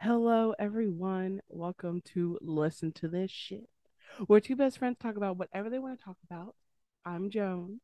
[0.00, 1.42] Hello, everyone.
[1.50, 3.68] Welcome to Listen to This Shit,
[4.26, 6.54] where two best friends talk about whatever they want to talk about.
[7.04, 7.80] I'm Joan.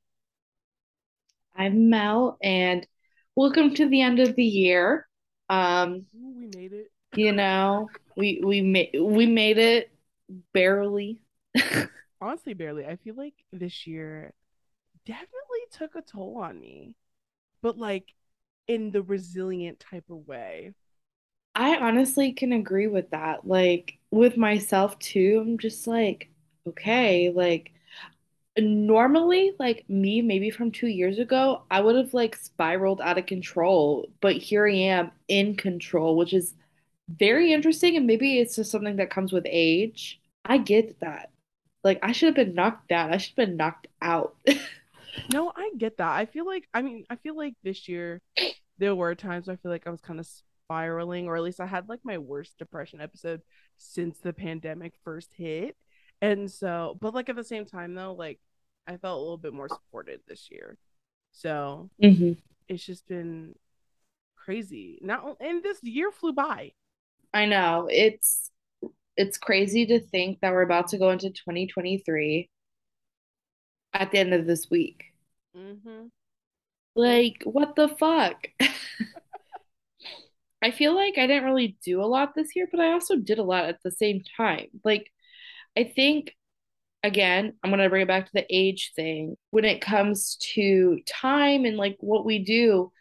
[1.55, 2.87] I'm Mel, and
[3.35, 5.07] welcome to the end of the year.
[5.51, 6.91] Um, Ooh, we made it.
[7.15, 9.93] you know, we we made we made it
[10.55, 11.21] barely.
[12.21, 12.87] Honestly, barely.
[12.87, 14.33] I feel like this year
[15.07, 16.95] definitely took a toll on me,
[17.63, 18.15] but like
[18.69, 20.75] in the resilient type of way.
[21.55, 23.47] I honestly can agree with that.
[23.47, 26.31] Like with myself too, I'm just like,
[26.67, 27.73] okay, like
[28.59, 33.27] normally, like me, maybe from two years ago, I would have like spiraled out of
[33.27, 36.55] control, but here I am in control, which is
[37.09, 37.97] very interesting.
[37.97, 40.21] And maybe it's just something that comes with age.
[40.45, 41.31] I get that.
[41.87, 43.13] Like I should have been knocked down.
[43.15, 44.37] I should have been knocked out.
[45.29, 46.13] No, I get that.
[46.13, 48.21] I feel like, I mean, I feel like this year
[48.79, 51.67] there were times I feel like I was kind of spiraling, or at least I
[51.67, 53.43] had like my worst depression episode
[53.79, 55.77] since the pandemic first hit.
[56.23, 58.41] And so, but like at the same time though, like
[58.87, 60.79] I felt a little bit more supported this year.
[61.33, 62.37] So hmm
[62.69, 63.57] it's just been
[64.37, 64.99] crazy.
[65.03, 66.73] Now, and this year flew by.
[67.33, 67.89] I know.
[67.91, 68.51] It's
[69.17, 72.51] it's crazy to think that we're about to go into 2023
[73.93, 75.05] at the end of this week.
[75.57, 76.07] Mm-hmm.
[76.95, 78.49] Like, what the fuck?
[80.63, 83.39] I feel like I didn't really do a lot this year, but I also did
[83.39, 84.67] a lot at the same time.
[84.85, 85.11] Like,
[85.77, 86.35] I think,
[87.03, 89.37] again, I'm going to bring it back to the age thing.
[89.51, 92.93] When it comes to time and like what we do,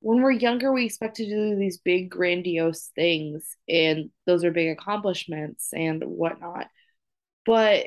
[0.00, 4.68] when we're younger, we expect to do these big, grandiose things, and those are big
[4.70, 6.68] accomplishments and whatnot.
[7.44, 7.86] But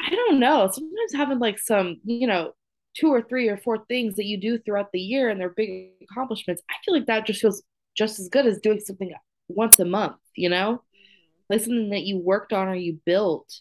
[0.00, 0.68] I don't know.
[0.70, 2.52] Sometimes having like some, you know,
[2.94, 5.92] two or three or four things that you do throughout the year and they're big
[6.02, 7.62] accomplishments, I feel like that just feels
[7.96, 9.12] just as good as doing something
[9.48, 10.72] once a month, you know?
[10.72, 11.54] Mm-hmm.
[11.54, 13.60] Like something that you worked on or you built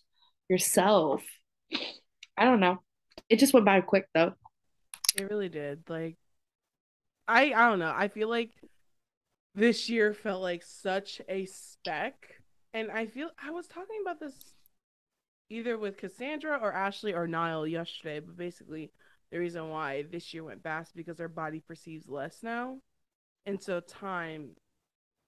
[0.50, 1.24] yourself.
[2.38, 2.80] I don't know.
[3.30, 4.34] It just went by quick though.
[5.16, 5.84] It really did.
[5.88, 6.18] Like
[7.28, 7.94] I, I don't know.
[7.96, 8.52] I feel like
[9.56, 12.16] this year felt like such a spec,
[12.74, 14.34] and I feel I was talking about this
[15.50, 18.91] either with Cassandra or Ashley or Niall yesterday, but basically
[19.31, 22.78] the reason why this year went fast because our body perceives less now.
[23.46, 24.52] And so time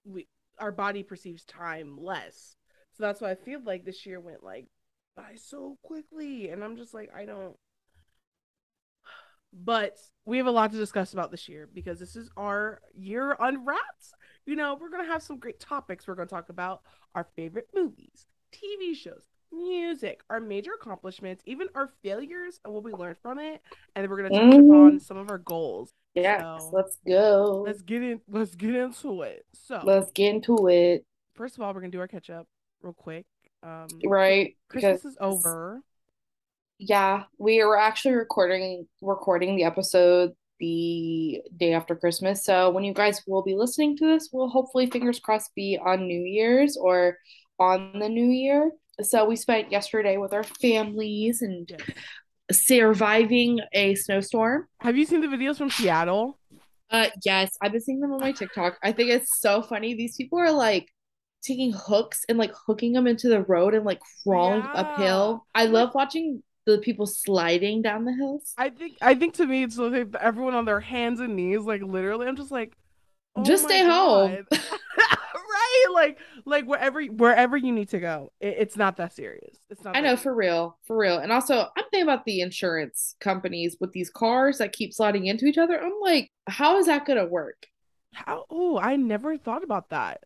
[0.05, 0.27] we
[0.59, 2.55] our body perceives time less.
[2.93, 4.67] So that's why I feel like this year went like
[5.15, 6.49] by so quickly.
[6.49, 7.55] And I'm just like, I don't
[9.63, 13.35] but we have a lot to discuss about this year because this is our year
[13.39, 14.13] on wraps.
[14.45, 16.07] You know, we're gonna have some great topics.
[16.07, 16.81] We're gonna talk about
[17.15, 22.91] our favorite movies, TV shows, music, our major accomplishments, even our failures and what we
[22.93, 23.61] learned from it.
[23.95, 24.69] And then we're gonna touch Mhm.
[24.69, 25.93] upon some of our goals.
[26.13, 27.63] Yes, So let's go.
[27.65, 29.45] let's get in let's get into it.
[29.53, 31.05] So Let's get into it.
[31.35, 32.47] first of all, we're gonna do our catch up
[32.81, 33.25] real quick.
[33.63, 34.57] Um Right?
[34.69, 35.81] Christmas Because is over.
[36.79, 42.43] Yeah, we were actually recording recording the episode the day after Christmas.
[42.43, 46.07] So when you guys will be listening to this, we'll hopefully fingers crossed be on
[46.07, 47.17] New Year's or
[47.59, 48.71] on the New Year.
[49.01, 51.71] So we spent yesterday with our families and
[52.51, 54.67] surviving a snowstorm.
[54.79, 56.39] Have you seen the videos from Seattle?
[56.89, 58.77] Uh yes, I've been seeing them on my TikTok.
[58.81, 59.93] I think it's so funny.
[59.93, 60.87] These people are like
[61.43, 64.71] taking hooks and like hooking them into the road and like crawling Yeah.
[64.73, 65.45] uphill.
[65.53, 68.53] I love watching the people sliding down the hills.
[68.57, 71.81] I think I think to me it's like everyone on their hands and knees, like
[71.81, 72.27] literally.
[72.27, 72.73] I'm just like,
[73.35, 74.45] oh Just stay home.
[75.59, 75.85] Right?
[75.91, 78.31] Like like wherever wherever you need to go.
[78.39, 79.57] It, it's not that serious.
[79.69, 79.97] It's not.
[79.97, 80.23] I know deep.
[80.23, 81.17] for real, for real.
[81.17, 85.45] And also, I'm thinking about the insurance companies with these cars that keep sliding into
[85.45, 85.81] each other.
[85.81, 87.65] I'm like, how is that gonna work?
[88.13, 88.45] How?
[88.49, 90.23] Oh, I never thought about that.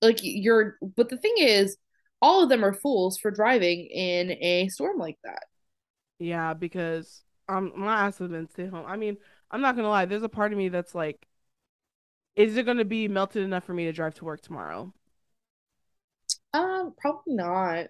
[0.00, 1.76] Like you're, but the thing is,
[2.20, 5.44] all of them are fools for driving in a storm like that.
[6.18, 8.84] Yeah, because um, my ass has been stay home.
[8.86, 9.16] I mean,
[9.50, 10.04] I'm not gonna lie.
[10.06, 11.26] There's a part of me that's like,
[12.36, 14.92] is it gonna be melted enough for me to drive to work tomorrow?
[16.52, 17.88] Um, probably not.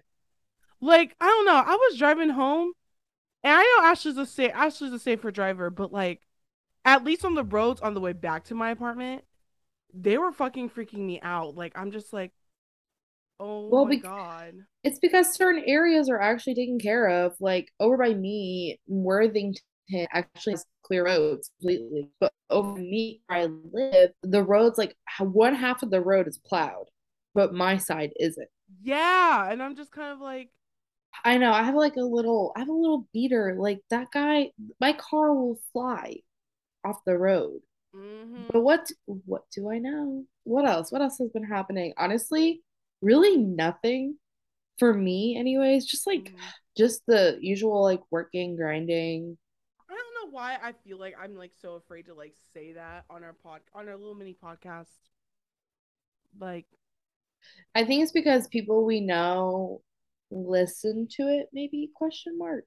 [0.81, 1.55] Like, I don't know.
[1.55, 2.73] I was driving home,
[3.43, 6.21] and I know Ashley's a safe Ashley's a safer driver, but like,
[6.85, 9.25] at least on the roads on the way back to my apartment,
[9.93, 11.55] they were fucking freaking me out.
[11.55, 12.33] Like, I'm just like,
[13.39, 14.65] oh Well, my be- god.
[14.83, 17.35] It's because certain areas are actually taken care of.
[17.41, 19.63] Like over by me, Worthington
[20.11, 22.09] actually has clear roads completely.
[22.19, 26.39] But over me where I live, the roads like one half of the road is
[26.39, 26.87] plowed,
[27.35, 28.49] but my side isn't.
[28.81, 30.51] Yeah, and I'm just kind of like,
[31.25, 31.51] I know.
[31.51, 33.55] I have like a little, I have a little beater.
[33.57, 36.17] Like that guy, my car will fly
[36.85, 37.61] off the road.
[38.53, 38.63] But Mm-hmm.
[38.63, 40.25] what what do I know?
[40.43, 40.91] What else?
[40.91, 41.93] What else has been happening?
[41.97, 42.63] Honestly,
[43.01, 44.17] really nothing
[44.79, 45.85] for me anyways.
[45.85, 46.49] Just like Mm-hmm.
[46.77, 49.37] just the usual like working, grinding.
[49.89, 53.05] I don't know why I feel like I'm like so afraid to like say that
[53.09, 54.87] on our pod on our little mini podcast.
[56.39, 56.67] Like,
[57.73, 59.81] I think it's because people we know
[60.31, 62.65] listen to it, maybe question mark.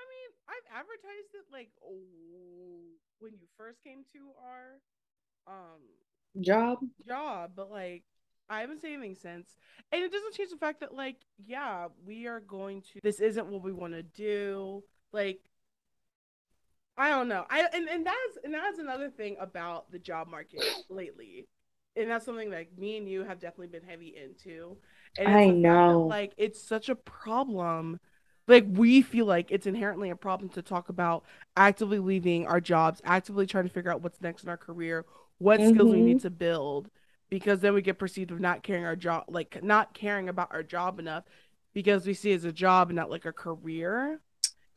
[0.00, 4.80] I mean, I've advertised it like oh, when you first came to our
[5.46, 5.82] um
[6.40, 6.80] Job.
[7.06, 8.04] job, but like
[8.48, 9.56] I haven't said anything since.
[9.90, 13.46] And it doesn't change the fact that like, yeah, we are going to this isn't
[13.46, 14.82] what we want to do.
[15.12, 15.40] Like
[16.96, 17.44] I don't know.
[17.50, 21.46] I and, and that's and that's another thing about the job market lately.
[21.96, 24.78] And that's something that me and you have definitely been heavy into.
[25.16, 26.08] And I fact that know.
[26.08, 27.98] like it's such a problem.
[28.48, 31.24] Like we feel like it's inherently a problem to talk about
[31.56, 35.06] actively leaving our jobs, actively trying to figure out what's next in our career,
[35.38, 36.02] what skills we Mm-hmm.
[36.02, 36.88] need to build,
[37.32, 40.62] because then we get perceived of not caring our job, like not caring about our
[40.62, 41.24] job enough
[41.74, 44.20] because we see it as a job and not like a career.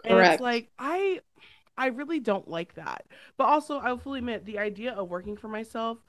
[0.06, 0.42] And it's Correct.
[0.42, 1.22] like I
[1.78, 3.06] I really don't like that.
[3.38, 6.00] But also, I'll fully admit the idea of working for myself,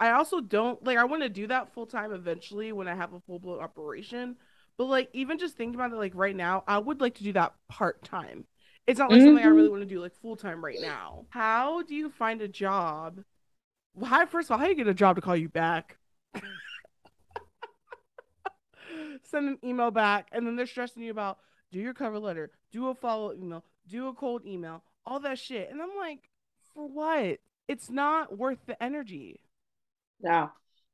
[0.00, 3.12] I also don't like, I want to do that full time eventually when I have
[3.14, 4.36] a full blown operation.
[4.78, 7.32] But like, even just thinking about it, like right now, I would like to do
[7.34, 8.46] that part time.
[8.86, 9.48] It's not like something I Mm-hmm.
[9.48, 11.26] really want to do like full time right now.
[11.30, 13.22] How do you find a job?
[14.04, 15.98] How, first of all, how you get a job to call you back?
[19.24, 21.38] Send an email back, and then they're stressing you about
[21.70, 25.38] do your cover letter, do a follow up email, do a cold email, all that
[25.38, 25.70] shit.
[25.70, 26.28] And I'm like,
[26.74, 27.38] for what?
[27.68, 29.40] It's not worth the energy.
[30.22, 30.48] Yeah.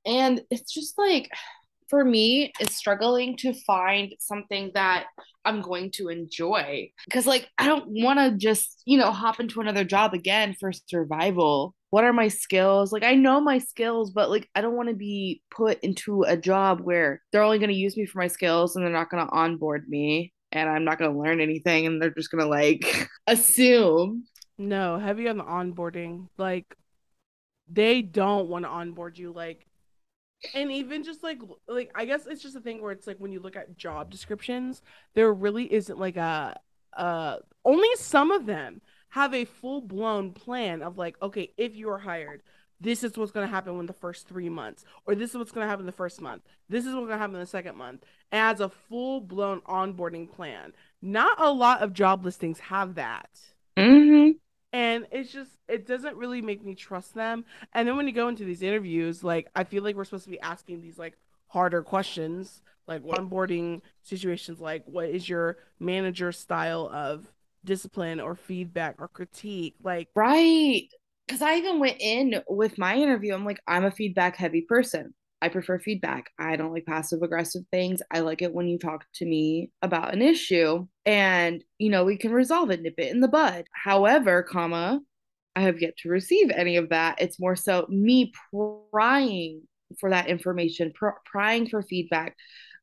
[0.06, 1.30] And it's just like
[1.88, 5.06] for me, is struggling to find something that
[5.44, 6.90] I'm going to enjoy.
[7.04, 10.72] Because, like, I don't want to just, you know, hop into another job again for
[10.72, 11.74] survival.
[11.90, 12.92] What are my skills?
[12.92, 16.36] Like, I know my skills, but like, I don't want to be put into a
[16.36, 19.26] job where they're only going to use me for my skills and they're not going
[19.26, 22.50] to onboard me and I'm not going to learn anything and they're just going to
[22.50, 24.26] like assume.
[24.58, 26.28] No, heavy on the onboarding.
[26.36, 26.66] Like,
[27.70, 29.32] they don't want to onboard you.
[29.32, 29.67] Like,
[30.54, 33.32] and even just like like I guess it's just a thing where it's like when
[33.32, 34.82] you look at job descriptions,
[35.14, 36.58] there really isn't like a
[36.96, 38.80] uh only some of them
[39.10, 42.42] have a full blown plan of like, okay, if you are hired,
[42.80, 45.66] this is what's gonna happen in the first three months, or this is what's gonna
[45.66, 48.60] happen in the first month, this is what's gonna happen in the second month, as
[48.60, 50.72] a full blown onboarding plan.
[51.00, 53.28] Not a lot of job listings have that
[53.78, 54.32] Mm-hmm.
[54.72, 58.28] And it's just it doesn't really make me trust them and then when you go
[58.28, 61.16] into these interviews like i feel like we're supposed to be asking these like
[61.48, 67.32] harder questions like onboarding situations like what is your manager style of
[67.64, 70.88] discipline or feedback or critique like Right.
[71.26, 73.34] Because I even went in with my interview.
[73.34, 75.14] I'm like, I'm a feedback heavy person.
[75.40, 76.30] I prefer feedback.
[76.38, 78.02] I don't like passive aggressive things.
[78.10, 82.16] I like it when you talk to me about an issue and, you know, we
[82.16, 83.66] can resolve it, nip it in the bud.
[83.72, 85.00] However, comma,
[85.54, 87.20] I have yet to receive any of that.
[87.20, 88.32] It's more so me
[88.90, 89.62] prying
[90.00, 92.36] for that information, pr- prying for feedback,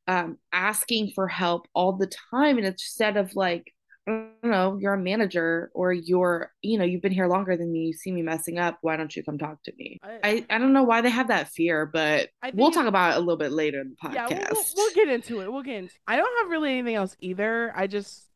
[0.06, 2.58] um, asking for help all the time.
[2.58, 3.72] And instead of like,
[4.08, 7.72] I don't know, you're a manager or you're, you know, you've been here longer than
[7.72, 9.98] me, you see me messing up, why don't you come talk to me?
[10.02, 13.16] i I, I don't know why they have that fear, but we'll talk about it
[13.16, 14.14] a little bit later in the podcast.
[14.14, 16.94] yeah we'll, we'll, we'll get into it we'll get into i don't have really anything
[16.94, 18.28] else either i just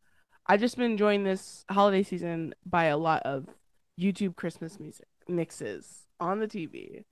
[0.47, 3.47] i just been enjoying this holiday season by a lot of
[3.99, 7.05] youtube christmas music mixes on the tv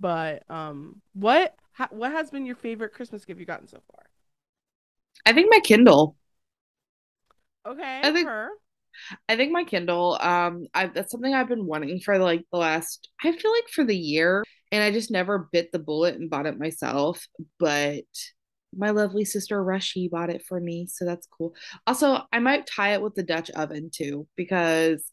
[0.00, 4.04] But um, what ha- what has been your favorite Christmas gift you've gotten so far?
[5.24, 6.16] I think my Kindle.
[7.66, 8.50] Okay, I think her.
[9.28, 13.08] I think my Kindle, um, I that's something I've been wanting for like the last,
[13.22, 16.46] I feel like for the year, and I just never bit the bullet and bought
[16.46, 17.26] it myself.
[17.58, 18.04] But
[18.76, 21.54] my lovely sister Rushy bought it for me, so that's cool.
[21.86, 25.04] Also, I might tie it with the Dutch oven too, because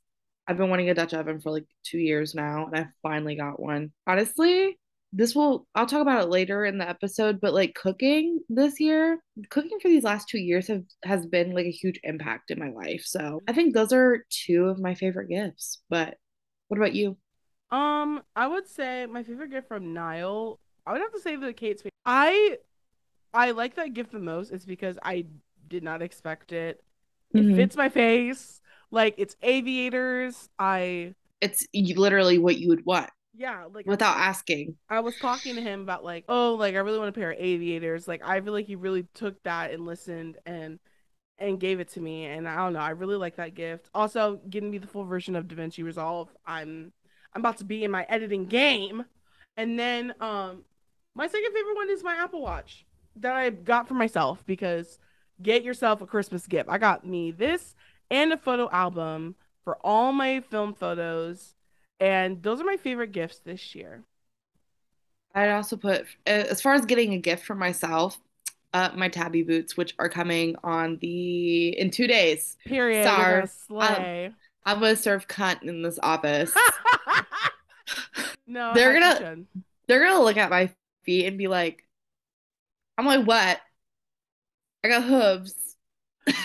[0.48, 3.60] I've been wanting a Dutch oven for like two years now, and I finally got
[3.60, 3.92] one.
[4.08, 4.78] Honestly,
[5.14, 9.20] this will, I'll talk about it later in the episode, but like cooking this year,
[9.50, 12.70] cooking for these last two years have has been like a huge impact in my
[12.72, 13.04] life.
[13.06, 15.82] So I think those are two of my favorite gifts.
[15.90, 16.16] But
[16.70, 17.18] what about you?
[17.72, 20.60] Um, I would say my favorite gift from Niall.
[20.86, 21.92] I would have to say the Kate Spade.
[22.06, 22.58] I
[23.34, 24.52] I like that gift the most.
[24.52, 25.26] It's because I
[25.70, 26.84] did not expect it.
[27.36, 27.56] It Mm-hmm.
[27.56, 28.62] fits my face.
[28.92, 30.50] Like it's aviators.
[30.60, 34.76] I It's literally what you would want yeah, like without asking.
[34.90, 37.40] I was talking to him about like, oh, like I really want a pair of
[37.40, 38.08] aviators.
[38.08, 40.80] Like I feel like he really took that and listened and
[41.38, 42.80] and gave it to me, and I don't know.
[42.80, 43.90] I really like that gift.
[43.96, 46.30] Also, getting me the full version of DaVinci Resolve.
[46.46, 46.92] I'm
[47.34, 49.06] I'm about to be in my editing game,
[49.58, 50.64] and then um,
[51.16, 52.86] my second favorite one is my Apple Watch
[53.18, 55.00] that I got for myself because
[55.42, 56.70] get yourself a Christmas gift.
[56.70, 57.76] I got me this
[58.10, 61.56] and a photo album for all my film photos,
[62.02, 64.04] and those are my favorite gifts this year.
[65.34, 68.20] I'd also put, as far as getting a gift for myself,
[68.74, 72.58] uh, my Tabi boots, which are coming on the in two days.
[72.66, 73.06] Period.
[73.06, 74.26] Sorry, slay.
[74.66, 76.54] I'm, I'm gonna serve cunt in this office.
[78.48, 79.44] no, they're gonna
[79.88, 80.70] they're gonna look at my
[81.04, 81.86] feet and be like,
[82.98, 83.60] I'm like, what?
[84.84, 85.78] I got hooves.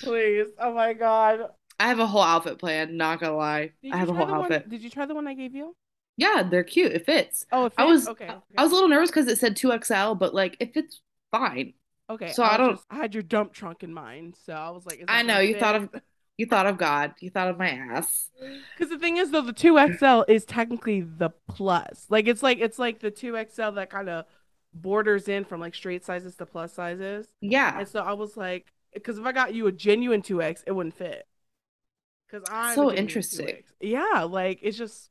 [0.00, 0.48] Please.
[0.58, 1.48] Oh my god.
[1.82, 3.72] I have a whole outfit planned, not gonna lie.
[3.90, 4.62] I have a whole outfit.
[4.62, 5.74] One, did you try the one I gave you?
[6.16, 6.92] Yeah, they're cute.
[6.92, 7.44] It fits.
[7.50, 7.78] Oh, it fits?
[7.78, 8.38] I was okay, okay.
[8.56, 11.00] I was a little nervous because it said 2XL, but like it fits
[11.32, 11.72] fine.
[12.08, 12.30] Okay.
[12.30, 14.36] So I, I don't just, I had your dump trunk in mind.
[14.46, 15.60] So I was like, I know you fit?
[15.60, 15.88] thought of
[16.36, 17.14] you thought of God.
[17.18, 18.30] You thought of my ass.
[18.78, 22.06] Because the thing is though, the 2XL is technically the plus.
[22.10, 24.26] Like it's like it's like the 2XL that kind of
[24.72, 27.26] borders in from like straight sizes to plus sizes.
[27.40, 27.80] Yeah.
[27.80, 30.96] And so I was like, because if I got you a genuine 2X, it wouldn't
[30.96, 31.26] fit.
[32.32, 33.62] Because I'm so interesting.
[33.80, 35.10] Yeah, like it's just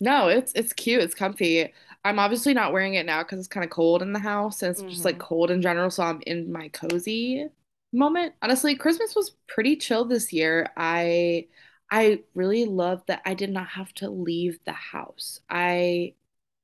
[0.00, 1.02] no, it's it's cute.
[1.02, 1.72] It's comfy.
[2.04, 4.72] I'm obviously not wearing it now because it's kind of cold in the house and
[4.72, 4.90] it's mm-hmm.
[4.90, 5.24] just like mm-hmm.
[5.24, 5.90] cold in general.
[5.90, 7.46] So I'm in my cozy
[7.92, 8.34] moment.
[8.42, 10.70] Honestly, Christmas was pretty chill this year.
[10.76, 11.46] I
[11.90, 15.40] I really loved that I did not have to leave the house.
[15.48, 16.14] I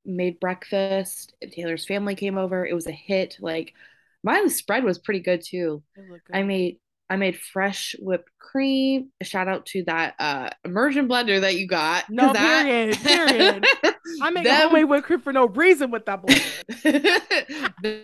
[0.05, 2.67] made breakfast Taylor's family came over.
[2.67, 3.39] It was a hit.
[3.41, 3.73] Like
[4.23, 5.83] my spread was pretty good too.
[5.95, 6.21] Good.
[6.33, 9.11] I made I made fresh whipped cream.
[9.21, 12.09] A shout out to that uh immersion blender that you got.
[12.11, 12.95] No period.
[12.95, 13.29] That...
[13.29, 13.67] period.
[14.23, 14.61] I make them...
[14.63, 16.55] homemade whipped cream for no reason with that blender.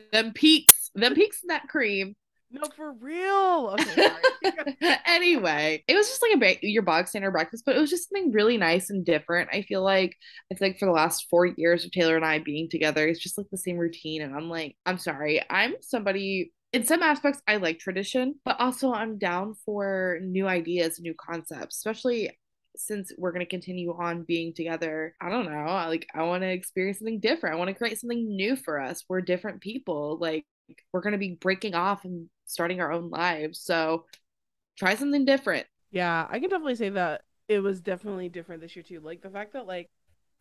[0.13, 2.17] them peaks, them peaks in that cream
[2.55, 3.75] no, for real.
[3.81, 4.09] Okay,
[5.07, 8.09] anyway, it was just like a ba- your bog standard breakfast, but it was just
[8.09, 9.51] something really nice and different.
[9.53, 10.17] I feel like
[10.53, 13.19] I feel like for the last four years of Taylor and I being together, it's
[13.19, 14.23] just like the same routine.
[14.23, 18.93] And I'm like, I'm sorry, I'm somebody in some aspects I like tradition, but also
[18.93, 22.37] I'm down for new ideas, new concepts, especially
[22.75, 26.49] since we're going to continue on being together, I don't know, like I want to
[26.49, 27.55] experience something different.
[27.55, 29.05] I want to create something new for us.
[29.09, 30.19] We're different people.
[30.21, 30.45] Like
[30.93, 33.61] we're going to be breaking off and starting our own lives.
[33.61, 34.07] So
[34.77, 35.69] try something different.
[35.93, 38.99] Yeah, I can definitely say that it was definitely different this year too.
[38.99, 39.91] Like the fact that like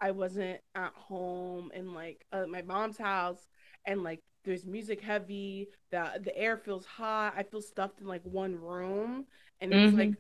[0.02, 3.48] I wasn't at home in like uh, my mom's house
[3.86, 7.34] and like there's music heavy, the the air feels hot.
[7.38, 9.26] I feel stuffed in like one room
[9.62, 10.00] and it's mm-hmm.
[10.00, 10.14] like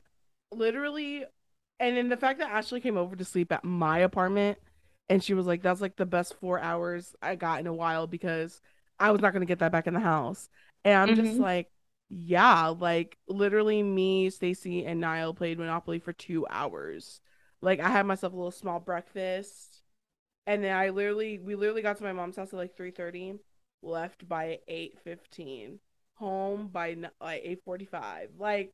[0.51, 1.25] literally
[1.79, 4.57] and then the fact that Ashley came over to sleep at my apartment
[5.09, 8.07] and she was like that's like the best 4 hours I got in a while
[8.07, 8.61] because
[8.99, 10.49] I was not going to get that back in the house.
[10.85, 11.25] And I'm mm-hmm.
[11.25, 11.69] just like,
[12.09, 17.19] yeah, like literally me, Stacy, and Niall played Monopoly for two hours.
[17.61, 19.81] Like I had myself a little small breakfast.
[20.45, 23.39] And then I literally we literally got to my mom's house at like 3:30,
[23.83, 25.79] left by 8:15,
[26.15, 28.29] home by like 8:45.
[28.39, 28.73] Like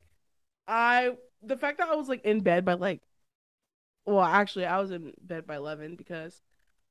[0.68, 3.02] I the fact that I was like in bed by like
[4.06, 6.42] well, actually I was in bed by 11 because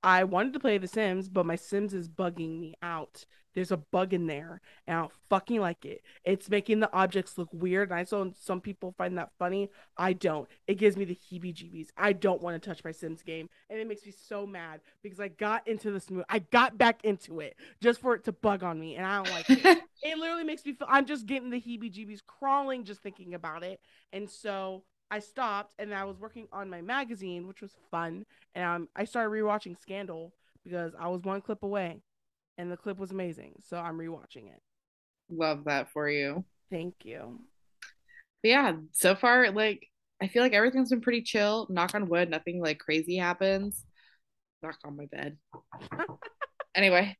[0.02, 3.25] I wanted to play The Sims, but my Sims is bugging me out.
[3.55, 6.02] There's a bug in there, and I don't fucking like it.
[6.23, 9.71] It's making the objects look weird, and I saw some people find that funny.
[9.97, 10.49] I don't.
[10.69, 11.88] It gives me the heebie-jeebies.
[11.97, 15.19] I don't want to touch my Sims game, and it makes me so mad because
[15.19, 16.25] I got into this mood.
[16.28, 19.31] I got back into it just for it to bug on me, and I don't
[19.33, 19.83] like it.
[20.05, 20.87] it literally makes me feel.
[20.88, 23.81] I'm just getting the heebie-jeebies crawling just thinking about it,
[24.12, 28.25] and so I stopped and I was working on my magazine, which was fun.
[28.55, 30.35] And um, I started rewatching Scandal
[30.65, 32.03] because I was one clip away
[32.59, 33.55] and the clip was amazing.
[33.67, 34.61] So I'm rewatching it.
[35.31, 36.45] Love that for you.
[36.71, 37.41] Thank you.
[38.43, 39.87] But yeah, so far, like,
[40.21, 41.67] I feel like everything's been pretty chill.
[41.71, 43.85] Knock on wood, nothing like crazy happens.
[44.62, 45.38] Knock on my bed.
[46.75, 47.17] anyway,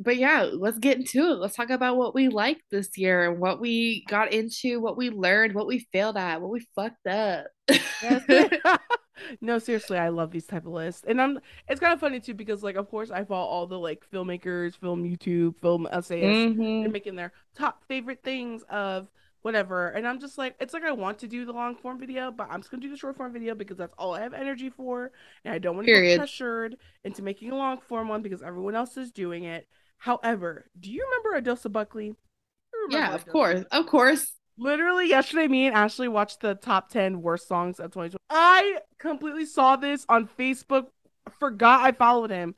[0.00, 1.38] but yeah, let's get into it.
[1.38, 5.10] Let's talk about what we liked this year and what we got into, what we
[5.10, 7.46] learned, what we failed at, what we fucked up.
[9.40, 11.40] no, seriously, I love these type of lists, and I'm.
[11.68, 14.76] It's kind of funny too because, like, of course, I follow all the like filmmakers,
[14.76, 16.52] film YouTube, film essayists.
[16.52, 16.82] Mm-hmm.
[16.82, 19.08] They're making their top favorite things of
[19.42, 22.30] whatever, and I'm just like, it's like I want to do the long form video,
[22.30, 24.70] but I'm just gonna do the short form video because that's all I have energy
[24.70, 25.10] for,
[25.44, 28.74] and I don't want to get pressured into making a long form one because everyone
[28.74, 29.66] else is doing it.
[29.98, 32.14] However, do you remember Adosa Buckley?
[32.90, 33.64] Yeah, of course.
[33.70, 34.32] Of course.
[34.56, 38.18] Literally yesterday, me and Ashley watched the top 10 worst songs of 2020.
[38.30, 40.86] I completely saw this on Facebook,
[41.38, 42.54] forgot I followed him.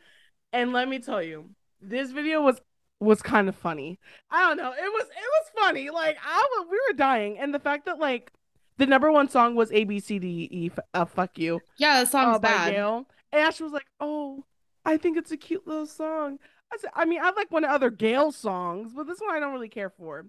[0.53, 2.61] And let me tell you, this video was
[3.01, 3.99] was kind of funny.
[4.31, 4.73] I don't know.
[4.73, 5.91] It was it was funny.
[5.91, 8.31] Like I was, we were dying, and the fact that like
[8.77, 10.71] the number one song was A B C D E.
[10.95, 11.61] Uh, fuck you.
[11.79, 12.73] Yeah, the song's uh, bad.
[12.73, 13.07] Gayle.
[13.33, 14.45] And Ashley was like, "Oh,
[14.85, 16.39] I think it's a cute little song."
[16.73, 19.41] I said, "I mean, I like one of other Gayle songs, but this one I
[19.41, 20.27] don't really care for."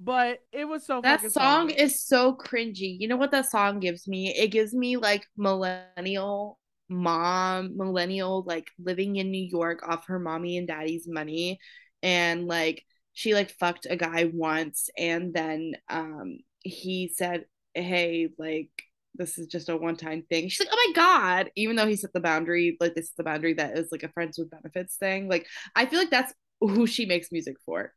[0.00, 1.00] But it was so.
[1.00, 1.80] That song funny.
[1.80, 2.96] is so cringy.
[2.98, 4.34] You know what that song gives me?
[4.34, 6.58] It gives me like millennial
[6.88, 11.58] mom, millennial like living in New York off her mommy and daddy's money,
[12.02, 18.70] and like she like fucked a guy once, and then um he said, "Hey, like."
[19.14, 20.48] This is just a one time thing.
[20.48, 21.50] She's like, oh my God.
[21.56, 24.08] Even though he set the boundary, like this is the boundary that is like a
[24.08, 25.28] friends with benefits thing.
[25.28, 27.92] Like, I feel like that's who she makes music for.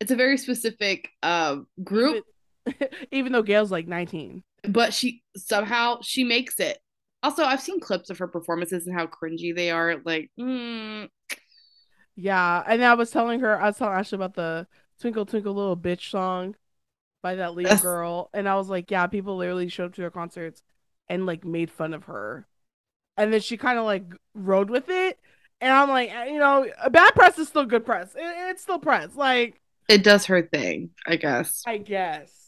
[0.00, 2.24] It's a very specific um, group.
[2.66, 4.42] Even, even though Gayle's like 19.
[4.64, 6.78] But she somehow she makes it.
[7.22, 10.00] Also, I've seen clips of her performances and how cringy they are.
[10.04, 11.08] Like, mm.
[12.16, 12.62] yeah.
[12.66, 14.66] And I was telling her, I was telling Ashley about the
[15.00, 16.56] Twinkle Twinkle Little Bitch song
[17.22, 20.10] by that Leo girl, and I was like, yeah, people literally showed up to her
[20.10, 20.62] concerts
[21.08, 22.46] and like made fun of her,
[23.16, 25.18] and then she kind of like rode with it,
[25.60, 28.14] and I'm like, you know, bad press is still good press.
[28.14, 31.62] It, it's still press, like it does her thing, I guess.
[31.66, 32.42] I guess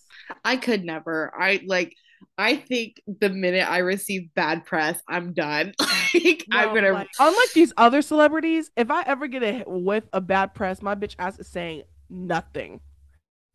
[0.45, 1.33] I could never.
[1.39, 1.95] I like.
[2.39, 5.75] I think the minute I receive bad press, I'm done.
[6.15, 6.93] like no, I'm gonna.
[6.93, 10.95] Like, unlike these other celebrities, if I ever get a with a bad press, my
[10.95, 12.81] bitch ass is saying nothing.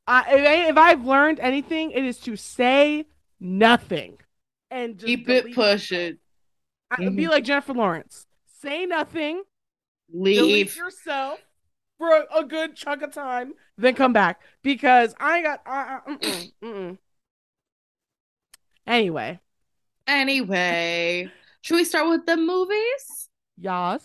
[0.10, 3.06] I, if I've learned anything, it is to say
[3.40, 4.18] nothing
[4.72, 6.18] and keep it pushing.
[6.92, 7.16] Mm-hmm.
[7.16, 8.26] Be like Jennifer Lawrence.
[8.62, 9.44] Say nothing.
[10.12, 11.40] Leave yourself
[12.00, 15.62] for a, a, good chunk of time, then come back because I got.
[15.66, 16.98] Uh, mm-mm, mm-mm.
[18.88, 19.40] Anyway.
[20.08, 21.30] Anyway,
[21.62, 23.30] should we start with the movies?
[23.60, 24.04] Yes.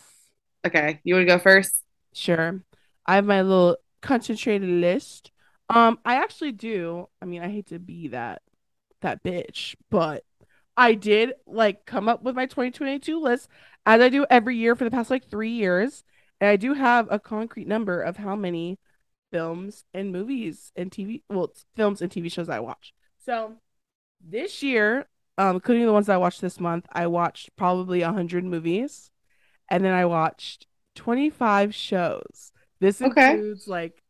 [0.67, 1.73] Okay, you want to go first?
[2.13, 2.61] Sure.
[3.07, 5.31] I have my little concentrated list.
[5.69, 7.09] Um, I actually do.
[7.21, 8.41] I mean, I hate to be that
[9.01, 10.23] that bitch, but
[10.77, 13.49] I did like come up with my 2022 list
[13.85, 16.03] as I do every year for the past like three years.
[16.41, 18.77] And I do have a concrete number of how many
[19.31, 22.93] films and movies and TV well films and TV shows I watch.
[23.17, 23.53] So
[24.21, 28.43] this year, um, including the ones I watched this month, I watched probably a hundred
[28.43, 29.11] movies,
[29.69, 32.51] and then I watched 25 shows.
[32.79, 33.31] This okay.
[33.31, 34.03] includes like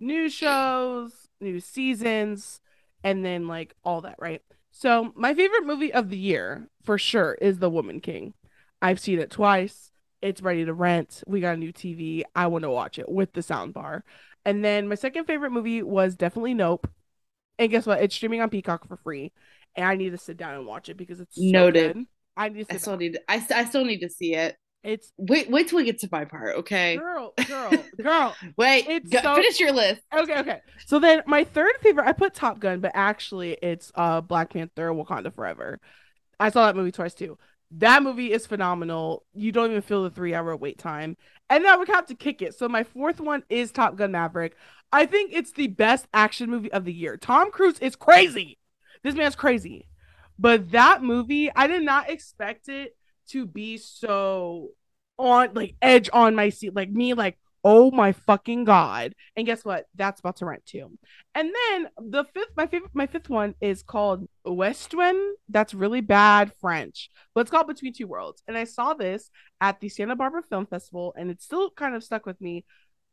[0.00, 2.60] new shows, new seasons,
[3.04, 4.42] and then like all that, right?
[4.70, 8.34] So, my favorite movie of the year for sure is The Woman King.
[8.80, 9.90] I've seen it twice.
[10.22, 11.22] It's ready to rent.
[11.26, 12.24] We got a new TV.
[12.34, 14.04] I want to watch it with the sound bar.
[14.44, 16.88] And then my second favorite movie was definitely Nope.
[17.58, 18.00] And guess what?
[18.02, 19.32] It's streaming on Peacock for free.
[19.74, 21.94] And I need to sit down and watch it because it's so noted.
[21.94, 22.06] Good.
[22.36, 22.98] I need to I still down.
[22.98, 24.56] need to, I, I still need to see it.
[24.84, 26.96] It's wait, wait till we get to my part, okay?
[26.96, 27.70] Girl, girl,
[28.02, 28.36] girl.
[28.56, 29.34] wait, it's go, so...
[29.34, 30.02] finish your list.
[30.16, 30.60] Okay, okay.
[30.86, 34.90] So then my third favorite, I put Top Gun, but actually it's uh Black Panther:
[34.90, 35.80] Wakanda Forever.
[36.38, 37.38] I saw that movie twice too.
[37.72, 39.24] That movie is phenomenal.
[39.34, 41.16] You don't even feel the three hour wait time.
[41.50, 42.54] And then I would have to kick it.
[42.54, 44.56] So my fourth one is Top Gun Maverick.
[44.92, 47.16] I think it's the best action movie of the year.
[47.16, 48.58] Tom Cruise is crazy.
[49.02, 49.88] This man's crazy.
[50.38, 52.96] But that movie, I did not expect it
[53.28, 54.70] to be so
[55.18, 59.14] on like edge on my seat, like me, like oh my fucking god.
[59.36, 59.86] And guess what?
[59.94, 60.90] That's about to rent too.
[61.34, 65.36] And then the fifth, my favorite, my fifth one is called Westwind.
[65.48, 68.42] That's really bad French, but it's called Between Two Worlds.
[68.48, 72.04] And I saw this at the Santa Barbara Film Festival, and it's still kind of
[72.04, 72.64] stuck with me.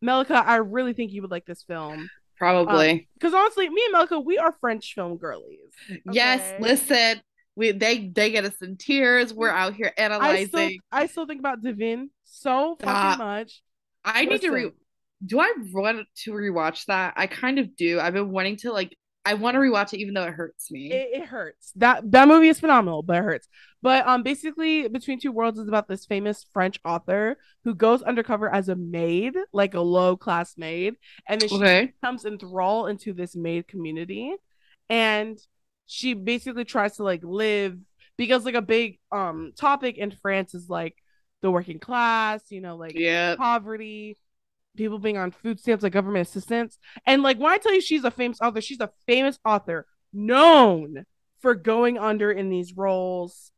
[0.04, 2.10] Melika, I really think you would like this film.
[2.38, 3.08] Probably.
[3.16, 5.72] Because um, honestly, me and Melika, we are French film girlies.
[5.90, 6.02] Okay?
[6.12, 7.22] Yes, listen,
[7.56, 9.34] we they they get us in tears.
[9.34, 10.34] We're out here analyzing.
[10.34, 13.62] I still, I still think about Devin so fucking uh, much.
[14.04, 14.30] I Listen.
[14.30, 14.72] need to re.
[15.26, 17.14] Do I want to rewatch that?
[17.16, 18.00] I kind of do.
[18.00, 18.96] I've been wanting to like.
[19.28, 20.92] I want to rewatch it, even though it hurts me.
[20.92, 21.72] It, it, hurts.
[21.78, 23.48] That that movie is phenomenal, but it hurts.
[23.82, 28.54] But um, basically, Between Two Worlds is about this famous French author who goes undercover
[28.54, 30.96] as a maid, like a low class maid,
[31.28, 31.94] and then she okay.
[32.04, 34.36] comes enthralled into this maid community,
[34.90, 35.40] and
[35.86, 37.78] she basically tries to like live
[38.18, 40.96] because like a big um topic in France is like
[41.42, 43.36] the working class, you know, like yeah.
[43.36, 44.18] poverty,
[44.76, 46.78] people being on food stamps, like government assistance.
[47.06, 51.06] And like when I tell you she's a famous author, she's a famous author known
[51.40, 53.52] for going under in these roles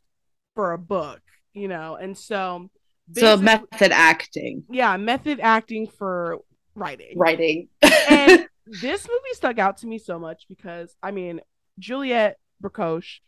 [0.56, 1.22] for a book,
[1.54, 1.96] you know.
[1.96, 2.70] And so
[3.16, 4.64] so method acting.
[4.70, 6.40] Yeah, method acting for
[6.76, 7.14] writing.
[7.16, 7.70] Writing.
[7.82, 11.42] and this movie stuck out to me so much because I mean,
[11.80, 13.20] Juliette Binoche.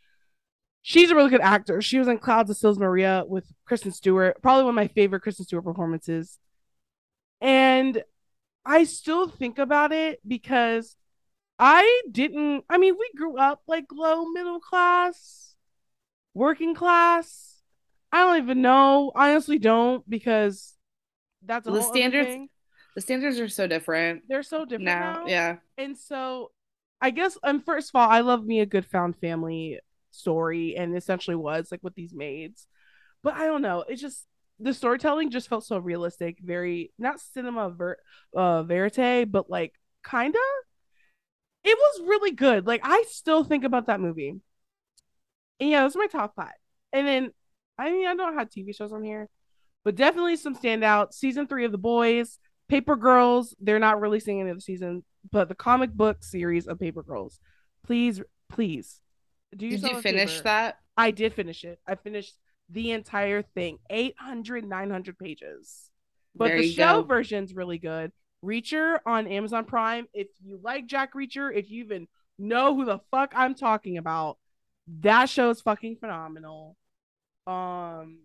[0.82, 1.82] She's a really good actor.
[1.82, 5.22] She was in Clouds of Sils Maria with Kristen Stewart, probably one of my favorite
[5.22, 6.40] Kristen Stewart performances.
[7.42, 8.04] And
[8.66, 10.96] I still think about it because
[11.58, 15.56] I didn't I mean we grew up like low middle class,
[16.34, 17.62] working class.
[18.12, 19.12] I don't even know.
[19.16, 20.76] I honestly don't because
[21.46, 22.50] that's a the standards
[22.96, 25.14] the standards are so different They're so different now.
[25.22, 25.28] now.
[25.28, 25.56] Yeah.
[25.78, 26.52] And so
[27.02, 29.80] I guess um first of all, I love me a good found family
[30.12, 32.68] story and essentially was like with these maids.
[33.24, 33.86] But I don't know.
[33.88, 34.28] It's just
[34.60, 38.00] the storytelling just felt so realistic, very not cinema ver-
[38.36, 39.74] uh verite, but like
[40.10, 40.40] kinda.
[41.64, 42.68] It was really good.
[42.68, 44.42] Like I still think about that movie.
[45.60, 46.54] And yeah, those are my top five.
[46.94, 47.32] And then
[47.78, 49.30] I mean I don't have TV shows on here,
[49.84, 51.14] but definitely some standout.
[51.14, 53.56] Season three of The Boys, Paper Girls.
[53.60, 57.40] They're not releasing any of the season, but the comic book series of Paper Girls.
[57.86, 59.00] Please, please,
[59.56, 60.44] do Did you finish favor.
[60.44, 60.78] that?
[60.98, 61.80] I did finish it.
[61.88, 62.36] I finished
[62.70, 65.90] the entire thing, 800, 900 pages.
[66.36, 67.08] But There the show go.
[67.08, 68.12] version's really good.
[68.46, 70.08] Reacher on Amazon Prime.
[70.14, 74.38] If you like Jack Reacher, if you even know who the fuck I'm talking about,
[75.02, 76.78] that show's fucking phenomenal.
[77.48, 78.20] Um,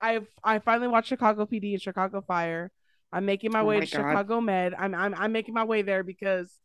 [0.00, 2.70] I've I finally watched Chicago PD and Chicago Fire.
[3.12, 4.10] I'm making my Oh way my to God.
[4.10, 4.74] Chicago Med.
[4.74, 6.58] I'm I'm I'm making my way there because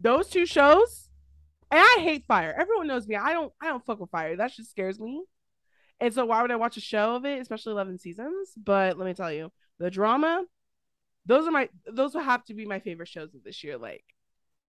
[0.00, 1.08] those two shows,
[1.70, 2.54] and I hate Fire.
[2.58, 3.16] Everyone knows me.
[3.16, 4.36] I don't I don't fuck with Fire.
[4.36, 5.24] That just scares me.
[6.00, 8.50] And so why would I watch a show of it, especially 11 seasons?
[8.56, 10.44] But let me tell you, the drama,
[11.26, 13.78] those are my those will have to be my favorite shows of this year.
[13.78, 14.04] Like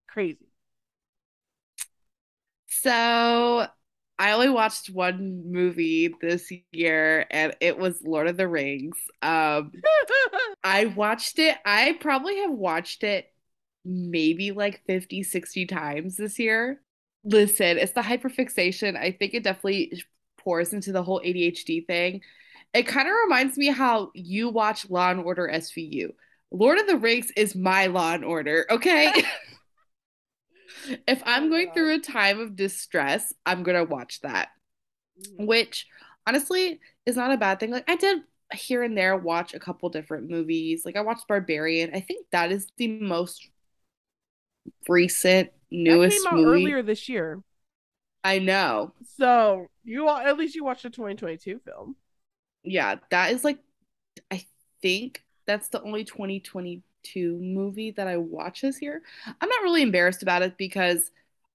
[0.07, 0.47] crazy.
[2.67, 3.67] So
[4.21, 8.95] I only watched one movie this year and it was Lord of the Rings.
[9.23, 9.71] Um
[10.63, 11.57] I watched it.
[11.65, 13.33] I probably have watched it
[13.83, 16.81] maybe like 50, 60 times this year.
[17.23, 18.95] Listen, it's the hyperfixation.
[18.95, 20.03] I think it definitely
[20.37, 22.21] pours into the whole ADHD thing.
[22.75, 26.11] It kind of reminds me how you watch Law and Order SVU.
[26.51, 29.11] Lord of the Rings is my Law and Order, okay?
[31.07, 34.49] if I'm going through a time of distress, I'm gonna watch that
[35.19, 35.45] Mhm.
[35.47, 35.87] which
[36.25, 37.71] honestly is not a bad thing.
[37.71, 40.85] Like I did here and there watch a couple different movies.
[40.85, 41.93] Like I watched Barbarian.
[41.93, 43.49] I think that is the most
[44.87, 46.63] recent, that newest came out movie.
[46.65, 47.41] earlier this year.
[48.23, 48.93] I know.
[49.17, 51.95] So you all at least you watched a 2022 film.
[52.63, 53.59] Yeah, that is like
[54.29, 54.45] I
[54.81, 56.03] think that's the only
[57.03, 59.01] 2022 movie that I watch this year.
[59.25, 61.11] I'm not really embarrassed about it because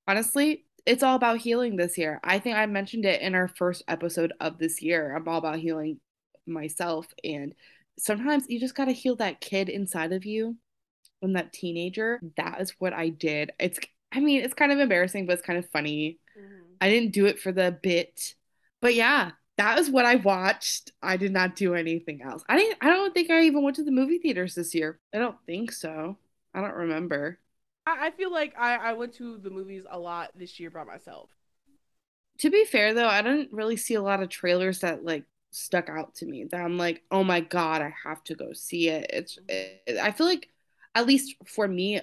[0.06, 2.20] honestly, it's all about healing this year.
[2.22, 5.14] I think I mentioned it in our first episode of this year.
[5.14, 6.00] I'm all about healing
[6.46, 7.54] myself and
[7.98, 10.56] sometimes you just got to heal that kid inside of you
[11.22, 12.20] and that teenager.
[12.36, 13.52] That is what I did.
[13.58, 13.78] It's
[14.12, 16.18] I mean, it's kind of embarrassing, but it's kind of funny.
[16.38, 16.62] Mm-hmm.
[16.80, 18.34] I didn't do it for the bit.
[18.80, 20.92] But yeah, that was what I watched.
[21.02, 22.44] I did not do anything else.
[22.48, 24.98] I didn't I don't think I even went to the movie theaters this year.
[25.14, 26.18] I don't think so.
[26.54, 27.38] I don't remember.
[27.86, 30.84] I, I feel like I, I went to the movies a lot this year by
[30.84, 31.30] myself.
[32.38, 35.88] To be fair though, I didn't really see a lot of trailers that like stuck
[35.88, 39.06] out to me that I'm like, "Oh my God, I have to go see it."
[39.10, 40.48] It's it, I feel like
[40.94, 42.00] at least for me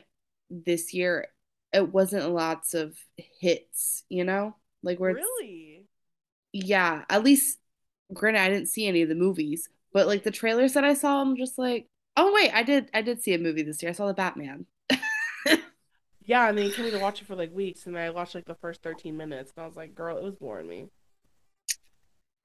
[0.50, 1.28] this year
[1.74, 4.56] it wasn't lots of hits, you know?
[4.84, 5.83] Like where Really?
[6.54, 7.60] Yeah, at least
[8.14, 11.22] granted I didn't see any of the movies, but like the trailers that I saw,
[11.22, 13.90] I'm just like, oh wait, I did I did see a movie this year.
[13.90, 14.66] I saw the Batman.
[16.26, 18.36] Yeah, and then you told me to watch it for like weeks, and I watched
[18.36, 20.88] like the first 13 minutes, and I was like, girl, it was boring me.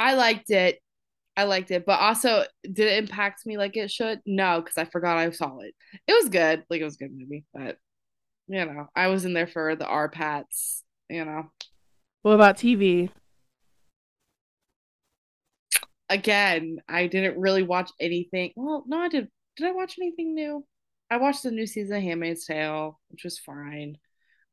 [0.01, 0.81] I liked it.
[1.37, 4.21] I liked it, but also did it impact me like it should?
[4.27, 5.75] No, because I forgot I saw it.
[6.09, 7.77] It was good, like it was a good movie, but
[8.49, 11.53] you know, I was in there for the R Pats, you know.
[12.23, 13.11] What about TV?
[16.11, 18.53] Again, I didn't really watch anything.
[18.57, 19.29] Well, no, I did.
[19.57, 20.65] Did I watch anything new?
[21.11, 23.99] I watched the new season of Handmaid's Tale, which was fine.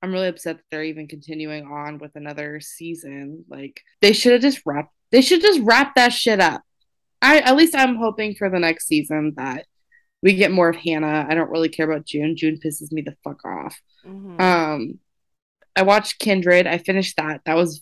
[0.02, 3.46] I'm really upset that they're even continuing on with another season.
[3.50, 4.94] Like they should have just wrapped.
[5.12, 6.62] They should just wrap that shit up.
[7.22, 9.66] I at least I'm hoping for the next season that
[10.22, 11.26] we get more of Hannah.
[11.30, 12.36] I don't really care about June.
[12.36, 13.80] June pisses me the fuck off.
[14.06, 14.40] Mhm.
[14.42, 15.00] Um,
[15.76, 16.68] I watched Kindred.
[16.68, 17.42] I finished that.
[17.46, 17.82] That was.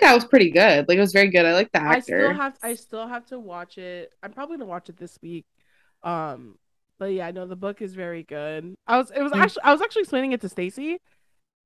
[0.00, 0.88] Think that was pretty good.
[0.88, 1.44] Like it was very good.
[1.44, 1.92] I like the actor.
[1.92, 4.12] I still have I still have to watch it.
[4.22, 5.46] I'm probably gonna watch it this week.
[6.02, 6.58] Um,
[6.98, 8.74] but yeah, I know the book is very good.
[8.86, 9.42] I was it was Mm.
[9.42, 11.00] actually I was actually explaining it to Stacy,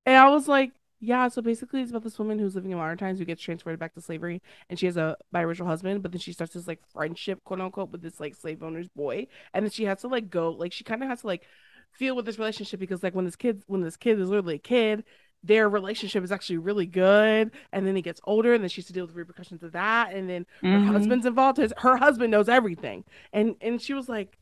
[0.05, 2.97] and I was like, yeah, so basically it's about this woman who's living in modern
[2.97, 6.19] times who gets transferred back to slavery, and she has a biracial husband, but then
[6.21, 9.71] she starts this like friendship, quote unquote, with this like slave owner's boy, and then
[9.71, 11.45] she has to like go like she kind of has to like
[11.91, 14.59] feel with this relationship because like when this kid when this kid is literally a
[14.59, 15.03] kid
[15.45, 18.87] their relationship is actually really good and then he gets older and then she has
[18.87, 20.85] to deal with the repercussions of that and then her Mhm.
[20.87, 23.03] husband's involved his her husband knows everything
[23.33, 24.37] and and she was like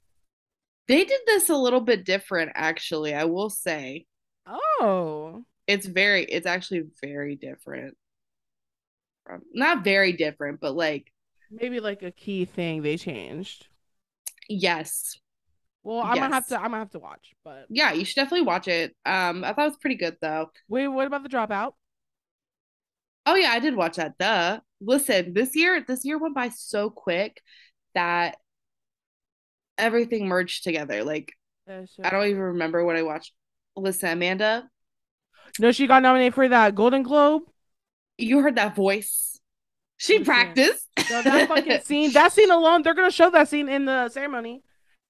[0.88, 3.14] They did this a little bit different, actually.
[3.14, 4.06] I will say
[4.46, 5.46] Oh.
[5.68, 7.96] it's very, it's actually very different.
[9.26, 11.12] from Not very different, but like,
[11.50, 13.68] Maybe like a key thing they changed.
[14.50, 15.18] yes,
[15.84, 18.46] Well, I'm gonna have to I'm gonna have to watch, but yeah, you should definitely
[18.48, 18.96] watch it.
[19.06, 20.50] Um, I thought it was pretty good though.
[20.70, 21.74] wait, what about the dropout?
[23.26, 24.18] Oh yeah, I did watch that.
[24.18, 24.60] Duh.
[24.82, 27.42] Listen, this year, this year went by so quick
[27.96, 28.36] that
[29.78, 31.04] everything merged together.
[31.04, 31.34] Like
[31.68, 33.34] so- I don't even remember what I watched.
[33.76, 34.70] Listen, Amanda,
[35.60, 37.44] No, she got nominated for that Golden Globe.
[38.18, 39.40] you heard that voice.
[39.98, 40.26] She Listen.
[40.26, 40.88] practiced.
[41.08, 44.62] So that fucking scene, that scene alone, they're gonna show that scene in the ceremony,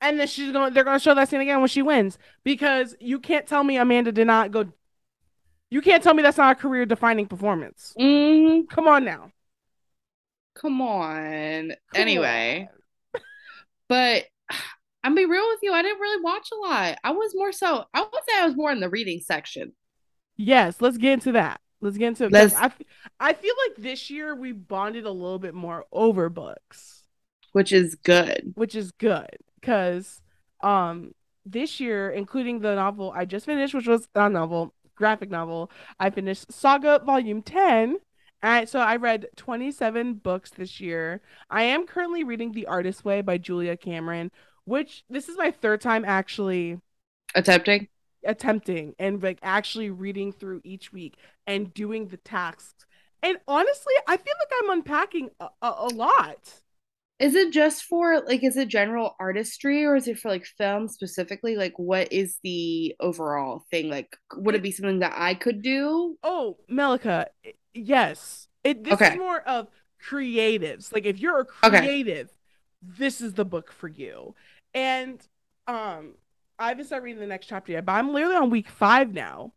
[0.03, 3.19] and then she's going, they're gonna show that scene again when she wins because you
[3.19, 4.65] can't tell me Amanda did not go.
[5.69, 7.93] You can't tell me that's not a career defining performance.
[7.99, 9.31] Mm, Come on now.
[10.55, 11.69] come on.
[11.69, 12.69] Come anyway,
[13.15, 13.21] on.
[13.87, 14.25] but
[15.03, 15.73] I'm be real with you.
[15.73, 16.97] I didn't really watch a lot.
[17.03, 17.85] I was more so.
[17.93, 19.73] I would say I was more in the reading section.
[20.37, 21.59] Yes, let's get into that.
[21.81, 22.31] Let's get into it.
[22.31, 22.71] Let's- I,
[23.19, 27.03] I feel like this year we bonded a little bit more over books.
[27.51, 28.53] which is good.
[28.55, 30.21] which is good because
[30.62, 31.13] um
[31.45, 36.10] this year including the novel i just finished which was a novel graphic novel i
[36.10, 37.97] finished saga volume 10
[38.41, 41.21] and so i read 27 books this year.
[41.49, 44.32] I am currently reading the artist's way by julia cameron
[44.65, 46.80] which this is my third time actually
[47.36, 47.88] Attempting.
[48.26, 52.86] attempting and like actually reading through each week and doing the tasks.
[53.21, 56.62] And honestly i feel like i'm unpacking a, a, a lot
[57.19, 60.88] Is it just for like is it general artistry or is it for like film
[60.88, 61.56] specifically?
[61.56, 63.89] Like what is the overall thing?
[63.89, 66.17] Like would it be something that I could do?
[66.23, 67.28] Oh, Melika,
[67.73, 68.47] yes.
[68.63, 69.12] It this Okay.
[69.13, 69.67] is more of
[70.10, 70.91] creatives.
[70.91, 71.80] Like if you're a Okay.
[71.80, 72.30] creative,
[72.82, 74.36] this is the book for you.
[74.73, 75.21] And
[75.67, 76.15] um
[76.60, 79.54] I haven't started reading the next chapter yet, but I'm literally on week five now.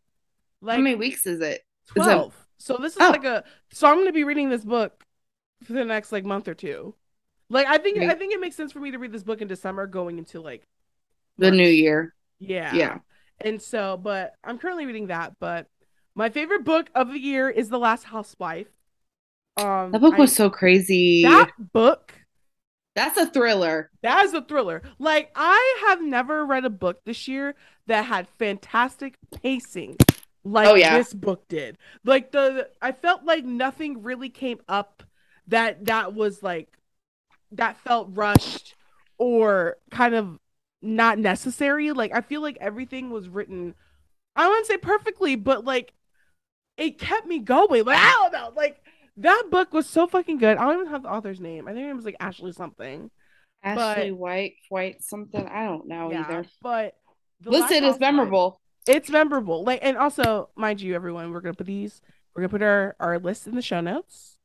[0.61, 2.33] Like How many weeks is it- twelve.
[2.59, 3.09] So this is Oh.
[3.09, 5.03] like a so I'm gonna be reading this book
[5.63, 6.95] for the next like month or two.
[7.49, 8.09] Like I think Right.
[8.09, 10.41] I think it makes sense for me to read this book in December going into
[10.41, 10.63] like
[11.37, 12.13] The new year.
[12.39, 12.73] Yeah.
[12.73, 12.97] Yeah.
[13.39, 15.33] And so, but I'm currently reading that.
[15.39, 15.67] But
[16.15, 18.67] my favorite book of the year is The Last Housewife.
[19.57, 21.23] Um, That book I- was so crazy.
[21.23, 22.13] that book.
[22.95, 23.91] That's a thriller.
[24.01, 24.81] That is a thriller.
[24.97, 27.53] Like I have never read a book this year
[27.85, 29.97] that had fantastic pacing
[30.43, 30.97] like Oh, yeah.
[30.97, 31.77] this book did.
[32.03, 35.03] Like the I felt like nothing really came up
[35.47, 36.69] that that was like
[37.51, 38.75] that felt rushed
[39.17, 40.39] or kind of
[40.81, 41.91] not necessary.
[41.91, 43.75] Like I feel like everything was written
[44.35, 45.93] I wouldn't say perfectly, but like
[46.77, 47.85] it kept me going.
[47.85, 48.53] Like I don't know.
[48.55, 48.77] Like
[49.17, 50.57] that book was so fucking good.
[50.57, 51.67] I don't even have the author's name.
[51.67, 53.09] I think it was like Ashley something.
[53.63, 55.45] Ashley White, White something.
[55.47, 56.45] I don't know yeah, either.
[56.61, 56.93] but
[57.43, 58.61] Listen, it's memorable.
[58.87, 59.63] It's memorable.
[59.63, 62.01] Like, and also, mind you, everyone, we're gonna put these.
[62.33, 64.37] We're gonna put our our list in the show notes.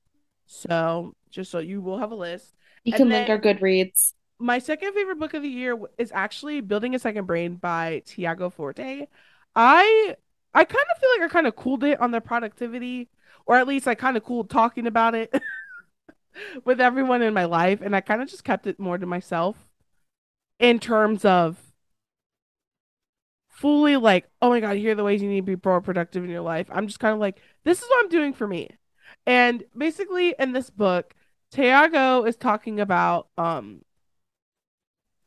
[0.47, 2.55] So just so you will have a list.
[2.85, 4.13] You can link our Goodreads.
[4.39, 8.51] My second favorite book of the year is actually Building a Second Brain by Tiago
[8.51, 9.07] Forte.
[9.55, 10.17] I
[10.55, 13.09] I kind of feel like I kind of cooled it on the productivity,
[13.47, 15.33] or at least I kind of cooled talking about it
[16.65, 19.57] with everyone in my life, and I kind of just kept it more to myself
[20.59, 21.59] in terms of
[23.49, 26.25] fully like, oh my god, here are the ways you need to be more productive
[26.25, 26.67] in your life.
[26.73, 28.69] I'm just kind of like, this is what I'm doing for me.
[29.27, 31.15] And basically in this book,
[31.53, 33.83] Tiago is talking about um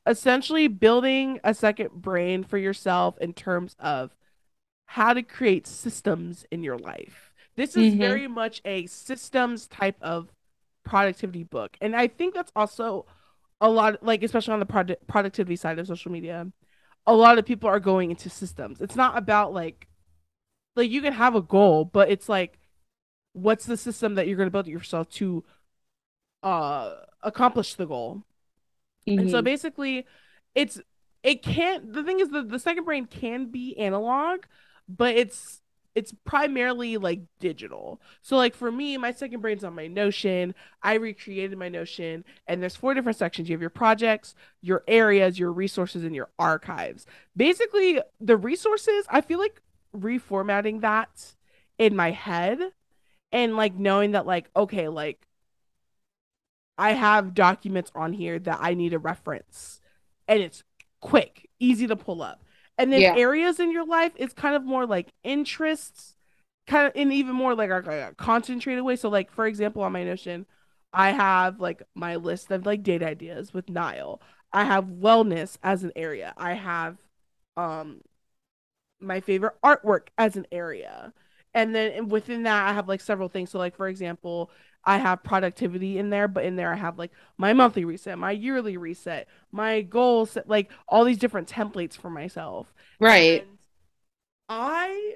[0.06, 4.12] essentially building a second brain for yourself in terms of
[4.88, 7.34] how to create systems in your life.
[7.56, 7.98] This is Mhm.
[7.98, 10.32] very much a systems type of
[10.84, 11.78] productivity book.
[11.82, 13.06] And I think that's also
[13.62, 16.52] a lot like especially on the product productivity side of social media.
[17.08, 18.82] A lot of people are going into systems.
[18.82, 19.88] It's not about like
[20.76, 22.60] like you can have a goal, but it's like
[23.34, 25.44] what's the system that you're going to build yourself to
[26.46, 28.24] uh accomplish the goal.
[29.18, 29.44] And so Mhm.
[29.44, 30.06] basically,
[30.56, 30.80] it's
[31.24, 31.94] it can't.
[31.94, 34.42] The thing is, the the second brain can be analog,
[34.88, 35.62] but it's
[35.96, 38.02] it's primarily like digital.
[38.22, 40.54] So like for me, my second brain's on my Notion.
[40.84, 43.50] I recreated my Notion, and there's four different sections.
[43.50, 47.06] You have your projects, your areas, your resources, and your archives.
[47.38, 49.06] Basically, the resources.
[49.10, 49.62] I feel like
[49.96, 51.36] reformatting that
[51.78, 52.60] in my head,
[53.32, 55.28] and like knowing that like okay, like
[56.78, 59.82] I have documents on here that I need a reference
[60.28, 60.64] and it's
[61.02, 62.44] quick, easy to pull up.
[62.78, 63.14] And then Yeah.
[63.14, 66.18] areas in your life is kind of more like interests,
[66.68, 68.96] kind of in even more like a, a concentrated way.
[68.96, 70.46] So like for example, on my Notion,
[70.94, 74.22] I have like my list of like date ideas with Niall.
[74.52, 76.34] I have wellness as an area.
[76.38, 76.98] I have
[77.58, 78.02] um
[79.00, 81.14] my favorite artwork as an area.
[81.54, 83.50] And then within that I have like several things.
[83.50, 84.52] So like for example,
[84.86, 88.32] I have productivity in there, but in there I have like my monthly reset, my
[88.32, 92.74] yearly reset, my goals, like all these different templates for myself.
[93.00, 93.42] Right.
[93.42, 93.58] And
[94.48, 95.16] I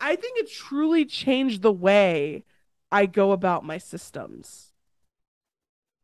[0.00, 2.44] I think it truly changed the way
[2.90, 4.72] I go about my systems.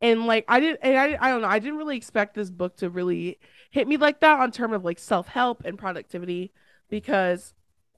[0.01, 2.77] And like I didn't and I I don't know, I didn't really expect this book
[2.77, 3.39] to really
[3.71, 6.51] hit me like that on term of like self-help and productivity
[6.89, 7.53] because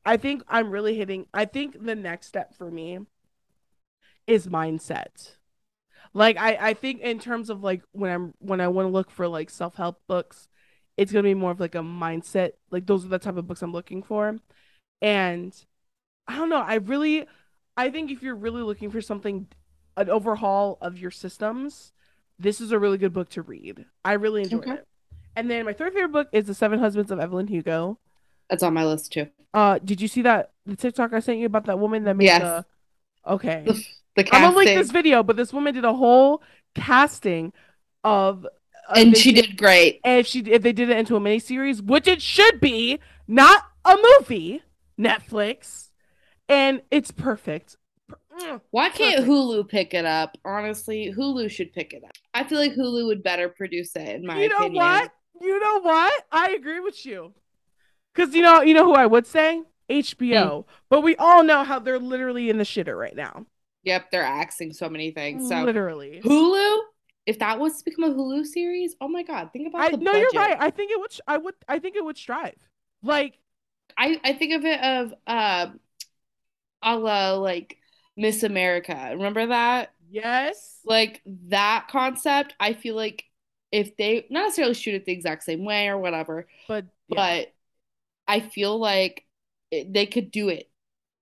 [0.06, 3.00] I think I'm really hitting I think the next step for me
[4.28, 5.36] is mindset.
[6.14, 9.12] Like I I think in terms of like when I'm when I want to look
[9.12, 10.50] for like self-help books,
[10.98, 12.52] it's to be more of like a mindset.
[12.70, 14.38] Like those are the type of books I'm looking for.
[15.02, 15.56] And
[16.28, 17.26] I don't know, I really
[17.78, 19.48] I think if you're really looking for something
[19.98, 21.94] an overhaul of your systems,
[22.38, 23.86] this is a really good book to read.
[24.04, 24.74] I really enjoyed okay.
[24.74, 24.88] it.
[25.36, 28.00] And then my third favorite book is The Seven Husbands of Evelyn Hugo.
[28.50, 29.28] That's on my list too.
[29.54, 32.26] Uh, did you see that the TikTok I sent you about that woman that made
[32.26, 32.42] yes.
[32.42, 32.66] the
[33.26, 33.64] Okay.
[33.66, 33.84] The,
[34.16, 34.46] the casting.
[34.46, 36.42] I'm gonna link this video, but this woman did a whole
[36.76, 37.54] casting
[38.04, 38.46] of
[38.94, 40.00] and she did, did great.
[40.04, 43.00] And if she if they did it into a mini series, which it should be,
[43.28, 44.62] not a movie,
[45.00, 45.90] Netflix,
[46.50, 47.78] and it's perfect.
[48.72, 50.38] Why can't Hulu pick it up?
[50.44, 52.12] Honestly, Hulu should pick it up.
[52.34, 54.76] I feel like Hulu would better produce it in my you know opinion.
[54.76, 55.12] what?
[55.40, 56.26] You know what?
[56.32, 57.34] I agree with you.
[58.16, 59.62] Cause you know, you know who I would say?
[59.90, 60.32] HBO.
[60.32, 60.66] Mm.
[60.90, 63.46] But we all know how they're literally in the shitter right now.
[63.84, 65.50] Yep, they're axing so many things.
[65.50, 66.22] So literally.
[66.24, 66.80] Hulu,
[67.26, 69.98] if that was to become a Hulu series, oh my god, think about I, the
[69.98, 70.34] No, budget.
[70.34, 70.58] you're right.
[70.60, 72.58] I think it would I would I think it would strive.
[73.04, 73.40] Like
[73.98, 75.68] I I think of it of uh
[76.84, 77.78] a la like
[78.18, 79.10] Miss America.
[79.12, 79.94] Remember that?
[80.10, 80.80] Yes.
[80.86, 83.26] Like that concept, I feel like
[83.72, 87.16] if they not necessarily shoot it the exact same way or whatever, but yeah.
[87.16, 87.54] but
[88.28, 89.26] I feel like
[89.72, 90.70] it, they could do it.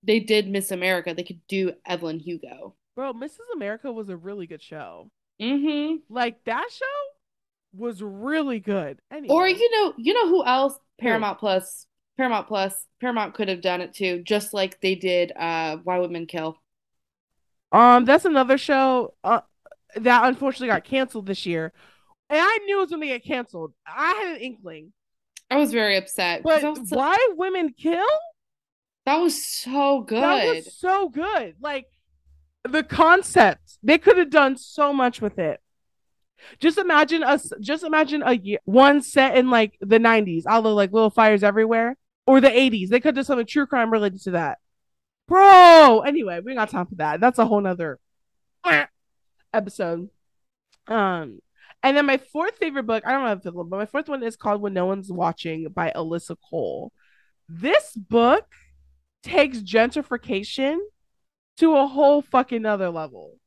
[0.03, 1.13] They did Miss America.
[1.13, 2.75] They could do Evelyn Hugo.
[2.95, 3.39] Bro, Mrs.
[3.53, 5.09] America was a really good show.
[5.41, 5.97] Mm-hmm.
[6.13, 6.85] Like that show
[7.73, 8.99] was really good.
[9.11, 9.33] Anyway.
[9.33, 10.77] Or you know, you know who else?
[10.99, 11.39] Paramount?
[11.39, 11.85] Plus.
[12.17, 12.73] Paramount Plus.
[12.99, 16.57] Paramount could have done it too, just like they did uh Why Women Kill.
[17.71, 19.41] Um, that's another show uh,
[19.95, 21.71] that unfortunately got canceled this year.
[22.29, 23.73] And I knew it was gonna get canceled.
[23.87, 24.91] I had an inkling.
[25.51, 26.43] I was very upset.
[26.43, 26.75] But so...
[26.89, 28.05] Why Women Kill?
[29.05, 30.23] That was so good.
[30.23, 31.55] That was so good.
[31.59, 31.87] Like
[32.63, 35.59] the concept, they could have done so much with it.
[36.59, 37.51] Just imagine us.
[37.59, 41.43] Just imagine a year, one set in like the '90s, all the like little fires
[41.43, 42.89] everywhere, or the '80s.
[42.89, 44.59] They could do something true crime related to that,
[45.27, 46.01] bro.
[46.05, 47.19] Anyway, we got time for that.
[47.19, 47.99] That's a whole nother
[49.53, 50.09] episode.
[50.87, 51.39] Um,
[51.83, 54.23] and then my fourth favorite book, I don't know if it's, but my fourth one
[54.23, 56.91] is called When No One's Watching by Alyssa Cole.
[57.47, 58.45] This book
[59.23, 60.77] takes gentrification
[61.57, 63.37] to a whole fucking other level.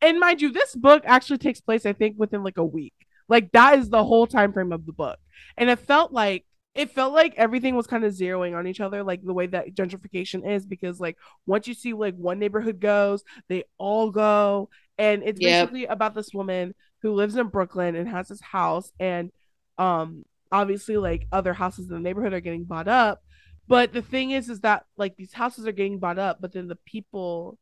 [0.00, 2.94] And mind you, this book actually takes place, I think, within like a week.
[3.28, 5.18] Like that is the whole time frame of the book.
[5.56, 9.04] And it felt like it felt like everything was kind of zeroing on each other,
[9.04, 13.22] like the way that gentrification is, because like once you see like one neighborhood goes,
[13.48, 14.68] they all go.
[14.98, 15.68] And it's yep.
[15.68, 19.30] basically about this woman who lives in Brooklyn and has this house and
[19.76, 23.23] um obviously like other houses in the neighborhood are getting bought up
[23.66, 26.68] but the thing is, is that like these houses are getting bought up, but then
[26.68, 27.58] the people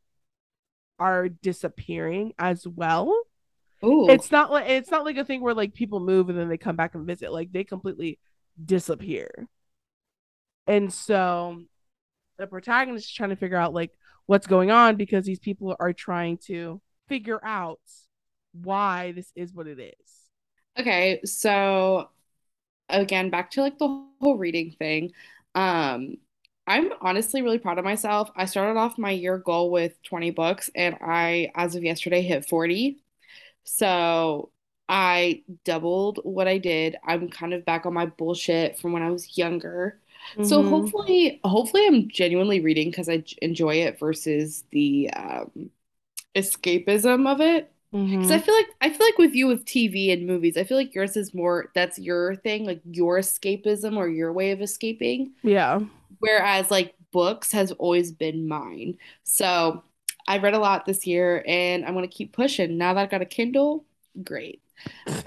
[0.98, 3.14] are disappearing as well.
[3.84, 4.08] Ooh.
[4.08, 6.56] It's not like it's not like a thing where like people move and then they
[6.56, 7.32] come back and visit.
[7.32, 8.18] Like they completely
[8.64, 9.48] disappear.
[10.66, 11.62] And so
[12.38, 13.92] the protagonist is trying to figure out like
[14.26, 17.80] what's going on because these people are trying to figure out
[18.52, 20.22] why this is what it is.
[20.78, 22.08] Okay, so
[22.88, 25.10] again, back to like the whole reading thing.
[25.54, 26.16] Um,
[26.66, 28.30] I'm honestly really proud of myself.
[28.36, 32.48] I started off my year goal with 20 books and I, as of yesterday, hit
[32.48, 32.98] 40.
[33.64, 34.50] So
[34.88, 36.96] I doubled what I did.
[37.04, 39.98] I'm kind of back on my bullshit from when I was younger.
[40.32, 40.44] Mm-hmm.
[40.44, 45.70] So hopefully, hopefully I'm genuinely reading because I enjoy it versus the um,
[46.36, 47.71] escapism of it.
[47.92, 48.32] Because mm-hmm.
[48.32, 50.94] I feel like I feel like with you with TV and movies, I feel like
[50.94, 55.32] yours is more that's your thing, like your escapism or your way of escaping.
[55.42, 55.80] Yeah.
[56.18, 58.96] Whereas like books has always been mine.
[59.24, 59.84] So
[60.26, 62.78] I read a lot this year and I'm gonna keep pushing.
[62.78, 63.84] Now that I've got a Kindle,
[64.24, 64.62] great.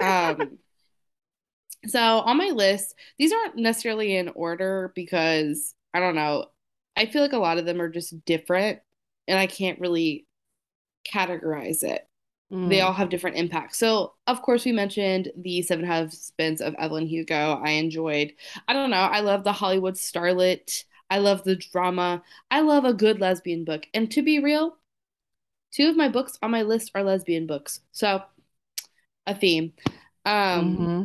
[0.00, 0.58] Um
[1.86, 6.46] so on my list, these aren't necessarily in order because I don't know.
[6.96, 8.80] I feel like a lot of them are just different
[9.28, 10.26] and I can't really
[11.08, 12.08] categorize it.
[12.64, 13.78] They all have different impacts.
[13.78, 17.60] So, of course, we mentioned the Seven Husbands of Evelyn Hugo.
[17.64, 18.32] I enjoyed.
[18.66, 18.96] I don't know.
[18.96, 20.84] I love the Hollywood starlet.
[21.08, 22.22] I love the drama.
[22.50, 23.86] I love a good lesbian book.
[23.94, 24.76] And to be real,
[25.72, 27.80] two of my books on my list are lesbian books.
[27.92, 28.22] So,
[29.26, 29.72] a theme.
[30.24, 31.04] Um, Mm-hmm.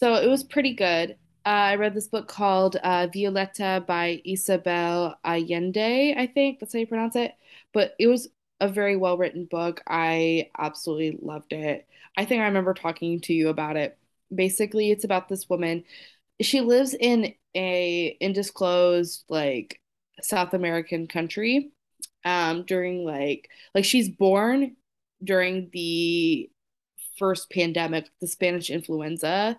[0.00, 1.12] so it was pretty good.
[1.46, 6.80] Uh, I read this book called uh, Violeta by Isabel Allende, I think that's how
[6.80, 7.32] you pronounce it.
[7.72, 8.28] But it was
[8.60, 9.82] a very well written book.
[9.86, 11.86] I absolutely loved it.
[12.16, 13.98] I think I remember talking to you about it.
[14.34, 15.84] Basically, it's about this woman.
[16.40, 19.80] She lives in a undisclosed like
[20.22, 21.72] South American country
[22.24, 24.76] um during like like she's born
[25.22, 26.50] during the
[27.18, 29.58] first pandemic, the Spanish influenza,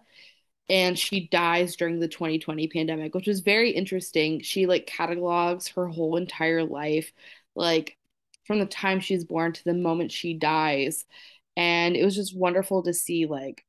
[0.69, 4.41] and she dies during the 2020 pandemic, which was very interesting.
[4.41, 7.11] She like catalogs her whole entire life,
[7.55, 7.97] like
[8.45, 11.05] from the time she's born to the moment she dies.
[11.57, 13.63] And it was just wonderful to see like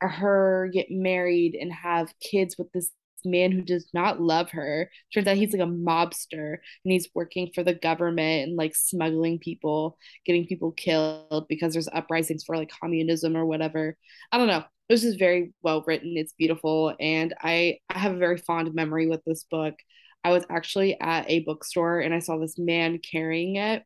[0.00, 2.90] her get married and have kids with this
[3.24, 4.90] man who does not love her.
[5.12, 9.38] Turns out he's like a mobster and he's working for the government and like smuggling
[9.38, 13.96] people, getting people killed because there's uprisings for like communism or whatever.
[14.30, 14.64] I don't know.
[14.88, 16.16] It was just very well written.
[16.16, 19.74] It's beautiful and I I have a very fond memory with this book.
[20.24, 23.84] I was actually at a bookstore and I saw this man carrying it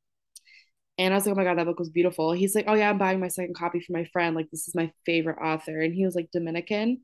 [0.99, 2.33] and I was like, oh my God, that book was beautiful.
[2.33, 4.35] He's like, oh yeah, I'm buying my second copy for my friend.
[4.35, 5.81] Like, this is my favorite author.
[5.81, 7.03] And he was like Dominican.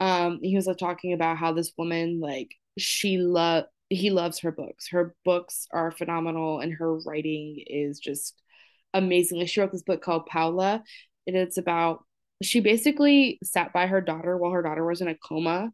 [0.00, 4.50] Um, he was like talking about how this woman, like, she love he loves her
[4.52, 4.88] books.
[4.88, 8.40] Her books are phenomenal and her writing is just
[8.94, 9.44] amazing.
[9.46, 10.82] She wrote this book called Paula,
[11.26, 12.04] and it's about
[12.42, 15.70] she basically sat by her daughter while her daughter was in a coma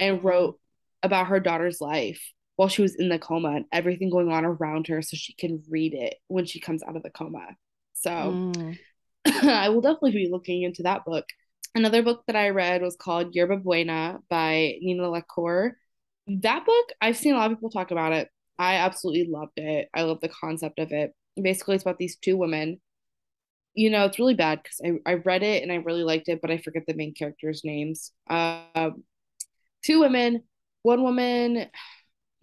[0.00, 0.26] and Mm-hmm.
[0.26, 0.60] wrote
[1.02, 2.22] about her daughter's life
[2.56, 5.62] while she was in the coma and everything going on around her so she can
[5.68, 7.48] read it when she comes out of the coma.
[7.92, 8.78] So Mm.
[9.26, 11.24] I will definitely be looking into that book.
[11.74, 15.76] Another book that I read was called Yerba Buena by Nina LaCour.
[16.28, 18.28] That book, I've seen a lot of people talk about it.
[18.58, 19.88] I absolutely loved it.
[19.94, 21.12] I love the concept of it.
[21.40, 22.80] Basically, it's about these two women.
[23.74, 26.40] You know, it's really bad because I, I read it and I really liked it,
[26.40, 28.12] but I forget the main characters' names.
[28.30, 29.04] Um,
[29.84, 30.44] two women,
[30.82, 31.66] one woman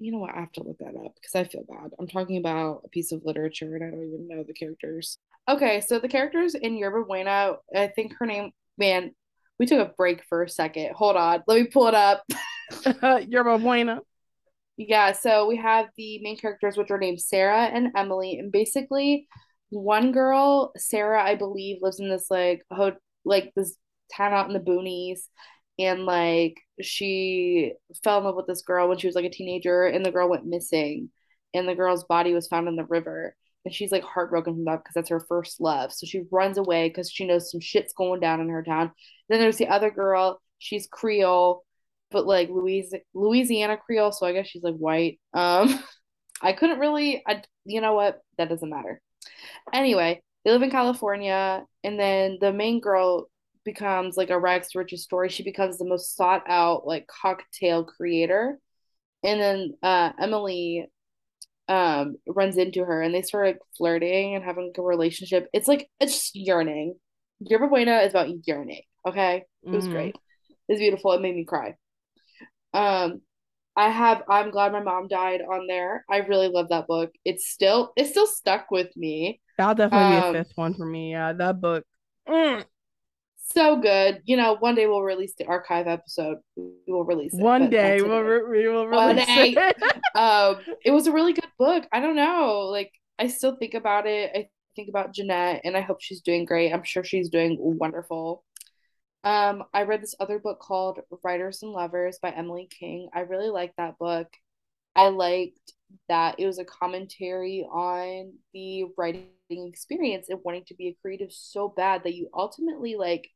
[0.04, 0.36] you know what?
[0.36, 1.92] I have to look that up because I feel bad.
[1.98, 5.18] I'm talking about a piece of literature and I don't even know the characters.
[5.48, 9.12] Okay, so the characters in Yerba Buena, I think her name, man,
[9.60, 10.94] we took a break for a second.
[10.96, 12.24] Hold on, let me pull it up.
[13.28, 14.02] Yerba Buena.
[14.76, 19.28] Yeah, so we have the main characters, which are named Sarah and Emily, and basically,
[19.70, 23.78] one girl, Sarah, I believe, lives in this like ho- like this
[24.12, 25.22] town out in the boonies,
[25.80, 29.86] and like she fell in love with this girl when she was like a teenager,
[29.86, 31.10] and the girl went missing,
[31.54, 34.84] and the girl's body was found in the river, and she's like heartbroken from that
[34.84, 38.20] because that's her first love, so she runs away because she knows some shit's going
[38.20, 38.92] down in her town.
[39.30, 41.64] Then there's the other girl, she's Creole
[42.14, 45.20] but like Louis Louisiana Creole, so I guess she's like white.
[45.34, 45.84] Um,
[46.42, 48.22] I couldn't really, I, you know what?
[48.38, 49.02] That doesn't matter.
[49.74, 53.28] Anyway, they live in California, and then the main girl
[53.66, 55.30] becomes like a rags to riches story.
[55.30, 58.60] She becomes the most sought out like cocktail creator,
[59.24, 60.88] and then uh, Emily
[61.70, 65.50] um runs into her, and they start like flirting and having like, a relationship.
[65.54, 66.96] It's like it's just yearning.
[67.40, 68.84] Yerba Buena is about yearning.
[69.08, 69.88] Okay, it was Mm.
[69.88, 70.16] great.
[70.70, 71.14] It was beautiful.
[71.14, 71.76] It made me cry.
[72.74, 73.22] Um,
[73.76, 76.06] I have I'm glad my mom died on there.
[76.10, 77.12] I really love that book.
[77.26, 79.42] It's still it's still stuck with me.
[79.58, 81.12] That'll definitely be a Um, fifth one for me.
[81.12, 81.86] Yeah, that book.
[82.28, 82.66] Mm.
[83.54, 84.22] So good.
[84.26, 86.38] You know, one day we'll release the archive episode.
[86.56, 89.56] We will release it, One day we'll re- we will One release day.
[89.58, 89.76] it.
[90.16, 91.86] Um, it was a really good book.
[91.92, 92.68] I don't know.
[92.72, 94.32] Like I still think about it.
[94.36, 96.72] I think about Jeanette and I hope she's doing great.
[96.72, 98.44] I'm sure she's doing wonderful.
[99.24, 103.10] Um, I read this other book called Writers and Lovers by Emily King.
[103.14, 104.28] I really liked that book.
[104.96, 105.74] I liked
[106.10, 109.28] that it was a commentary on the writing
[109.68, 113.30] experience and wanting to be a creative so bad that you ultimately like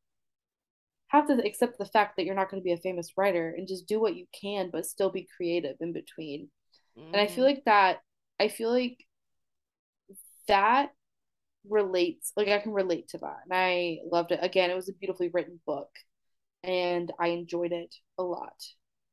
[1.09, 3.67] have to accept the fact that you're not going to be a famous writer and
[3.67, 6.49] just do what you can but still be creative in between.
[7.13, 7.45] And I feel Mhm.
[7.45, 7.99] like that
[8.39, 8.99] I feel like
[10.47, 10.91] that
[11.69, 13.37] relates like I can relate to that.
[13.45, 14.39] And I loved it.
[14.41, 15.89] Again, it was a beautifully written book
[16.63, 18.55] and I enjoyed it a lot.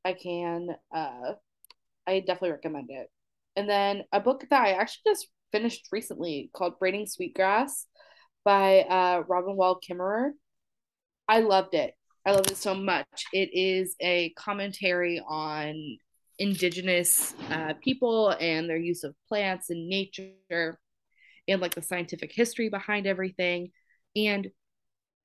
[0.05, 1.33] I can uh
[2.07, 3.09] I definitely recommend it.
[3.55, 7.85] And then a book that I actually just finished recently called Braiding Sweetgrass
[8.43, 10.31] by uh Robin Wall Kimmerer.
[11.29, 11.93] I loved it.
[12.25, 13.23] I loved it so much.
[13.31, 15.97] It is a commentary on
[16.39, 20.77] indigenous uh, people and their use of plants and nature
[21.47, 23.71] and like the scientific history behind everything.
[24.13, 24.49] And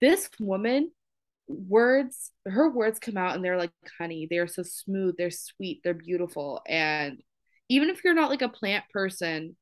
[0.00, 0.92] this woman,
[1.48, 4.28] words, her words come out and they're like honey.
[4.30, 6.62] They're so smooth, they're sweet, they're beautiful.
[6.68, 7.20] And
[7.68, 9.56] even if you're not like a plant person,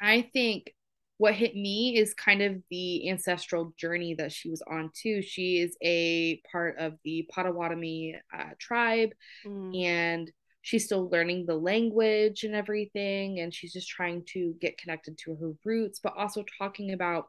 [0.00, 0.72] I think
[1.18, 5.20] what hit me is kind of the ancestral journey that she was on too.
[5.20, 9.10] She is a part of the Potawatomi uh, tribe,
[9.46, 9.84] mm.
[9.84, 10.30] and
[10.62, 15.34] she's still learning the language and everything, and she's just trying to get connected to
[15.36, 17.26] her roots, but also talking about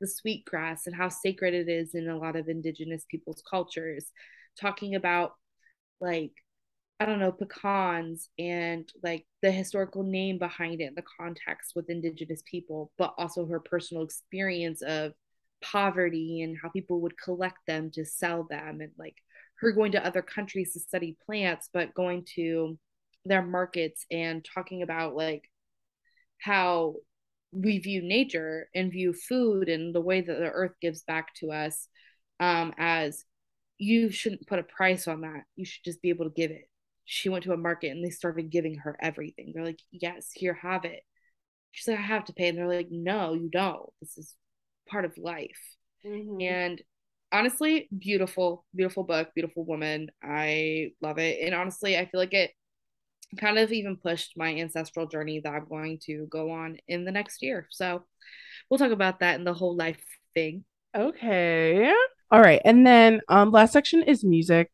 [0.00, 4.10] the sweetgrass and how sacred it is in a lot of indigenous people's cultures,
[4.60, 5.34] talking about
[6.00, 6.32] like
[7.00, 12.42] I don't know, pecans and like the historical name behind it, the context with indigenous
[12.44, 15.14] people, but also her personal experience of
[15.62, 19.16] poverty and how people would collect them to sell them and like
[19.60, 22.78] her going to other countries to study plants, but going to
[23.24, 25.44] their markets and talking about like
[26.38, 26.96] how
[27.50, 31.50] we view nature and view food and the way that the earth gives back to
[31.50, 31.88] us
[32.40, 33.24] um, as
[33.78, 35.44] you shouldn't put a price on that.
[35.56, 36.69] You should just be able to give it
[37.12, 39.50] she went to a market and they started giving her everything.
[39.52, 41.00] They're like, yes, here, have it.
[41.72, 42.46] She's like, I have to pay.
[42.46, 43.90] And they're like, no, you don't.
[44.00, 44.36] This is
[44.88, 45.58] part of life.
[46.06, 46.40] Mm-hmm.
[46.40, 46.82] And
[47.32, 50.12] honestly, beautiful, beautiful book, beautiful woman.
[50.22, 51.40] I love it.
[51.44, 52.52] And honestly, I feel like it
[53.40, 57.10] kind of even pushed my ancestral journey that I'm going to go on in the
[57.10, 57.66] next year.
[57.72, 58.04] So
[58.68, 60.64] we'll talk about that in the whole life thing.
[60.96, 61.92] Okay.
[62.30, 62.62] All right.
[62.64, 64.70] And then um last section is music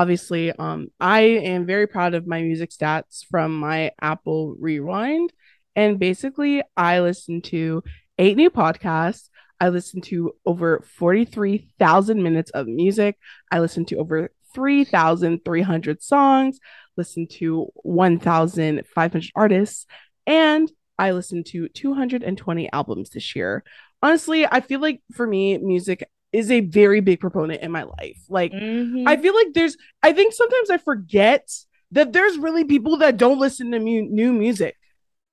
[0.00, 5.32] obviously um i am very proud of my music stats from my apple rewind
[5.74, 7.82] and basically i listen to
[8.18, 9.28] eight new podcasts.
[9.60, 13.16] I listen to over 43000 minutes of music.
[13.50, 16.58] I listen to over 3300 songs
[16.96, 19.84] listen to 1500 artists
[20.26, 23.62] and i listened to 220 albums this year.
[24.02, 28.22] Honestly i feel like for me music is a very big proponent in my life.
[28.28, 29.08] Like mm-hmm.
[29.08, 31.50] I feel like there's I think sometimes I forget
[31.92, 34.76] that there's really people that don't listen to mu- new music.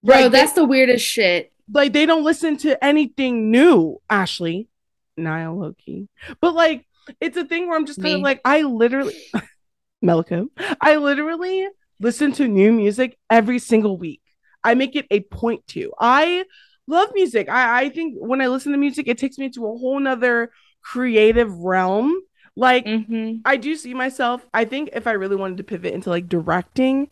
[0.01, 1.51] Bro, that's they, the weirdest shit.
[1.71, 4.69] Like they don't listen to anything new, Ashley.
[5.17, 6.07] Niall Loki.
[6.39, 6.87] But like
[7.19, 9.15] it's a thing where I'm just kind of like I literally
[10.03, 10.47] Melko.
[10.79, 11.67] I literally
[11.99, 14.21] listen to new music every single week.
[14.63, 15.91] I make it a point to.
[15.99, 16.45] I
[16.87, 17.49] love music.
[17.49, 20.51] I, I think when I listen to music, it takes me to a whole nother
[20.83, 22.13] creative realm.
[22.55, 23.37] Like mm-hmm.
[23.45, 24.45] I do see myself.
[24.53, 27.09] I think if I really wanted to pivot into like directing,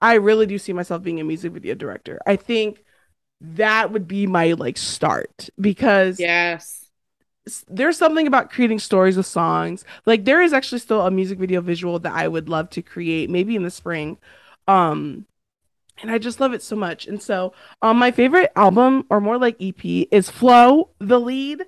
[0.00, 2.20] I really do see myself being a music video director.
[2.26, 2.84] I think
[3.40, 6.86] that would be my like start because yes
[7.68, 11.60] there's something about creating stories with songs like there is actually still a music video
[11.60, 14.16] visual that i would love to create maybe in the spring
[14.66, 15.26] um
[16.00, 17.52] and i just love it so much and so
[17.82, 21.62] um my favorite album or more like ep is FLO the lead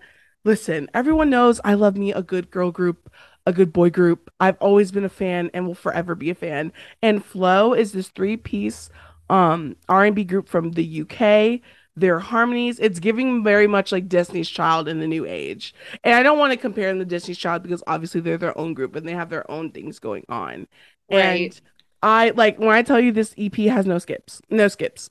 [0.46, 3.12] listen, everyone knows I love me a good girl group,
[3.44, 4.30] a good boy group.
[4.40, 6.72] I've always been a fan and will forever be a fan.
[7.02, 8.88] And FLO is this three-piece
[9.28, 11.60] um R&B group from the UK.
[11.98, 15.74] Their harmonies, it's giving very much like Destiny's Child in the new age.
[16.04, 18.74] And I don't want to compare them to Destiny's Child because obviously they're their own
[18.74, 20.68] group and they have their own things going on.
[21.10, 21.22] Right.
[21.22, 21.60] And
[22.02, 25.08] I like when I tell you this EP has no skips, no skips.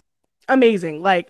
[0.47, 1.01] Amazing.
[1.01, 1.29] Like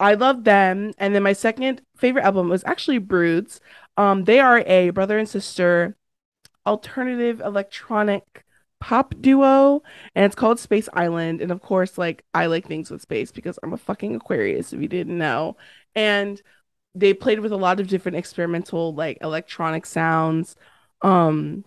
[0.00, 0.92] I love them.
[0.98, 3.60] And then my second favorite album was actually Broods.
[3.96, 5.96] Um, they are a brother and sister
[6.66, 8.44] alternative electronic
[8.80, 9.82] pop duo,
[10.14, 11.40] and it's called Space Island.
[11.42, 14.80] And of course, like I like things with space because I'm a fucking Aquarius, if
[14.80, 15.56] you didn't know.
[15.94, 16.40] And
[16.94, 20.56] they played with a lot of different experimental like electronic sounds.
[21.02, 21.64] Um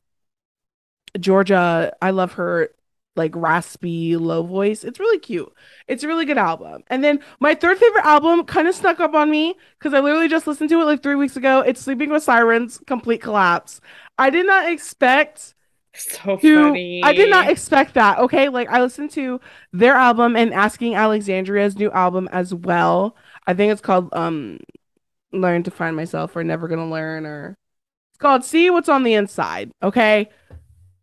[1.20, 2.70] Georgia, I love her
[3.16, 4.84] like raspy low voice.
[4.84, 5.52] It's really cute.
[5.88, 6.84] It's a really good album.
[6.88, 10.30] And then my third favorite album kind of snuck up on me because I literally
[10.30, 11.60] just listened to it like three weeks ago.
[11.60, 13.82] It's Sleeping with Sirens, Complete Collapse.
[14.18, 15.56] I did not expect
[15.94, 17.04] so to, funny.
[17.04, 18.20] I did not expect that.
[18.20, 18.48] Okay.
[18.48, 19.42] Like I listened to
[19.74, 23.16] their album and Asking Alexandria's new album as well.
[23.46, 24.60] I think it's called um
[25.34, 27.58] Learn to Find Myself or Never Gonna Learn or
[28.12, 29.72] it's called See What's on the Inside.
[29.84, 30.30] Okay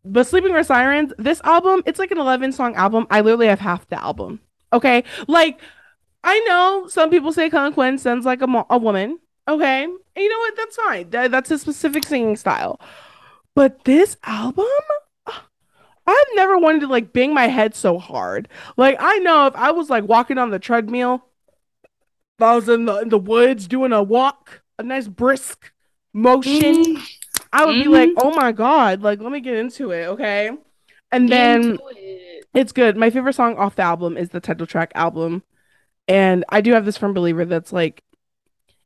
[0.05, 3.07] but Sleeping with Sirens, this album, it's like an 11 song album.
[3.11, 4.41] I literally have half the album.
[4.73, 5.05] Okay.
[5.27, 5.61] Like,
[6.25, 9.19] I know some people say Kellin Quinn sounds like a, mo- a woman.
[9.47, 9.85] Okay.
[9.85, 10.57] And you know what?
[10.57, 11.11] That's fine.
[11.11, 12.81] That, that's a specific singing style.
[13.55, 14.67] But this album,
[16.07, 18.49] I've never wanted to like bang my head so hard.
[18.77, 21.25] Like, I know if I was like walking on the treadmill,
[22.39, 25.73] if I was in the, in the woods doing a walk, a nice brisk
[26.13, 26.97] motion.
[26.97, 27.18] Mm
[27.59, 27.91] I would mm-hmm.
[27.91, 30.51] be like, oh my god, like let me get into it, okay?
[31.11, 32.47] And then it.
[32.55, 32.97] it's good.
[32.97, 35.43] My favorite song off the album is the title track album.
[36.07, 38.05] And I do have this from Believer that's like,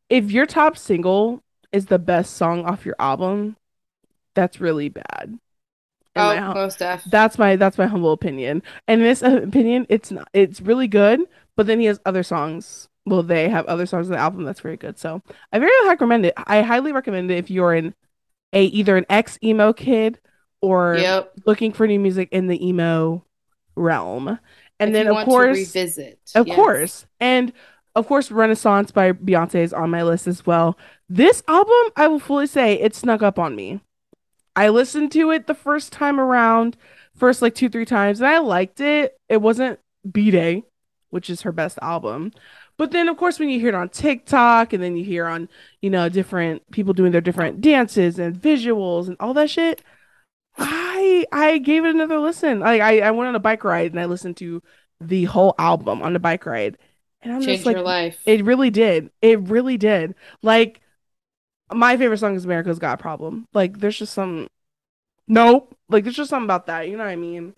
[0.09, 3.57] if your top single is the best song off your album,
[4.35, 5.39] that's really bad.
[6.14, 7.05] In Oh, hum- most def.
[7.05, 8.62] that's my that's my humble opinion.
[8.89, 11.20] And in this opinion, it's not it's really good,
[11.57, 12.89] but then he has other songs.
[13.05, 14.99] Well, they have other songs on the album that's very good.
[14.99, 15.20] So
[15.53, 16.35] I very highly recommend it.
[16.39, 17.95] I highly recommend it if you're in
[18.53, 20.18] a either an ex emo kid
[20.61, 21.32] or Yep.
[21.46, 23.24] looking for new music in the emo
[23.76, 24.38] realm.
[24.78, 26.18] And If then you of want to course, revisit.
[26.34, 26.57] of yes.
[26.57, 27.53] course, and
[27.94, 30.78] of course, Renaissance by Beyonce is on my list as well.
[31.09, 33.80] This album, I will fully say, it snuck up on me.
[34.57, 36.76] I listened to it the first time around,
[37.14, 39.14] first like two, three times, and I liked it.
[39.28, 39.78] It wasn't
[40.09, 40.62] B'Day,
[41.11, 42.32] which is her best album.
[42.79, 45.49] But then, of course, when you hear it on TikTok and then you hear on,
[45.81, 49.83] you know, different people doing their different dances and visuals and all that shit,
[50.57, 52.61] I I gave it another listen.
[52.61, 54.62] Like I, I went on a bike ride and I listened to
[55.01, 56.79] the whole album on the bike ride.
[57.23, 58.20] And I'm Change just like, your life.
[58.27, 59.11] it really did.
[59.23, 60.14] It really did.
[60.43, 60.81] Like
[61.73, 63.47] my favorite song is America's Got a Problem.
[63.55, 64.49] Like there's just some
[65.29, 65.77] nope.
[65.89, 67.55] Like there's just something about that, you know what I mean?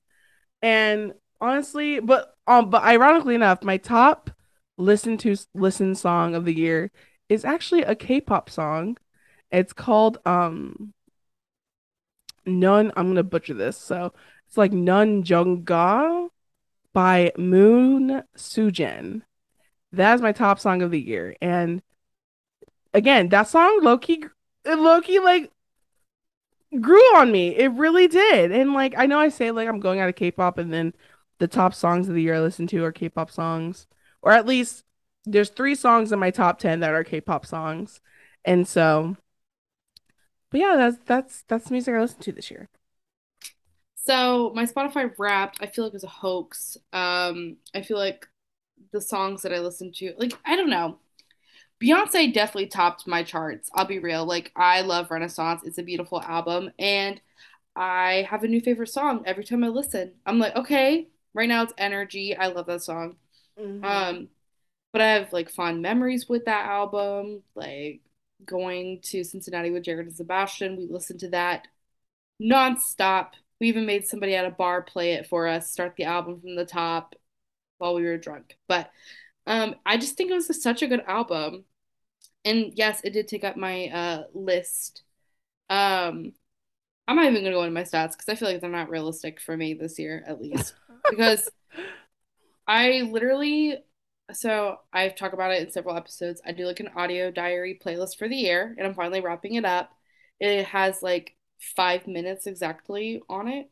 [0.62, 4.30] And honestly, but um but ironically enough, my top
[4.76, 6.90] listen to listen song of the year
[7.28, 8.96] is actually a K-pop song.
[9.50, 10.92] It's called um
[12.46, 13.78] None I'm gonna butcher this.
[13.78, 14.12] So
[14.46, 16.28] it's like Nun Jungga
[16.92, 19.22] by Moon Sujin.
[19.92, 21.36] That is my top song of the year.
[21.40, 21.82] And
[22.92, 24.24] again, that song Loki
[24.66, 25.50] Loki like
[26.80, 27.56] grew on me.
[27.56, 28.52] It really did.
[28.52, 30.94] And like I know I say like I'm going out of K-pop and then
[31.38, 33.86] the top songs of the year I listen to are K-pop songs.
[34.24, 34.84] Or at least
[35.24, 38.00] there's three songs in my top 10 that are K-pop songs.
[38.44, 39.16] And so
[40.54, 42.68] but yeah, that's that's that's music I listened to this year.
[43.96, 46.76] So my Spotify Wrapped, I feel like is a hoax.
[46.92, 48.28] Um, I feel like
[48.92, 50.98] the songs that I listen to, like I don't know.
[51.82, 53.68] Beyonce definitely topped my charts.
[53.74, 54.26] I'll be real.
[54.26, 55.62] Like I love Renaissance.
[55.64, 57.20] It's a beautiful album, and
[57.74, 60.12] I have a new favorite song every time I listen.
[60.24, 62.36] I'm like, okay, right now it's Energy.
[62.36, 63.16] I love that song.
[63.58, 63.84] Mhm.
[63.84, 64.28] Um,
[64.92, 67.42] but I have like fond memories with that album.
[67.54, 68.02] Like
[68.44, 71.68] going to Cincinnati with Jared and Sebastian, we listened to that
[72.42, 73.32] nonstop.
[73.60, 76.56] We even made somebody at a bar play it for us, start the album from
[76.56, 77.14] the top
[77.78, 78.58] while we were drunk.
[78.68, 78.90] But
[79.46, 81.64] um, I just think it was such a good album.
[82.44, 85.02] And yes, it did take up my uh list.
[85.70, 86.32] Um,
[87.08, 89.40] I'm not even gonna go into my stats because I feel like they're not realistic
[89.40, 90.74] for me this year, at least.
[91.10, 91.50] Because
[92.66, 93.78] I literally,
[94.32, 96.40] so I've talked about it in several episodes.
[96.46, 99.64] I do like an audio diary playlist for the year, and I'm finally wrapping it
[99.64, 99.90] up.
[100.40, 101.36] It has like
[101.76, 103.70] five minutes exactly on it.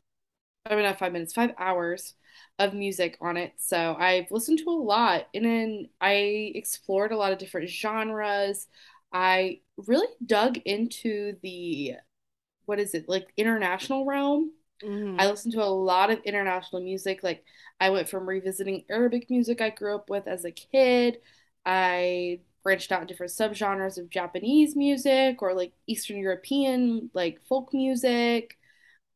[0.66, 2.14] I mean, not five minutes, five hours
[2.58, 3.54] of music on it.
[3.58, 8.68] So I've listened to a lot, and then I explored a lot of different genres.
[9.12, 11.94] I really dug into the,
[12.66, 14.52] what is it, like international realm.
[14.82, 15.18] Mhm.
[15.18, 17.22] I listened to a lot of international music.
[17.22, 17.44] Like
[17.80, 21.18] I went from revisiting Arabic music I grew up with as a kid.
[21.64, 28.56] I branched out different subgenres of Japanese music or like Eastern European like folk music.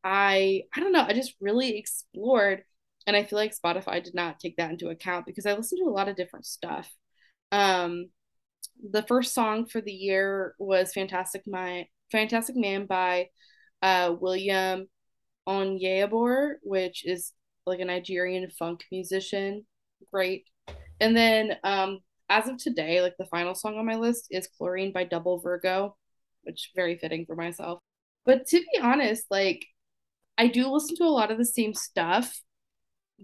[0.03, 2.63] I I don't know, I just really explored
[3.07, 5.89] and I feel like Spotify did not take that into account because I listened to
[5.89, 6.91] a lot of different stuff.
[7.51, 8.09] Um
[8.91, 13.29] the first song for the year was Fantastic My Fantastic Man by
[13.81, 14.87] uh William
[15.47, 17.33] Onyeabor, which is
[17.65, 19.65] like a Nigerian funk musician.
[20.11, 20.45] Great.
[20.99, 24.91] And then um as of today, like the final song on my list is Chlorine
[24.91, 25.95] by Double Virgo,
[26.43, 27.79] which very fitting for myself.
[28.25, 29.65] But to be honest, like
[30.37, 32.41] I do listen to a lot of the same stuff,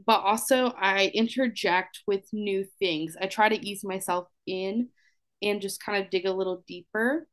[0.06, 3.16] but also I interject with new things.
[3.20, 4.90] I try to ease myself in
[5.42, 7.28] and just kind of dig a little deeper.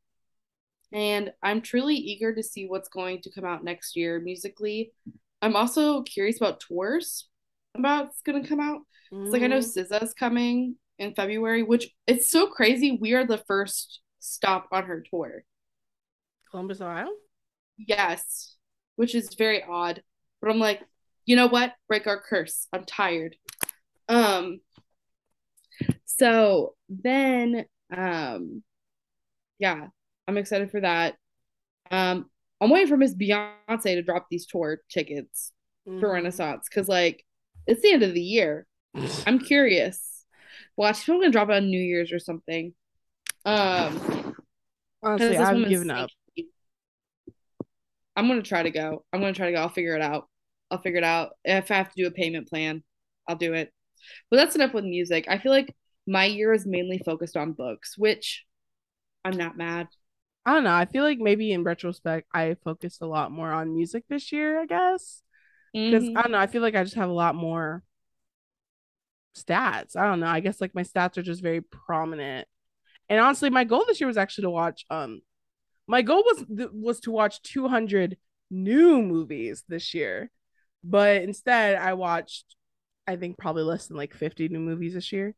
[0.92, 4.92] And I'm truly eager to see what's going to come out next year musically.
[5.42, 7.28] I'm also curious about tours
[7.74, 8.80] about what's going to come out.
[9.12, 9.86] It's like I know Mhm.
[9.86, 12.98] SZA's coming in February, which it's so crazy.
[13.00, 15.44] We are the first stop on her tour.
[16.50, 17.08] Columbus, Ohio.
[17.78, 18.56] Yes,
[18.96, 20.02] which is very odd.
[20.40, 20.82] But I'm like,
[21.24, 21.74] you know what?
[21.88, 22.66] Break our curse.
[22.72, 23.36] I'm tired.
[24.08, 24.60] Um
[26.04, 27.66] so then
[27.96, 28.62] um
[29.58, 29.88] yeah,
[30.28, 31.16] I'm excited for that.
[31.90, 35.52] Um I'm waiting for Miss Beyonce to drop these tour tickets
[35.84, 36.12] for Mhm.
[36.12, 37.24] Renaissance because like
[37.66, 38.66] it's the end of the year.
[39.26, 40.24] I'm curious.
[40.76, 42.74] Watch, she's probably gonna drop it on New Year's or something.
[43.44, 44.34] Um,
[45.02, 46.10] Honestly, I've woman's given up.
[46.34, 46.50] sneaky.
[48.16, 49.04] I'm gonna try to go.
[49.12, 49.58] I'm gonna try to go.
[49.62, 50.28] I'll figure it out.
[50.70, 51.30] I'll figure it out.
[51.44, 52.82] If I have to do a payment plan,
[53.28, 53.72] I'll do it.
[54.30, 55.26] But that's enough with music.
[55.28, 55.74] I feel like
[56.06, 58.44] my year is mainly focused on books, which
[59.24, 59.88] I'm not mad.
[60.46, 60.74] I don't know.
[60.74, 64.60] I feel like maybe in retrospect, I focused a lot more on music this year,
[64.60, 65.22] I guess.
[65.88, 66.16] Because Mm-hmm.
[66.16, 67.84] I don't know, I feel like I just have a lot more
[69.36, 69.96] stats.
[69.96, 70.26] I don't know.
[70.26, 72.48] I guess like my stats are just very prominent.
[73.08, 75.22] And honestly, my goal this year was actually to watch um
[75.88, 78.18] my goal was was to watch 200
[78.50, 80.30] new movies this year.
[80.84, 82.46] But instead, I watched
[83.06, 85.34] I think probably less than like 50 new movies this year,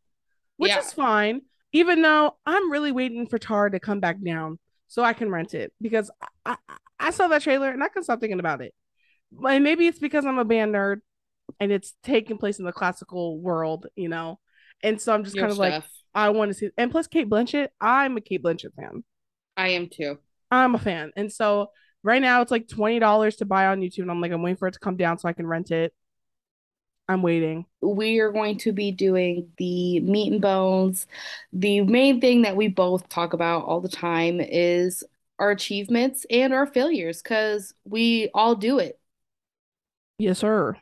[0.59, 0.79] which Yeah.
[0.79, 1.43] is fine.
[1.73, 4.59] Even though I'm really waiting for Tar to come back down
[4.93, 6.11] so I can rent it because
[6.45, 8.75] I, I, I saw that trailer and I couldn't stop thinking about it.
[9.43, 10.99] And maybe it's because I'm a band nerd
[11.59, 14.39] and it's taking place in the classical world, you know.
[14.83, 15.83] And so I'm just Your kind of like.
[16.15, 16.69] I want to see.
[16.77, 19.03] And plus, Cate Blanchett, I'm a Cate Blanchett fan.
[19.57, 20.19] I am too.
[20.51, 21.11] I'm a fan.
[21.17, 21.71] And so
[22.03, 24.59] right now it's like twenty dollars to buy on YouTube, and I'm like, I'm waiting
[24.59, 25.95] for it to come down so I can rent it.
[27.13, 27.67] I'm waiting.
[27.81, 31.07] We are going to be doing the meat and bones.
[31.53, 35.05] The main thing that we both talk about all the time is
[35.39, 38.99] our achievements and our failures because we all do it.
[40.19, 40.77] Yes, sir.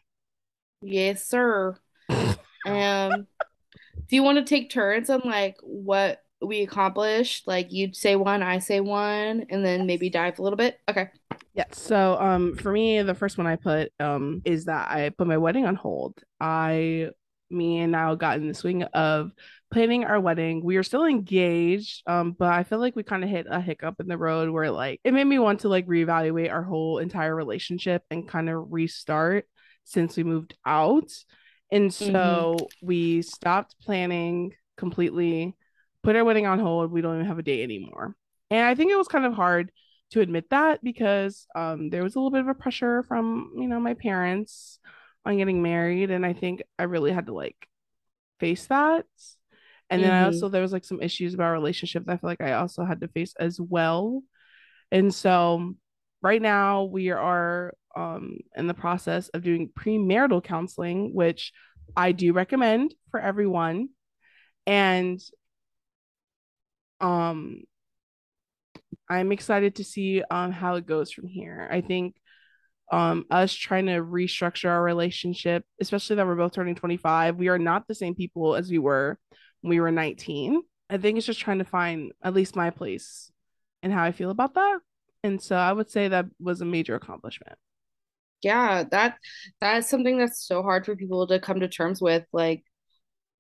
[0.83, 1.77] Yes, sir.
[2.67, 3.27] Um,
[4.09, 7.47] do you want to take turns on like what we accomplished?
[7.47, 10.79] Like you'd say one, I say one, and then maybe dive a little bit.
[10.89, 11.09] Okay.
[11.55, 11.67] Yes.
[11.73, 15.37] So, um, for me, the first one I put, um, is that I put my
[15.37, 16.19] wedding on hold.
[16.41, 17.11] I,
[17.51, 19.33] me and Niall got in the swing of
[19.73, 20.65] planning our wedding.
[20.65, 23.97] We are still engaged, um, but I feel like we kind of hit a hiccup
[24.01, 27.35] in the road where like it made me want to like reevaluate our whole entire
[27.35, 29.47] relationship and kind of restart
[29.85, 31.11] since we moved out.
[31.73, 32.51] And Mm-hmm.
[32.53, 35.57] so we stopped planning completely,
[36.03, 36.93] put our wedding on hold.
[36.93, 38.15] We don't even have a date anymore.
[38.51, 39.71] And I think it was kind of hard
[40.13, 43.69] to admit that because um, there was a little bit of a pressure from you
[43.69, 44.79] know my parents
[45.25, 47.57] on getting married, and I think I really had to like
[48.41, 49.07] face that.
[49.91, 50.25] And then I Mm-hmm.
[50.25, 53.09] also there was like some issues about relationships I feel like I also had to
[53.09, 54.23] face as well.
[54.93, 55.75] And so
[56.23, 61.53] right now we are um in the process of doing premarital counseling, which
[61.97, 63.91] I do recommend for everyone.
[64.67, 65.21] And
[67.01, 67.63] um
[69.09, 71.69] I'm excited to see um how it goes from here.
[71.71, 72.17] I think
[72.93, 77.59] um us trying to restructure our relationship, especially that we're both turning 25, we are
[77.59, 79.19] not the same people as we were
[79.63, 80.63] when we were 19.
[80.91, 83.31] I think it's just trying to find at least my place
[83.83, 84.81] and how I feel about that.
[85.23, 87.59] And so I would say that was a major accomplishment.
[88.43, 89.19] Yeah, that
[89.61, 92.25] that's something that's so hard for people to come to terms with.
[92.33, 92.65] Like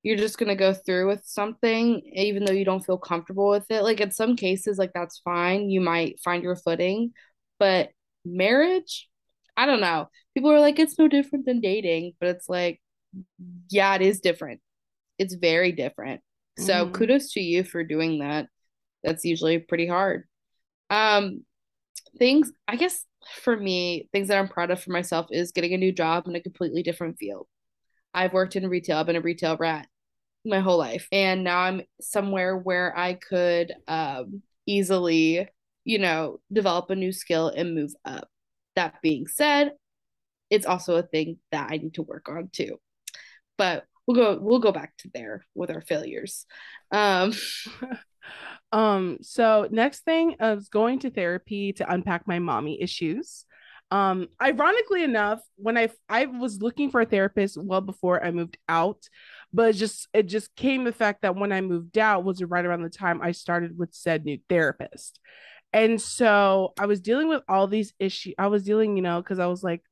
[0.02, 3.82] you're just gonna go through with something even though you don't feel comfortable with it.
[3.82, 5.70] Like in some cases, like that's fine.
[5.70, 7.12] You might find your footing,
[7.58, 7.90] but
[8.24, 9.08] marriage,
[9.56, 10.08] I don't know.
[10.34, 12.80] People are like, it's no different than dating, but it's like,
[13.70, 14.60] yeah, it is different.
[15.18, 16.22] It's very different.
[16.58, 16.94] So Mm-hmm.
[16.94, 18.48] kudos to you for doing that.
[19.04, 20.24] That's usually pretty hard.
[20.90, 21.44] Um,
[22.18, 23.04] things, I guess
[23.42, 26.36] for me, things that I'm proud of for myself is getting a new job in
[26.36, 27.46] a completely different field.
[28.14, 29.88] I've worked in retail, I've been a retail rat
[30.44, 31.06] my whole life.
[31.12, 35.48] And now I'm somewhere where I could um, easily,
[35.84, 38.28] you know, develop a new skill and move up.
[38.76, 39.72] That being said,
[40.48, 42.80] it's also a thing that I need to work on too.
[43.58, 46.46] But we'll go we'll go back to there with our failures.
[46.92, 47.32] Um
[48.72, 53.44] Um, so next thing is going to therapy to unpack my mommy issues.
[53.90, 58.56] Um, ironically enough, when I I was looking for a therapist well before I moved
[58.68, 59.08] out,
[59.52, 62.64] but it just it just came the fact that when I moved out was right
[62.64, 65.18] around the time I started with said new therapist.
[65.72, 68.34] And so I was dealing with all these issues.
[68.38, 69.82] I was dealing, you know, because I was like,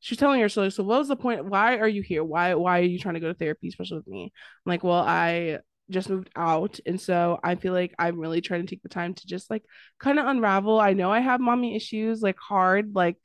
[0.00, 1.44] she's telling her so so what was the point?
[1.46, 2.24] Why are you here?
[2.24, 4.32] Why why are you trying to go to therapy especially with me?
[4.66, 5.58] I'm like well i
[5.90, 9.12] just moved out and so i feel like i'm really trying to take the time
[9.14, 9.62] to just like
[9.98, 10.80] kind of unravel.
[10.80, 13.16] I know i have mommy issues like hard like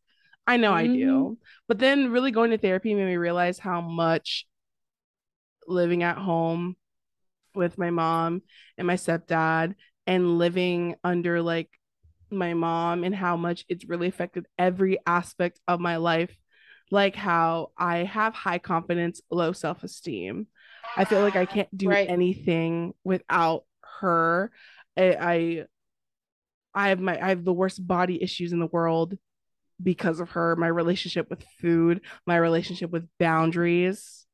[0.47, 3.79] i know i mhm, do but then really going to therapy made me realize how
[3.81, 4.45] much
[5.67, 6.75] living at home
[7.53, 8.41] with my mom
[8.77, 11.69] and my stepdad and living under like
[12.29, 16.35] my mom and how much it's really affected every aspect of my life.
[16.89, 20.47] Like how I have high confidence, low self esteem.
[20.95, 22.09] I feel like I can't do right.
[22.09, 23.65] anything without
[23.99, 24.51] her.
[24.95, 25.65] I, I
[26.73, 29.17] I have my I have the worst body issues in the world
[29.83, 30.55] because of her.
[30.55, 34.26] My relationship with food, my relationship with boundaries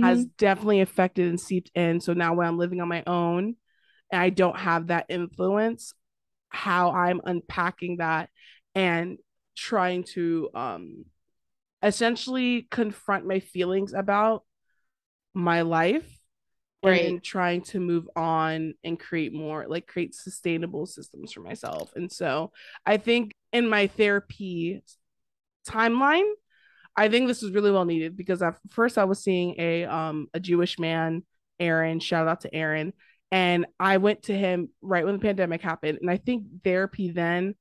[0.00, 0.30] has Mhm.
[0.38, 2.00] definitely affected and seeped in.
[2.00, 3.56] So now when I'm living on my own
[4.10, 5.94] and I don't have that influence,
[6.50, 8.30] how I'm unpacking that
[8.74, 9.18] and
[9.56, 11.04] trying to um
[11.82, 14.44] essentially confront my feelings about
[15.34, 16.08] my life
[16.84, 17.02] and Right.
[17.02, 21.92] then trying to move on and create more like create sustainable systems for myself.
[21.94, 22.52] And so
[22.84, 24.82] I think in my therapy
[25.68, 26.28] timeline,
[26.96, 30.28] I think this was really well needed because at first I was seeing a um
[30.34, 31.24] a Jewish man,
[31.60, 32.92] Aaron, shout out to Aaron,
[33.30, 37.54] and I went to him right when the pandemic happened and I think therapy then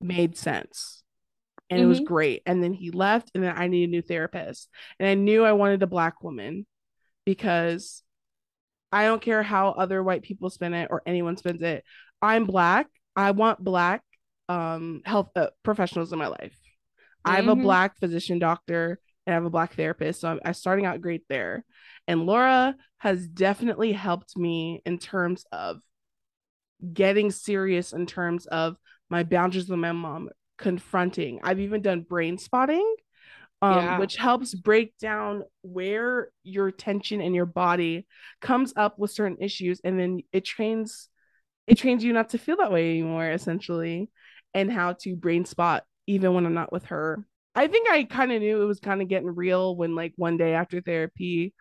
[0.00, 1.02] made sense.
[1.70, 2.04] And it was Mhm.
[2.06, 2.42] great.
[2.46, 4.70] And then he left and then I needed a new therapist.
[4.98, 6.66] And I knew I wanted a black woman
[7.26, 8.02] because
[8.92, 11.84] I don't care how other white people spend it or anyone spends it.
[12.22, 12.88] I'm black.
[13.16, 14.02] I want black
[14.48, 16.57] um health uh, professionals in my life.
[17.28, 17.62] I have a Mhm.
[17.62, 20.20] black physician doctor and I have a black therapist.
[20.20, 21.64] So I'm, I'm starting out great there.
[22.06, 25.80] And Laura has definitely helped me in terms of
[26.92, 28.76] getting serious in terms of
[29.10, 31.40] my boundaries with my mom, confronting.
[31.42, 32.94] I've even done brain spotting,
[33.62, 33.98] um, Yeah.
[33.98, 38.06] which helps break down where your tension in your body
[38.40, 41.08] comes up with certain issues, and then it trains
[41.66, 44.10] it trains you not to feel that way anymore, essentially,
[44.54, 47.22] and how to brain spot even when I'm not with her.
[47.54, 50.36] I think I kind of knew it was kind of getting real when, like, one
[50.38, 51.52] day after therapy,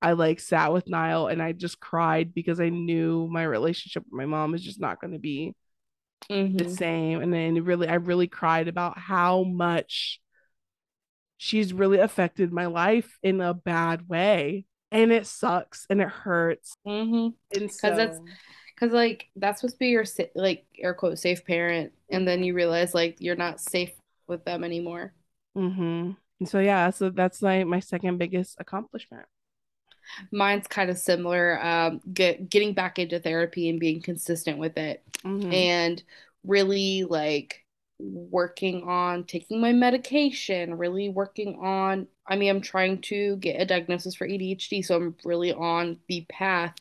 [0.00, 4.12] I like sat with Niall and I just cried because I knew my relationship with
[4.16, 5.54] my mom is just not going to be
[6.28, 6.76] the Mhm.
[6.78, 7.20] same.
[7.20, 10.20] And then really, I really cried about how much
[11.36, 14.66] she's really affected my life in a bad way.
[14.90, 16.74] And it sucks and it hurts.
[16.86, 17.34] Mhm.
[17.52, 18.20] And Cause that's-
[18.80, 20.04] so, Cause like that's supposed to be your
[20.34, 23.92] like air quote safe parent, and then you realize like you're not safe
[24.26, 25.14] with them anymore.
[25.54, 29.26] hmm And so yeah, so that's like my second biggest accomplishment.
[30.32, 31.62] Mine's kind of similar.
[31.64, 35.50] Um, get getting back into therapy and being consistent with it, Mhm.
[35.50, 36.02] and
[36.44, 37.64] really like
[37.98, 40.74] working on taking my medication.
[40.78, 42.06] Really working on.
[42.26, 46.24] I mean, I'm trying to get a diagnosis for ADHD, so I'm really on the
[46.28, 46.74] path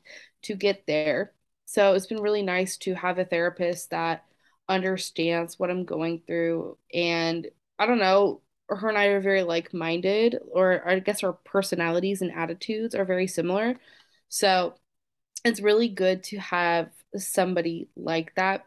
[0.43, 1.33] to get there.
[1.71, 4.25] So it's been really nice to have a therapist that
[4.67, 6.79] understands what I'm going through.
[6.91, 7.47] And
[7.77, 12.31] I don't know, her and I are very like-minded, or I guess our personalities and
[12.31, 13.75] attitudes are very similar.
[14.29, 14.77] So
[15.45, 18.65] it's really good to have somebody like that.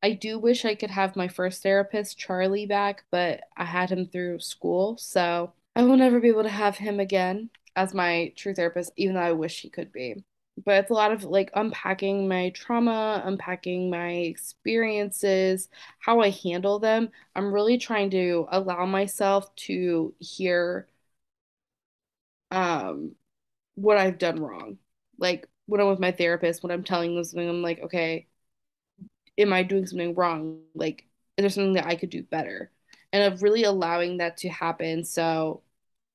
[0.00, 4.06] I do wish I could have my first therapist, Charlie, back, but I had him
[4.06, 8.54] through school, so I will never be able to have him again as my true
[8.54, 10.22] therapist, even though I wish he could be.
[10.64, 16.78] But it's a lot of like unpacking my trauma, unpacking my experiences, how I handle
[16.78, 17.10] them.
[17.34, 20.88] I'm really trying to allow myself to hear
[22.50, 23.14] um
[23.76, 24.78] what I've done wrong.
[25.18, 28.28] Like when I'm with my therapist, when I'm telling them something, I'm like, okay,
[29.38, 30.60] am I doing something wrong?
[30.74, 31.04] Like,
[31.36, 32.70] is there something that I could do better?
[33.12, 35.62] And of really allowing that to happen so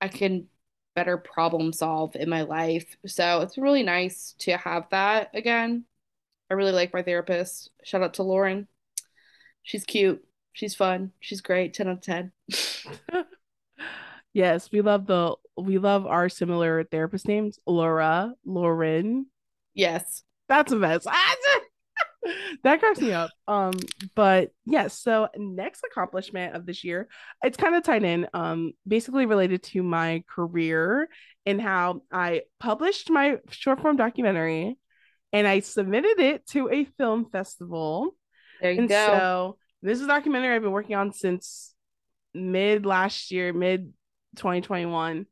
[0.01, 0.47] I can
[0.95, 2.97] better problem solve in my life.
[3.05, 5.85] So it's really nice to have that again.
[6.49, 7.69] I really like my therapist.
[7.83, 8.67] Shout out to Lauren.
[9.63, 10.23] She's cute.
[10.53, 11.11] She's fun.
[11.19, 11.73] She's great.
[11.73, 12.31] 10 out of 10.
[14.33, 19.27] yes, we love the we love our similar therapist names, Laura, Lauren.
[19.73, 20.23] yes.
[20.49, 21.05] That's a mess.
[22.63, 23.31] that cracks me up.
[23.47, 23.73] Um,
[24.15, 27.07] but yes, so next accomplishment of this year,
[27.43, 31.09] it's kind of tied in, um, basically related to my career
[31.45, 34.77] and how I published my short form documentary
[35.33, 38.15] and I submitted it to a film festival.
[38.61, 39.07] There you And go.
[39.07, 41.73] so this is a documentary I've been working on since
[42.33, 43.93] mid last year, mid
[44.37, 45.25] 2021.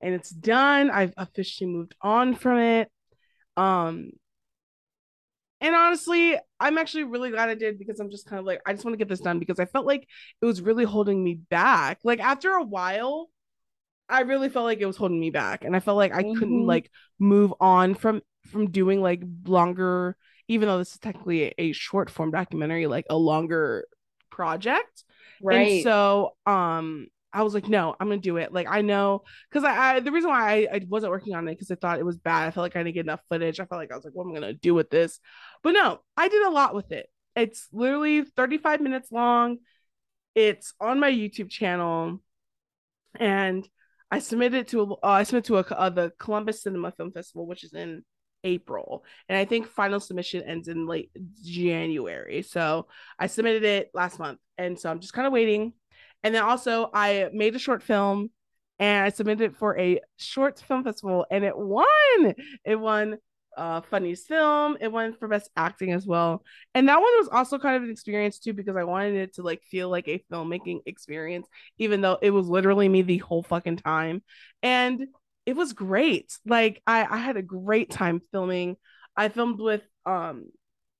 [0.00, 0.90] And it's done.
[0.90, 2.90] I've officially moved on from it.
[3.56, 4.12] Um,
[5.60, 8.72] and honestly, I'm actually really glad I did because I'm just kind of like, I
[8.72, 10.06] just want to get this done because I felt like
[10.40, 11.98] it was really holding me back.
[12.04, 13.30] Like after a while,
[14.08, 15.64] I really felt like it was holding me back.
[15.64, 16.66] And I felt like I couldn't Mhm.
[16.66, 20.16] like move on from from doing like longer,
[20.48, 23.86] even though this is technically a, a short form documentary, like a longer
[24.30, 25.04] project.
[25.40, 25.50] right.
[25.50, 28.52] And so um I was like, no, I'm gonna do it.
[28.52, 31.52] Like I know because I, I the reason why I, I wasn't working on it
[31.52, 32.48] because I thought it was bad.
[32.48, 33.60] I felt like I didn't get enough footage.
[33.60, 35.20] I felt like I was like, what am I gonna do with this?
[35.62, 37.08] But no, I did a lot with it.
[37.36, 39.58] It's literally 35 minutes long.
[40.34, 42.20] It's on my YouTube channel,
[43.18, 43.68] and
[44.10, 47.46] I submitted it to uh, I submitted to a, uh, the Columbus Cinema Film Festival,
[47.46, 48.04] which is in
[48.44, 51.10] April, and I think final submission ends in late
[51.44, 52.42] January.
[52.42, 52.86] So
[53.18, 55.74] I submitted it last month, and so I'm just kind of waiting.
[56.22, 58.30] And then also I made a short film,
[58.78, 62.34] and I submitted it for a short film festival, and it won.
[62.64, 63.18] It won
[63.56, 64.76] uh funniest film.
[64.80, 66.44] It won for best acting as well.
[66.74, 69.42] And that one was also kind of an experience too because I wanted it to
[69.42, 71.48] like feel like a filmmaking experience,
[71.78, 74.22] even though it was literally me the whole fucking time.
[74.62, 75.06] And
[75.46, 76.38] it was great.
[76.46, 78.76] Like I, I had a great time filming.
[79.16, 80.46] I filmed with um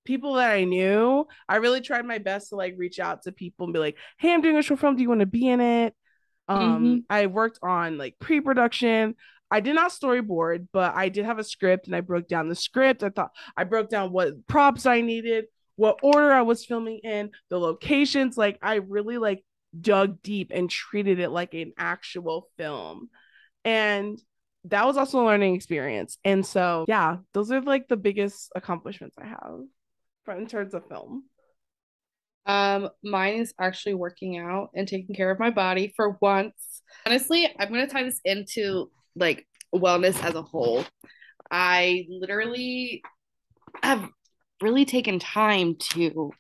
[0.09, 1.27] people that I knew.
[1.49, 4.33] I really tried my best to like reach out to people and be like, "Hey,
[4.33, 4.97] I'm doing a short film.
[4.97, 5.95] Do you want to be in it?"
[6.49, 6.97] Um, mm-hmm.
[7.11, 9.15] I worked on like pre-production.
[9.51, 12.55] I did not storyboard, but I did have a script and I broke down the
[12.55, 13.03] script.
[13.03, 15.45] I thought I broke down what props I needed,
[15.77, 18.37] what order I was filming in, the locations.
[18.37, 19.45] Like I really like
[19.79, 23.11] dug deep and treated it like an actual film.
[23.65, 24.19] And
[24.65, 26.19] that was also a learning experience.
[26.25, 29.61] And so, yeah, those are like the biggest accomplishments I have
[30.37, 31.25] in terms of film.
[32.47, 36.83] Um, mine is actually working out and taking care of my body for once.
[37.07, 40.85] Honestly, I'm gonna tie this into like wellness as a whole.
[41.51, 43.03] I literally
[43.83, 44.09] have
[44.63, 46.33] really taken time to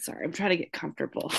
[0.00, 1.32] sorry, I'm trying to get comfortable.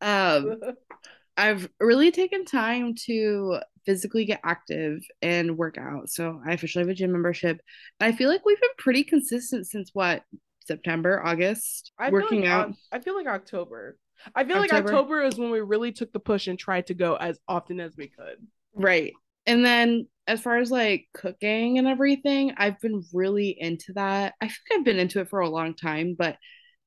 [0.00, 0.60] Um
[1.36, 6.10] I've really taken time to physically get active and work out.
[6.10, 7.60] So I officially have a gym membership.
[8.00, 10.24] I feel like we've been pretty consistent since what
[10.68, 12.74] September, August, I working like, out.
[12.92, 13.96] I feel like October.
[14.34, 14.74] I feel October.
[14.74, 17.80] like October is when we really took the push and tried to go as often
[17.80, 18.46] as we could.
[18.74, 19.12] Right.
[19.46, 24.34] And then as far as like cooking and everything, I've been really into that.
[24.40, 26.36] I think I've been into it for a long time, but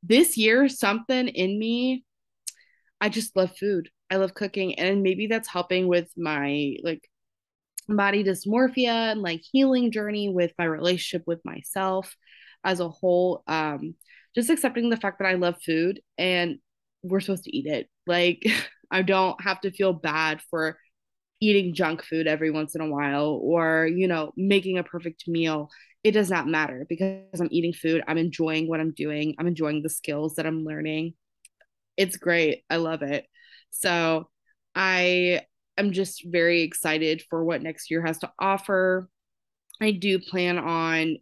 [0.03, 2.05] this year, something in me,
[2.99, 3.89] I just love food.
[4.09, 4.77] I love cooking.
[4.77, 7.07] And maybe that's helping with my like
[7.88, 12.15] body dysmorphia and like healing journey with my relationship with myself
[12.64, 13.43] as a whole.
[13.47, 13.95] Um,
[14.36, 16.59] just accepting the fact that I love food and
[17.03, 17.89] we're supposed to eat it.
[18.07, 18.45] Like,
[18.91, 20.78] I don't have to feel bad for
[21.39, 25.70] eating junk food every once in a while or, you know, making a perfect meal.
[26.03, 28.03] It does not matter because I'm eating food.
[28.07, 29.36] I'm enjoying what I'm doing.
[29.39, 31.14] I'm enjoying the skills that I'm learning.
[31.97, 32.64] It's great.
[32.70, 33.26] I love it.
[33.72, 34.30] So
[34.76, 35.41] I
[35.78, 39.09] am just very excited for what next year has to offer.
[39.82, 41.18] I do plan on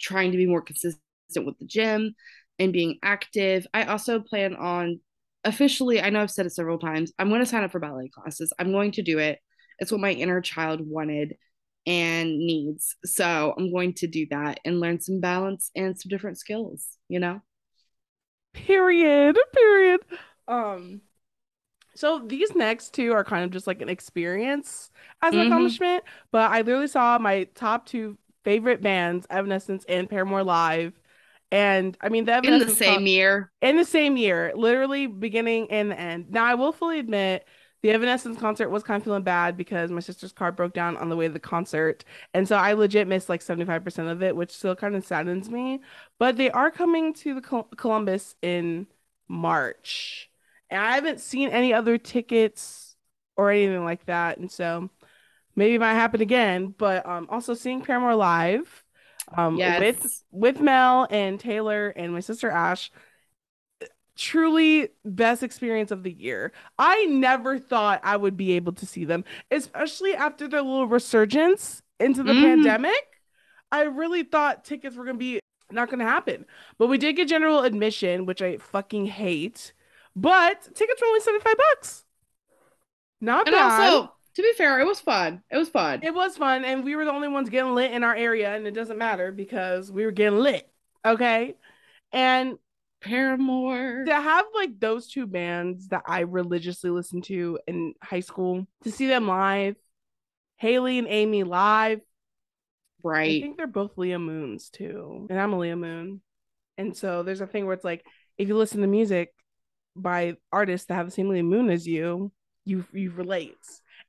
[0.00, 1.00] trying to be more consistent
[1.36, 2.14] with the gym
[2.58, 3.66] and being active.
[3.72, 5.00] I also plan on
[5.44, 8.08] officially, I know I've said it several times, I'm going to sign up for ballet
[8.08, 8.52] classes.
[8.58, 9.38] I'm going to do it.
[9.78, 11.36] It's what my inner child wanted
[11.86, 12.96] and needs.
[13.04, 17.18] So I'm going to do that and learn some balance and some different skills, you
[17.18, 17.40] know?
[18.52, 19.38] Period.
[19.54, 20.00] Period.
[20.46, 21.00] Um,
[21.94, 24.90] so these next two are kind of just like an experience
[25.22, 25.48] as an mm-hmm.
[25.48, 30.92] accomplishment, but I literally saw my top two favorite bands, Evanescence and Paramore live.
[31.52, 32.62] And I mean, the Evanescence.
[32.62, 33.52] in the same con- year.
[33.60, 36.30] In the same year, literally beginning and the end.
[36.30, 37.46] Now, I will fully admit
[37.82, 41.08] the Evanescence concert was kind of feeling bad because my sister's car broke down on
[41.08, 42.04] the way to the concert.
[42.34, 45.80] And so I legit missed like 75% of it, which still kind of saddens me.
[46.18, 48.86] But they are coming to the Col- Columbus in
[49.28, 50.30] March.
[50.68, 52.96] And I haven't seen any other tickets
[53.36, 54.38] or anything like that.
[54.38, 54.90] And so
[55.56, 56.74] maybe it might happen again.
[56.76, 58.84] But um, also seeing Paramore live
[59.36, 59.80] um, yes.
[59.80, 62.90] with with Mel and Taylor and my sister Ash
[64.16, 66.52] truly best experience of the year.
[66.78, 71.82] I never thought I would be able to see them, especially after their little resurgence
[71.98, 72.42] into the mm.
[72.42, 73.06] pandemic.
[73.72, 75.40] I really thought tickets were going to be
[75.72, 76.44] not going to happen.
[76.78, 79.72] But we did get general admission, which I fucking hate.
[80.14, 82.04] But tickets were only 75 bucks.
[83.20, 83.80] Not and bad.
[83.80, 85.42] Also, to be fair, it was fun.
[85.50, 86.00] It was fun.
[86.02, 86.64] It was fun.
[86.64, 88.54] And we were the only ones getting lit in our area.
[88.54, 90.68] And it doesn't matter because we were getting lit.
[91.04, 91.56] Okay.
[92.12, 92.58] And
[93.00, 94.04] Paramore.
[94.06, 98.92] To have like those two bands that I religiously listened to in high school, to
[98.92, 99.76] see them live,
[100.58, 102.00] Hayley and Amy live.
[103.02, 103.38] Right.
[103.38, 105.26] I think they're both Leo Moons too.
[105.30, 106.20] And I'm a Leo Moon.
[106.76, 108.04] And so there's a thing where it's like,
[108.36, 109.32] if you listen to music
[109.96, 112.30] by artists that have the same Leo Moon as you,
[112.64, 113.56] you you relate.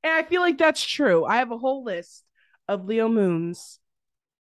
[0.04, 1.26] And I feel like that's true.
[1.26, 2.24] I have a whole list
[2.68, 3.80] of Leo Moons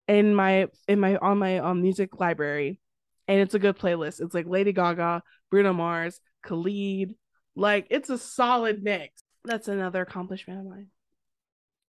[0.07, 2.80] in my in my on my um music library
[3.28, 4.20] and it's a good playlist.
[4.20, 7.16] It's like Lady Gaga, Bruno Mars, Khalid.
[7.55, 9.24] Like it's a solid mix.
[9.45, 10.88] That's another accomplishment of mine.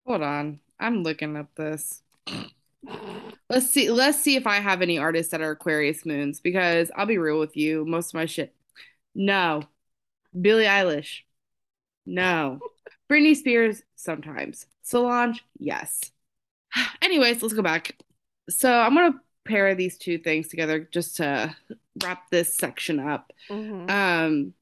[0.06, 0.60] Hold on.
[0.80, 2.02] I'm looking up this.
[3.50, 3.90] Let's see.
[3.90, 7.40] Let's see if I have any artists that are Aquarius moons because I'll be real
[7.40, 7.86] with you.
[7.86, 8.54] Most of my shit.
[9.14, 9.64] No.
[10.40, 11.22] Billie Eilish.
[12.06, 12.60] No.
[13.10, 14.66] Britney Spears sometimes.
[14.82, 16.12] Solange, yes.
[17.02, 17.96] Anyways, let's go back.
[18.50, 21.56] So I'm gonna pair these two things together just to
[22.04, 23.32] wrap this section up.
[23.50, 23.90] Mm-hmm.
[23.90, 24.54] Um,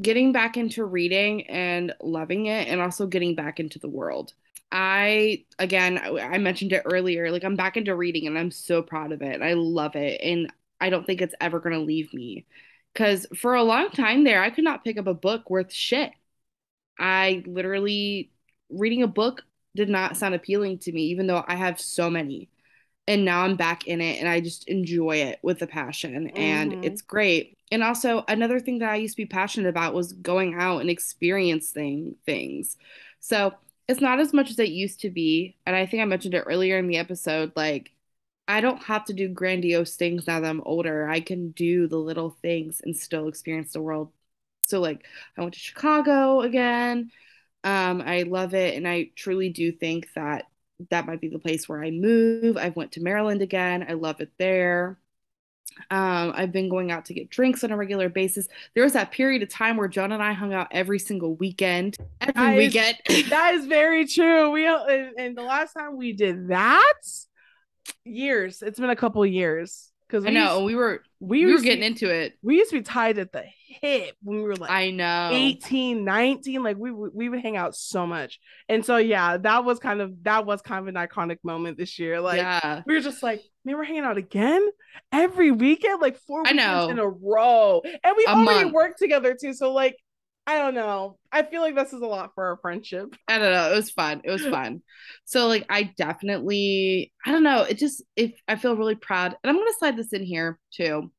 [0.00, 4.32] getting back into reading and loving it, and also getting back into the world.
[4.70, 7.30] I again, I mentioned it earlier.
[7.30, 9.34] Like I'm back into reading, and I'm so proud of it.
[9.34, 12.46] And I love it, and I don't think it's ever gonna leave me.
[12.92, 16.12] Because for a long time there, I could not pick up a book worth shit.
[16.98, 18.30] I literally
[18.70, 19.42] reading a book
[19.74, 22.48] did not sound appealing to me, even though I have so many.
[23.08, 26.72] And now I'm back in it and I just enjoy it with a passion and
[26.72, 26.78] Mhm.
[26.82, 27.58] it's great.
[27.72, 30.90] And also, another thing that I used to be passionate about was going out and
[30.90, 32.76] experiencing things.
[33.20, 33.54] So
[33.88, 35.56] it's not as much as it used to be.
[35.66, 37.52] And I think I mentioned it earlier in the episode.
[37.56, 37.92] Like,
[38.48, 41.08] I don't have to do grandiose things now that I'm older.
[41.08, 44.12] I can do the little things and still experience the world.
[44.66, 45.04] So, like,
[45.36, 47.10] I went to Chicago again.
[47.64, 50.46] Um, I love it, and I truly do think that
[50.90, 52.56] that might be the place where I move.
[52.56, 53.84] I've went to Maryland again.
[53.88, 54.98] I love it there.
[55.90, 58.46] Um, I've been going out to get drinks on a regular basis.
[58.74, 61.96] There was that period of time where Joan and I hung out every single weekend.
[62.20, 62.98] Every That is- weekend.
[63.30, 64.50] That is very true.
[64.50, 67.00] We and, and the last time we did that,
[68.04, 68.60] years.
[68.62, 72.12] It's been a couple years because I know we were we, we were getting into
[72.12, 72.34] it.
[72.42, 73.44] we used to be tied at the
[73.80, 75.30] hip when we were like I know.
[75.32, 78.38] 18 19 like we we would hang out so much
[78.68, 81.98] and so yeah that was kind of that was kind of an iconic moment this
[81.98, 82.82] year like yeah.
[82.86, 84.68] we were just like man we're hanging out again
[85.10, 86.90] every weekend like four I know.
[86.90, 88.74] in a row and we A already month.
[88.74, 89.96] worked together too so like
[90.46, 93.52] i don't know i feel like this is a lot for our friendship I don't
[93.52, 93.72] know.
[93.72, 94.20] It was fun.
[94.24, 94.82] It was fun.
[95.24, 97.62] So like I definitely I don't know.
[97.62, 99.34] It just if I feel really proud.
[99.42, 101.10] And I'm gonna slide this in here too.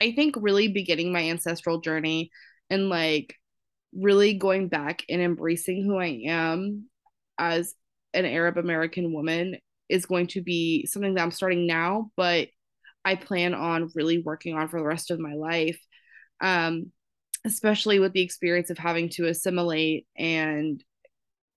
[0.00, 2.30] I think really beginning my ancestral journey
[2.70, 3.34] and like
[3.94, 6.88] really going back and embracing who I am
[7.38, 7.74] as
[8.14, 9.56] an Arab American woman
[9.88, 12.48] is going to be something that I'm starting now, but
[13.04, 15.80] I plan on really working on for the rest of my life.
[16.40, 16.92] Um,
[17.44, 20.82] especially with the experience of having to assimilate and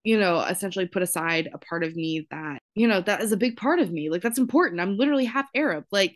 [0.03, 3.37] you know essentially put aside a part of me that you know that is a
[3.37, 4.09] big part of me.
[4.09, 4.81] Like that's important.
[4.81, 5.85] I'm literally half arab.
[5.91, 6.15] Like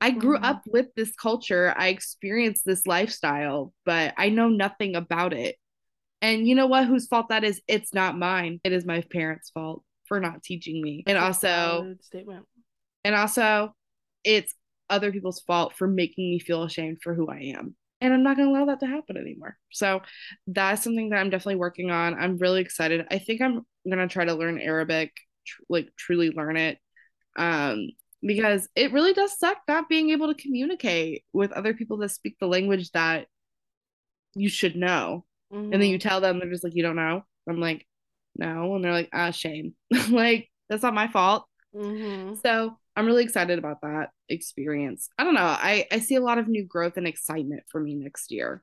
[0.00, 0.44] i grew Mhm.
[0.44, 1.74] up with this culture.
[1.76, 5.56] I experienced this lifestyle but i know nothing about it.
[6.22, 6.86] And you know what?
[6.86, 7.60] Whose fault that is?
[7.66, 8.60] It's not mine.
[8.64, 11.02] It is my parents fault for not teaching me.
[11.06, 12.46] And also statement.
[13.04, 13.74] and also
[14.24, 14.54] it's
[14.90, 17.76] other people's fault for making me feel ashamed for who I am.
[18.00, 19.58] And I'm not going to allow that to happen anymore.
[19.72, 20.02] So
[20.46, 22.14] that's something that I'm definitely working on.
[22.18, 23.06] I'm really excited.
[23.10, 25.12] I think I'm going to try to learn Arabic,
[25.46, 26.78] tr- like truly learn it.
[27.36, 27.88] Um,
[28.22, 32.36] because it really does suck not being able to communicate with other people that speak
[32.40, 33.26] the language that
[34.34, 35.24] you should know.
[35.72, 36.02] And then you Mhm.
[36.02, 37.24] tell them, they're just like, you don't know.
[37.48, 37.86] I'm like,
[38.36, 38.74] no.
[38.74, 39.74] And they're like, ah, shame.
[40.10, 41.46] like, that's not my fault.
[41.74, 42.40] Mhm.
[42.40, 45.08] So I'm really excited about that experience.
[45.18, 45.40] I don't know.
[45.40, 48.62] I, I see a lot of new growth and excitement for me next year.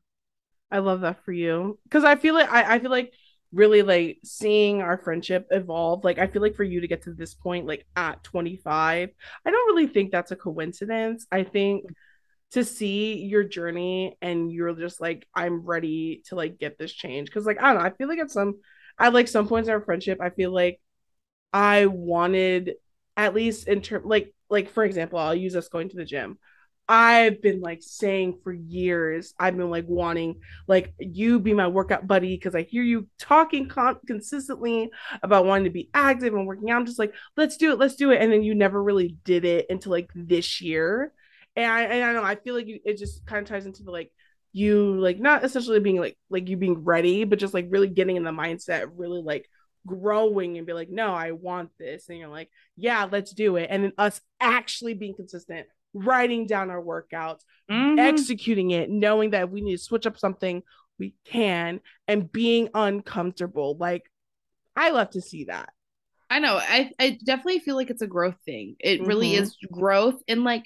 [0.72, 3.14] I love that for you because I feel like I, I feel like
[3.54, 6.04] really like seeing our friendship evolve.
[6.04, 9.10] Like I feel like for you to get to this point, like at 25,
[9.46, 11.26] I don't really think that's a coincidence.
[11.32, 11.86] I think
[12.52, 17.32] to see your journey and you're just like, I'm ready to like get this change.
[17.32, 18.60] Cause like I don't know, I feel like at some
[19.00, 20.82] at like some points in our friendship, I feel like
[21.54, 22.74] I wanted
[23.18, 26.38] at least in term like like for example, I'll use us going to the gym.
[26.90, 32.08] I've been like saying for years, I've been like wanting like you be my workout
[32.08, 34.90] buddy because I hear you talking con- consistently
[35.22, 36.78] about wanting to be active and working out.
[36.80, 39.44] I'm just like, let's do it, let's do it, and then you never really did
[39.44, 41.12] it until like this year.
[41.58, 43.84] And I, and I know I feel like you, it just kind of ties into
[43.84, 44.12] the like
[44.54, 48.16] you like not essentially being like like you being ready, but just like really getting
[48.16, 49.50] in the mindset, really like
[49.88, 53.70] growing and be like, no, I want this, and you're like, yeah, let's do it,
[53.72, 57.98] and then us actually being consistent, writing down our workouts, Mhm.
[57.98, 60.64] executing it, knowing that if we need to switch up something,
[61.00, 63.78] we can, and being uncomfortable.
[63.80, 64.04] Like,
[64.76, 65.72] I love to see that.
[66.30, 66.58] I know.
[66.58, 68.76] I, I definitely feel like it's a growth thing.
[68.80, 69.36] It really Mhm.
[69.36, 70.66] is growth and like,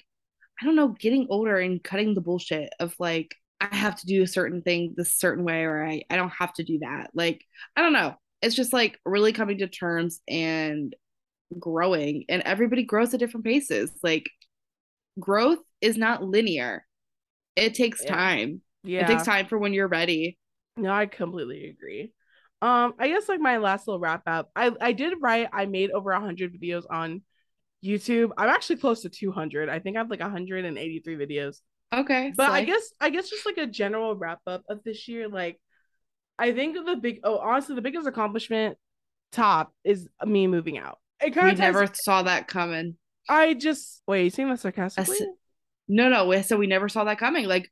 [0.60, 4.22] I don't know, getting older and cutting the bullshit of like, I have to do
[4.22, 7.10] a certain thing this certain way or I, I don't have to do that.
[7.14, 7.44] Like,
[7.76, 8.16] I don't know.
[8.42, 10.94] It's just like really coming to terms and
[11.58, 13.90] growing and everybody grows at different paces.
[14.02, 14.28] Like
[15.20, 16.86] growth is not linear.
[17.56, 18.14] It takes Yeah.
[18.14, 18.62] time.
[18.84, 20.38] Yeah, It takes time for when you're ready.
[20.76, 22.12] no, I completely agree.
[22.62, 25.48] Um, I guess like my last little wrap up, I I did write.
[25.52, 27.22] I made over hundred videos on
[27.84, 28.30] YouTube.
[28.38, 29.68] I'm actually close to 200.
[29.68, 31.58] I think I have like 183 videos.
[31.92, 32.32] Okay.
[32.36, 32.66] But I slay.
[32.66, 35.60] guess I guess just like a general wrap up of this year, like
[36.38, 38.76] I think the big oh honestly the biggest accomplishment
[39.30, 40.98] top is me moving out.
[41.22, 42.96] It kind we of never saw that coming.
[43.28, 45.16] I just wait, you saying that sarcastically?
[45.18, 45.36] That's-
[45.88, 46.26] No, no.
[46.26, 47.46] we- So we never saw that coming.
[47.46, 47.70] Like,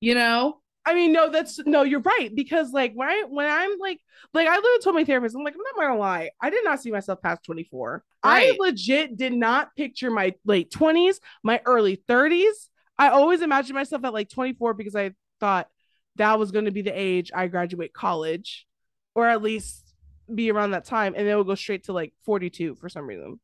[0.00, 2.30] you know, I mean, no, that's no, you're right.
[2.34, 4.00] Because like when I when I'm like
[4.34, 6.80] like I literally told my therapist, I'm like, I'm not gonna lie, I did not
[6.82, 8.02] see myself past 24.
[8.24, 12.68] I legit did not picture my late 20s, my early 30s.
[12.98, 15.68] I always imagined myself at like 24 because I thought
[16.16, 18.66] that was going to be the age I graduate college,
[19.14, 19.94] or at least
[20.32, 23.06] be around that time and then it will go straight to like 42 for some
[23.06, 23.40] reason.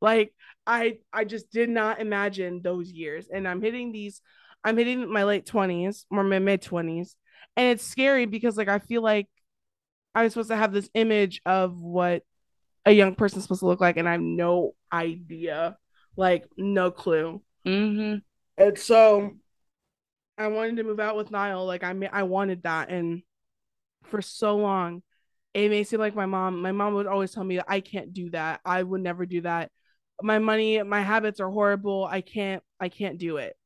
[0.00, 0.32] Like
[0.66, 3.28] I I just did not imagine those years.
[3.32, 4.20] And I'm hitting these,
[4.64, 7.14] I'm hitting my late 20s or my mid 20s.
[7.56, 9.28] And it's scary because like I feel like
[10.14, 12.22] I'm supposed to have this image of what
[12.84, 15.76] a young person's supposed to look like, and I have no idea,
[16.16, 17.42] like no clue.
[17.66, 18.18] Mm-hmm.
[18.58, 19.36] And so
[20.38, 21.66] I wanted to move out with Niall.
[21.66, 23.22] Like I I wanted that, and
[24.04, 25.02] for so long,
[25.54, 26.60] it may seem like my mom.
[26.62, 28.60] My mom would always tell me I can't do that.
[28.64, 29.70] I would never do that.
[30.22, 32.04] My money, my habits are horrible.
[32.04, 32.62] I can't.
[32.80, 33.56] I can't do it.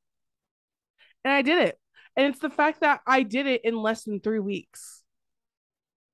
[1.25, 1.79] And I did it.
[2.17, 5.03] And it's the fact that I did it in less than three weeks.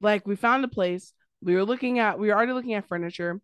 [0.00, 1.12] Like we found a place.
[1.42, 2.18] We were looking at.
[2.18, 3.40] We were already looking at furniture.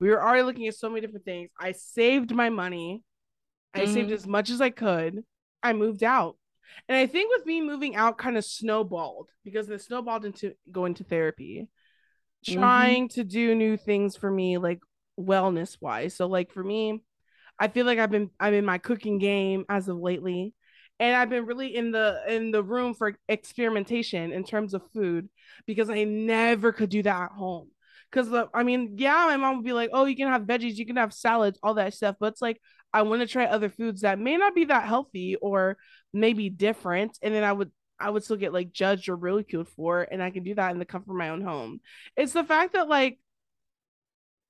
[0.00, 1.50] We were already looking at so many different things.
[1.58, 3.02] I saved my money.
[3.74, 3.94] I mm-hmm.
[3.94, 5.24] saved as much as I could.
[5.62, 6.36] I moved out.
[6.88, 10.94] And I think with me moving out kind of snowballed because it snowballed into going
[10.94, 11.68] to therapy,
[12.46, 12.58] mm-hmm.
[12.58, 14.80] trying to do new things for me, like
[15.18, 16.14] wellness wise.
[16.14, 17.02] So like for me,
[17.58, 20.54] I feel like I've been I'm in my cooking game as of lately.
[21.00, 25.28] And I've been really in the in the room for experimentation in terms of food
[25.66, 27.70] because I never could do that at home.
[28.10, 30.76] Cause the, I mean, yeah, my mom would be like, "Oh, you can have veggies,
[30.76, 32.58] you can have salads, all that stuff," but it's like
[32.92, 35.76] I want to try other foods that may not be that healthy or
[36.12, 37.70] maybe different, and then I would
[38.00, 40.78] I would still get like judged or ridiculed for, and I can do that in
[40.78, 41.80] the comfort of my own home.
[42.16, 43.18] It's the fact that like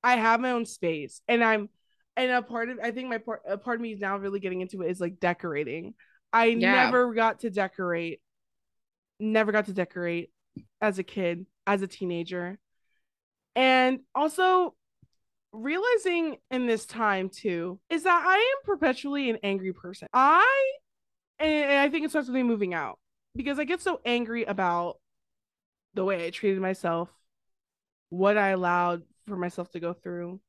[0.03, 1.69] I have my own space, and I'm
[2.17, 4.41] and a part of I think my part a part of me is now really
[4.41, 5.95] getting into it is like decorating.
[6.33, 6.85] I yeah.
[6.85, 8.21] never got to decorate,
[9.19, 10.31] never got to decorate
[10.81, 12.59] as a kid, as a teenager.
[13.57, 14.75] And also
[15.53, 20.09] realizing in this time too is that I am perpetually an angry person.
[20.13, 20.73] I
[21.39, 22.99] and I think it starts with me moving out
[23.35, 24.99] because I get so angry about
[25.95, 27.09] the way I treated myself,
[28.11, 30.41] what I allowed for myself to go through,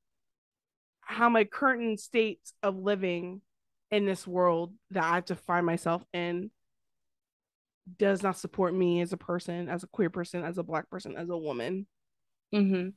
[1.01, 3.41] how my current state of living
[3.91, 6.51] in this world that I have to find myself in
[7.97, 11.15] does not support me as a person, as a queer person, as a black person,
[11.15, 11.88] as a woman.
[12.53, 12.89] Mm-hmm.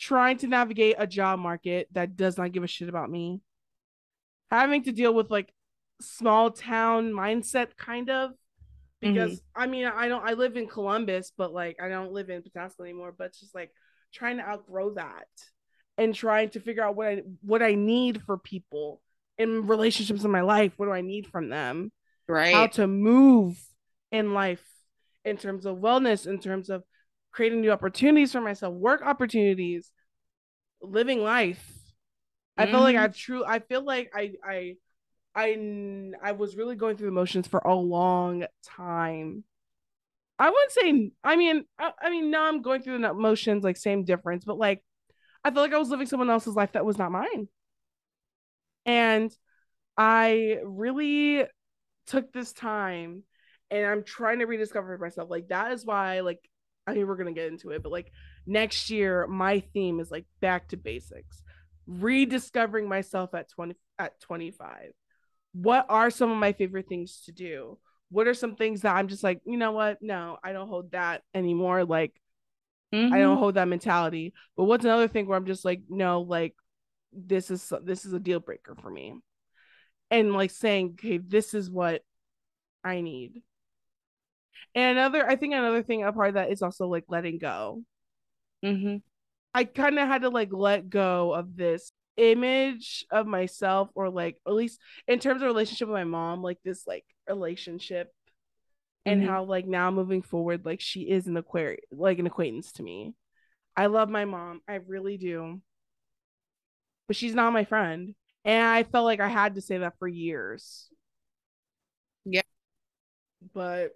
[0.00, 3.40] Trying to navigate a job market that does not give a shit about me.
[4.50, 5.52] Having to deal with like
[6.00, 8.32] small town mindset, kind of.
[9.00, 9.62] Because mm-hmm.
[9.62, 12.84] I mean, I don't, I live in Columbus, but like I don't live in Pataskala
[12.84, 13.14] anymore.
[13.16, 13.72] But just like
[14.12, 15.28] trying to outgrow that
[15.98, 19.02] and trying to figure out what I what I need for people
[19.38, 20.72] in relationships in my life.
[20.76, 21.92] What do I need from them?
[22.26, 22.54] Right.
[22.54, 23.58] How to move
[24.10, 24.64] in life
[25.24, 26.84] in terms of wellness, in terms of
[27.32, 29.90] creating new opportunities for myself, work opportunities,
[30.82, 31.64] living life.
[32.58, 32.62] Mm-hmm.
[32.62, 33.44] I feel like I've true.
[33.44, 34.76] I feel like I I
[35.34, 39.44] I I was really going through the motions for a long time.
[40.38, 41.10] I wouldn't say.
[41.22, 44.56] I mean, I, I mean, now I'm going through the motions, like same difference, but
[44.56, 44.82] like,
[45.44, 47.48] I felt like I was living someone else's life that was not mine.
[48.86, 49.30] And
[49.98, 51.44] I really
[52.06, 53.22] took this time
[53.70, 55.30] and I'm trying to rediscover myself.
[55.30, 56.40] Like that is why, like,
[56.86, 58.12] I mean, we're gonna get into it, but like
[58.46, 61.42] next year, my theme is like back to basics,
[61.86, 64.92] rediscovering myself at 20 at 25.
[65.52, 67.78] What are some of my favorite things to do?
[68.10, 69.98] What are some things that I'm just like, you know what?
[70.00, 71.84] No, I don't hold that anymore.
[71.84, 72.12] Like,
[72.92, 73.12] mm-hmm.
[73.12, 73.40] I don't mm-hmm.
[73.40, 74.32] hold that mentality.
[74.56, 76.54] But what's another thing where I'm just like, no, like
[77.12, 79.14] this is this is a deal breaker for me
[80.10, 82.02] and like saying okay this is what
[82.84, 83.42] i need
[84.74, 87.82] and another i think another thing a part of that is also like letting go
[88.64, 88.96] mm-hmm.
[89.54, 94.36] i kind of had to like let go of this image of myself or like
[94.46, 94.78] at least
[95.08, 98.12] in terms of relationship with my mom like this like relationship
[99.06, 99.30] and mm-hmm.
[99.30, 103.14] how like now moving forward like she is an aquarium like an acquaintance to me
[103.76, 105.60] i love my mom i really do
[107.10, 108.14] but she's not my friend.
[108.44, 110.88] And I felt like I had to say that for years.
[112.24, 112.42] Yeah.
[113.52, 113.90] But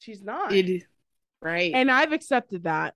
[0.00, 0.52] she's not.
[0.52, 0.82] It
[1.40, 1.72] right.
[1.74, 2.94] And I've accepted that.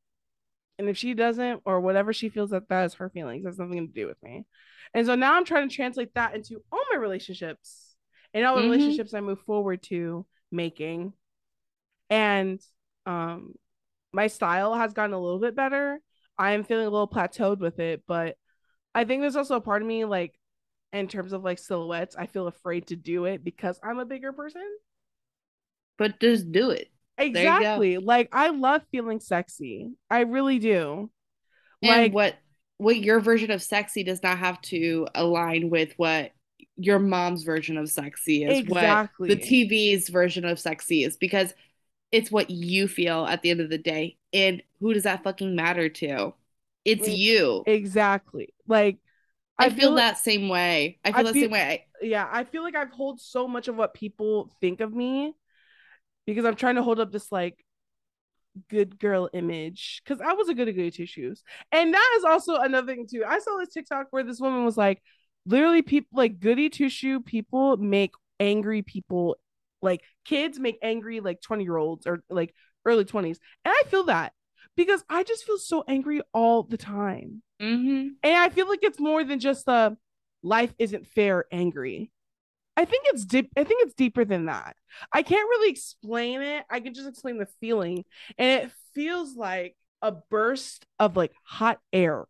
[0.79, 3.87] And if she doesn't, or whatever she feels that that is her feelings, that's nothing
[3.87, 4.45] to do with me.
[4.93, 7.95] And so now I'm trying to translate that into all my relationships
[8.33, 8.73] and all the mm-hmm.
[8.73, 11.13] relationships I move forward to making.
[12.11, 12.61] And
[13.07, 13.55] um
[14.13, 16.01] my style has gotten a little bit better.
[16.39, 18.37] I am feeling a little plateaued with it, but
[18.95, 20.39] I think there's also a part of me like
[20.93, 24.33] in terms of like silhouettes, I feel afraid to do it because I'm a bigger
[24.33, 24.63] person.
[25.99, 26.89] But just do it.
[27.19, 27.99] Exactly.
[27.99, 29.93] Like I love feeling sexy.
[30.11, 31.11] I really do.
[31.83, 32.37] And like what
[32.79, 36.33] what your version of sexy does not have to align with what
[36.77, 39.29] your mom's version of sexy is exactly.
[39.29, 41.55] what the TV's version of sexy is because
[42.11, 44.17] it's what you feel at the end of the day.
[44.33, 46.35] And who does that fucking matter to?
[46.85, 47.63] It's you.
[47.67, 48.53] Exactly.
[48.67, 48.99] Like
[49.59, 50.99] I, I feel, feel, that same way.
[51.05, 51.87] I feel I the feel, same way.
[52.03, 55.35] Yeah, I feel like I've hold so much of what people think of me
[56.27, 57.65] because I'm trying to hold up this like
[58.71, 61.43] good girl image because I was a good goody two shoes.
[61.73, 63.25] And that is also another thing too.
[63.27, 65.03] I saw this TikTok where this woman was like,
[65.47, 69.37] literally, people like goody two shoe people make angry people
[69.83, 73.39] like kids make angry like 20 year olds or like early 20s.
[73.65, 74.33] And I feel that
[74.77, 77.43] because I just feel so angry all the time.
[77.61, 78.09] Mm-hmm.
[78.23, 79.97] And I feel like it's more than just the
[80.43, 82.11] life isn't fair angry.
[82.77, 83.51] I think it's deep.
[83.57, 84.77] I think it's deeper than that.
[85.13, 86.65] I can't really explain it.
[86.71, 88.05] I can just explain the feeling,
[88.37, 92.27] and it feels like a burst of like hot air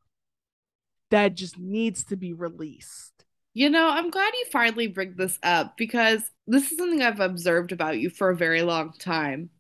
[1.10, 3.12] that just needs to be released.
[3.52, 7.72] You know, I'm glad you finally bring this up because this is something I've observed
[7.72, 9.50] about you for a very long time.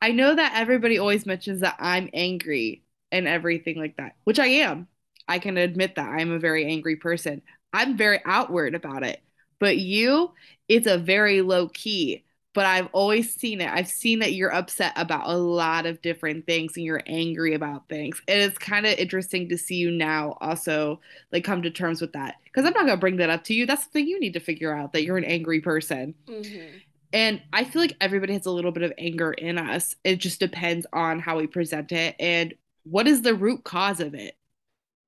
[0.00, 4.46] I know that everybody always mentions that I'm angry and everything like that, which I
[4.46, 4.86] am.
[5.26, 7.42] I can admit that I'm a very angry person.
[7.72, 9.20] I'm very outward about it.
[9.58, 10.32] But you,
[10.68, 12.24] it's a very low key.
[12.54, 13.70] But I've always seen it.
[13.70, 17.88] I've seen that you're upset about a lot of different things and you're angry about
[17.88, 18.20] things.
[18.26, 22.14] And it's kind of interesting to see you now also like come to terms with
[22.14, 22.36] that.
[22.44, 23.64] Because I'm not gonna bring that up to you.
[23.64, 26.14] That's the thing you need to figure out that you're an angry person.
[26.26, 26.78] Mm-hmm.
[27.12, 29.94] And I feel like everybody has a little bit of anger in us.
[30.04, 34.14] It just depends on how we present it and what is the root cause of
[34.14, 34.36] it.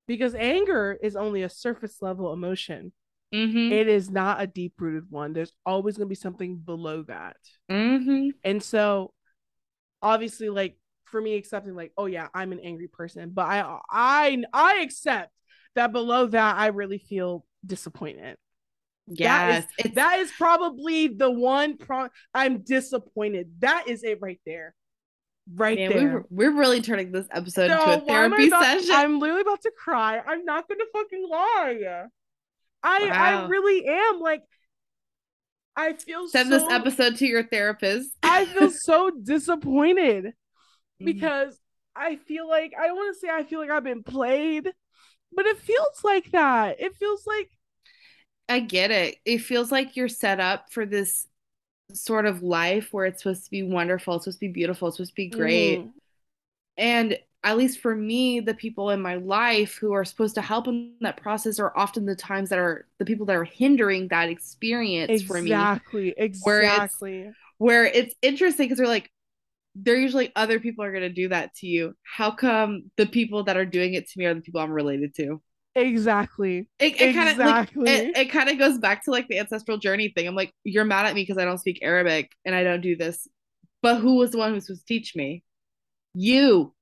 [0.07, 2.91] Because anger is only a surface level emotion.
[3.33, 3.71] Mm-hmm.
[3.71, 5.33] It is not a deep rooted one.
[5.33, 7.37] There's always going to be something below that.
[7.69, 8.29] Mm-hmm.
[8.43, 9.13] And so,
[10.01, 14.43] obviously, like for me, accepting like, oh yeah, I'm an angry person, but I I
[14.53, 15.31] I accept
[15.75, 18.37] that below that, I really feel disappointed.
[19.07, 22.07] Yes, that is, that is probably the one pro.
[22.33, 23.51] I'm disappointed.
[23.59, 24.73] That is it right there.
[25.53, 26.25] Right Man, there.
[26.29, 28.91] We're, we're really turning this episode no, into a therapy about, session.
[28.91, 30.19] I'm literally about to cry.
[30.19, 32.03] I'm not gonna fucking lie.
[32.83, 33.45] I wow.
[33.45, 34.43] I really am like
[35.75, 38.11] I feel send so, this episode to your therapist.
[38.23, 41.05] I feel so disappointed mm-hmm.
[41.05, 41.57] because
[41.95, 44.69] I feel like I don't want to say I feel like I've been played,
[45.33, 46.79] but it feels like that.
[46.79, 47.49] It feels like
[48.49, 49.17] I get it.
[49.25, 51.27] It feels like you're set up for this
[51.93, 54.97] sort of life where it's supposed to be wonderful, it's supposed to be beautiful, it's
[54.97, 55.79] supposed to be great.
[55.79, 55.91] Mm.
[56.77, 60.67] And at least for me, the people in my life who are supposed to help
[60.67, 64.29] in that process are often the times that are the people that are hindering that
[64.29, 65.51] experience exactly, for me.
[65.51, 67.11] Exactly, exactly.
[67.21, 69.09] Where it's, where it's interesting because they're like,
[69.73, 71.95] they're usually other people are going to do that to you.
[72.03, 75.15] How come the people that are doing it to me are the people I'm related
[75.15, 75.41] to?
[75.73, 76.67] Exactly.
[76.77, 77.85] It, it kind of exactly.
[77.85, 80.27] like, it, it kind of goes back to like the ancestral journey thing.
[80.27, 82.97] I'm like, you're mad at me because I don't speak Arabic and I don't do
[82.97, 83.27] this.
[83.81, 85.43] But who was the one who's supposed to teach me?
[86.13, 86.73] You.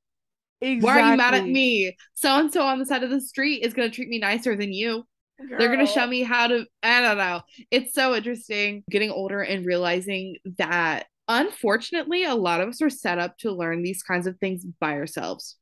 [0.62, 0.86] Exactly.
[0.86, 1.96] Why are you mad at me?
[2.14, 4.56] So and so on the side of the street is going to treat me nicer
[4.56, 5.06] than you.
[5.40, 5.58] Girl.
[5.58, 7.42] They're going to show me how to, I don't know.
[7.72, 13.20] It's so interesting getting older and realizing that unfortunately, a lot of us are set
[13.20, 15.56] up to learn these kinds of things by ourselves.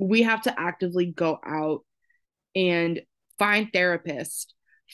[0.00, 1.84] We have to actively go out
[2.56, 3.00] and
[3.38, 4.46] find therapists,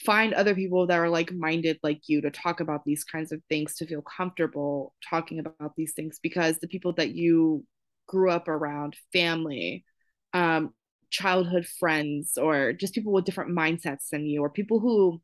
[0.05, 3.41] find other people that are like minded like you to talk about these kinds of
[3.49, 7.65] things, to feel comfortable talking about these things because the people that you
[8.07, 9.85] grew up around family
[10.33, 10.73] um,
[11.09, 15.21] childhood friends or just people with different mindsets than you or people who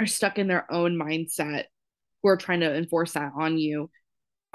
[0.00, 1.64] are stuck in their own mindset
[2.22, 3.90] who are trying to enforce that on you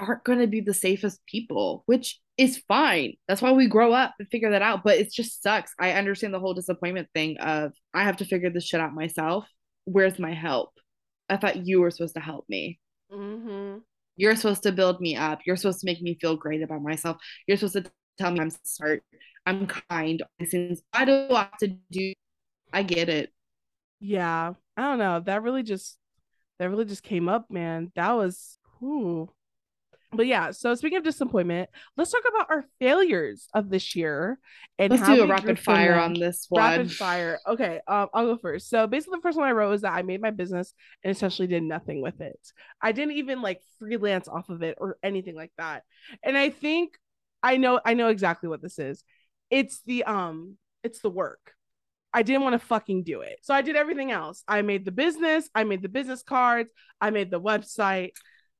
[0.00, 3.14] aren't going to be the safest people which is fine.
[3.28, 5.72] That's why we grow up and figure that out but it just sucks.
[5.78, 9.46] I understand the whole disappointment thing of i have to figure this shit out myself.
[9.84, 10.70] Where's my help?
[11.28, 12.80] I thought you were supposed to help me.
[13.12, 13.78] Mm-hmm.
[14.16, 15.40] You're supposed to build me up.
[15.46, 17.18] You're supposed to make me feel great about myself.
[17.46, 19.02] You're supposed to tell me I'm smart.
[19.46, 20.22] I'm kind.
[20.44, 22.12] Since I do I have to do?
[22.72, 23.32] I get it.
[24.00, 25.20] Yeah, I don't know.
[25.20, 25.98] That really just
[26.58, 27.92] that really just came up, man.
[27.96, 29.30] That was whoo
[30.16, 34.38] but yeah, so speaking of disappointment, let's talk about our failures of this year
[34.78, 36.62] and let's do a rapid fire on this one.
[36.62, 37.38] Rapid fire.
[37.46, 38.68] Okay, um, I'll go first.
[38.68, 41.48] So basically, the first one I wrote was that I made my business and essentially
[41.48, 42.38] did nothing with it.
[42.80, 45.82] I didn't even like freelance off of it or anything like that.
[46.22, 46.98] And I think
[47.42, 49.04] I know I know exactly what this is.
[49.50, 51.52] It's the um, it's the work.
[52.12, 53.40] I didn't want to fucking do it.
[53.42, 54.44] So I did everything else.
[54.46, 56.70] I made the business, I made the business cards,
[57.00, 58.12] I made the website.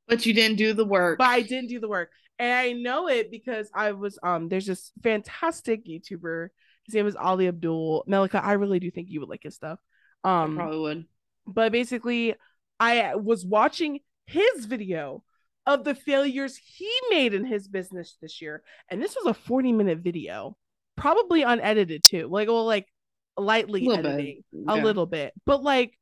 [0.07, 1.19] But you didn't do the work.
[1.19, 2.11] But I didn't do the work.
[2.39, 6.49] And I know it because I was um there's this fantastic YouTuber.
[6.87, 8.07] His name is Ali Abdaal.
[8.07, 9.79] Melika, I really do think you would like his stuff.
[10.25, 11.05] Um I probably would.
[11.47, 12.35] But basically,
[12.81, 15.23] I was watching his video
[15.67, 18.63] of the failures he made in his business this year.
[18.91, 20.57] And this was a 40 minute video,
[20.97, 22.29] probably unedited too.
[22.31, 22.87] Like, well, like
[23.37, 24.83] lightly bit, editing a yeah.
[24.83, 25.99] little bit, but like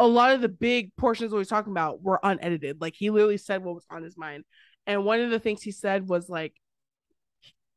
[0.00, 2.80] a lot of the big portions we was talking about were unedited.
[2.80, 4.44] Like he literally said what was on his mind.
[4.86, 6.54] And one of the things he said was like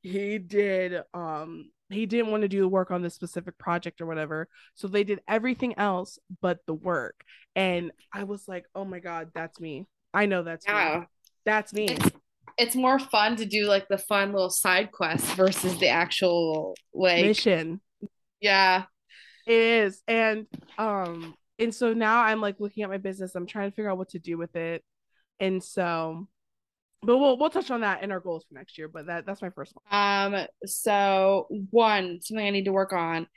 [0.01, 4.05] he did um he didn't want to do the work on this specific project or
[4.05, 4.47] whatever.
[4.73, 7.25] So they did everything else but the work.
[7.57, 9.85] And I was like, "Oh my god, that's me.
[10.13, 11.05] I know that's me.
[11.45, 12.11] That's me." It's,
[12.57, 17.25] it's more fun to do like the fun little side quest versus the actual like
[17.25, 17.81] Mission.
[18.39, 18.85] yeah.
[19.45, 20.01] It is.
[20.07, 20.47] And
[20.77, 23.35] um and so now I'm like looking at my business.
[23.35, 24.83] I'm trying to figure out what to do with it.
[25.39, 26.27] And so
[27.05, 29.41] but we'll we'll touch on that in our goals for next year, but that that's
[29.41, 30.35] my first one.
[30.35, 33.27] Um so one something I need to work on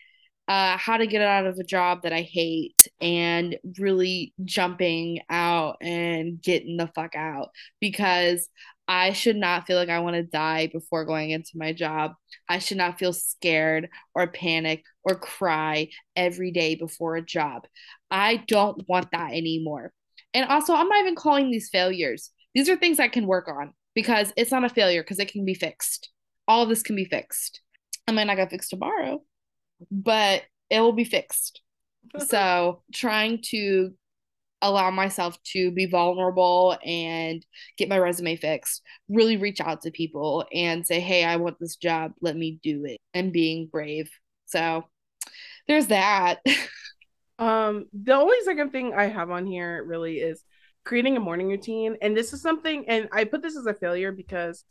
[0.49, 5.77] uh how to get out of a job that I hate and really jumping out
[5.81, 8.49] and getting the fuck out because
[8.89, 12.13] I should not feel like I want to die before going into my job.
[12.49, 17.67] I should not feel scared or panic or cry every day before a job.
[18.11, 19.93] I don't want that anymore.
[20.35, 22.31] And also, I'm not even calling these failures.
[22.55, 25.45] These are things I can work on because it's not a failure because it can
[25.45, 26.11] be fixed.
[26.47, 27.61] All this can be fixed.
[28.07, 29.23] I might not get fixed tomorrow,
[29.91, 31.61] but it will be fixed.
[32.19, 33.95] so, trying to
[34.63, 37.45] allow myself to be vulnerable and
[37.77, 41.77] get my resume fixed, really reach out to people and say, hey, I want this
[41.77, 42.13] job.
[42.21, 42.99] Let me do it.
[43.15, 44.11] And being brave.
[44.47, 44.85] So,
[45.69, 46.41] there's that.
[47.39, 50.43] Um, the only second thing I have on here really is
[50.85, 51.97] creating a morning routine.
[52.01, 54.65] And this is something, and I put this as a failure because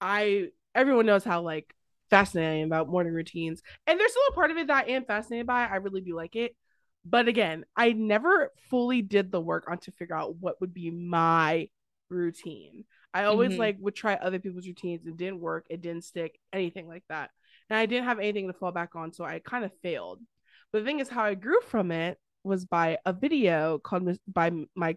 [0.00, 1.74] I everyone knows how like
[2.10, 3.62] fascinating about morning routines.
[3.86, 5.64] And there's still a part of it that I am fascinated by.
[5.64, 6.56] I really do like it.
[7.04, 10.90] But again, I never fully did the work on to figure out what would be
[10.90, 11.68] my
[12.08, 12.84] routine.
[13.12, 13.58] I always Mhm.
[13.58, 15.06] like would try other people's routines.
[15.06, 15.66] It didn't work.
[15.68, 16.38] It didn't stick.
[16.52, 17.30] Anything like that.
[17.68, 20.20] And I didn't have anything to fall back on, so I kind of failed.
[20.72, 24.50] But the thing is, how I grew from it was by a video called by
[24.74, 24.96] my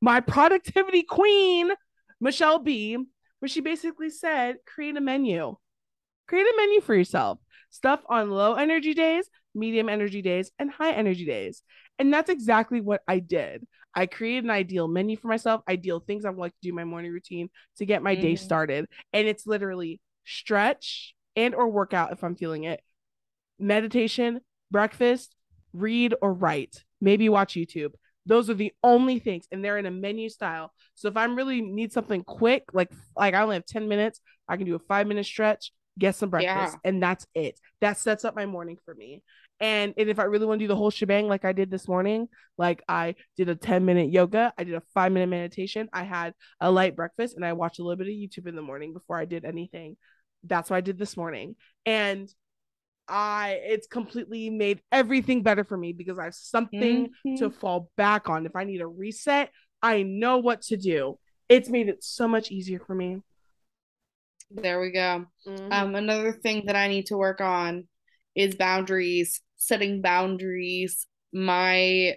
[0.00, 1.70] my productivity queen,
[2.20, 2.96] Michelle B,
[3.38, 5.56] where she basically said, create a menu,
[6.26, 7.38] create a menu for yourself.
[7.70, 11.62] Stuff on low energy days, medium energy days, and high energy days.
[11.98, 13.66] And that's exactly what I did.
[13.94, 16.74] I created an ideal menu for myself, ideal things I would like to do in
[16.74, 18.38] my morning routine to get my day Mhm.
[18.38, 18.86] started.
[19.12, 22.82] And it's literally stretch and or workout if I'm feeling it,
[23.58, 24.40] meditation,
[24.70, 25.34] breakfast,
[25.72, 27.92] read or write, maybe watch YouTube.
[28.26, 30.72] Those are the only things, and they're in a menu style.
[30.94, 34.56] So if I'm really need something quick, like like I only have 10 minutes, I
[34.56, 36.90] can do a five minute stretch, get some breakfast, Yeah.
[36.90, 37.58] and that's it.
[37.80, 39.22] That sets up my morning for me.
[39.60, 41.86] And, and if I really want to do the whole shebang like I did this
[41.86, 46.02] morning, like I did a 10 minute yoga, I did a five minute meditation, I
[46.02, 48.92] had a light breakfast, and I watched a little bit of YouTube in the morning
[48.92, 49.96] before I did anything.
[50.42, 51.54] That's what I did this morning.
[51.86, 52.28] And
[53.06, 57.36] I it's completely made everything better for me because I have something Mhm.
[57.38, 58.46] to fall back on.
[58.46, 59.50] If I need a reset,
[59.82, 61.18] I know what to do.
[61.48, 63.20] It's made it so much easier for me.
[64.50, 65.26] There we go.
[65.46, 65.72] Mhm.
[65.72, 67.88] Um, another thing that I need to work on
[68.34, 71.06] is boundaries, setting boundaries.
[71.32, 72.16] My,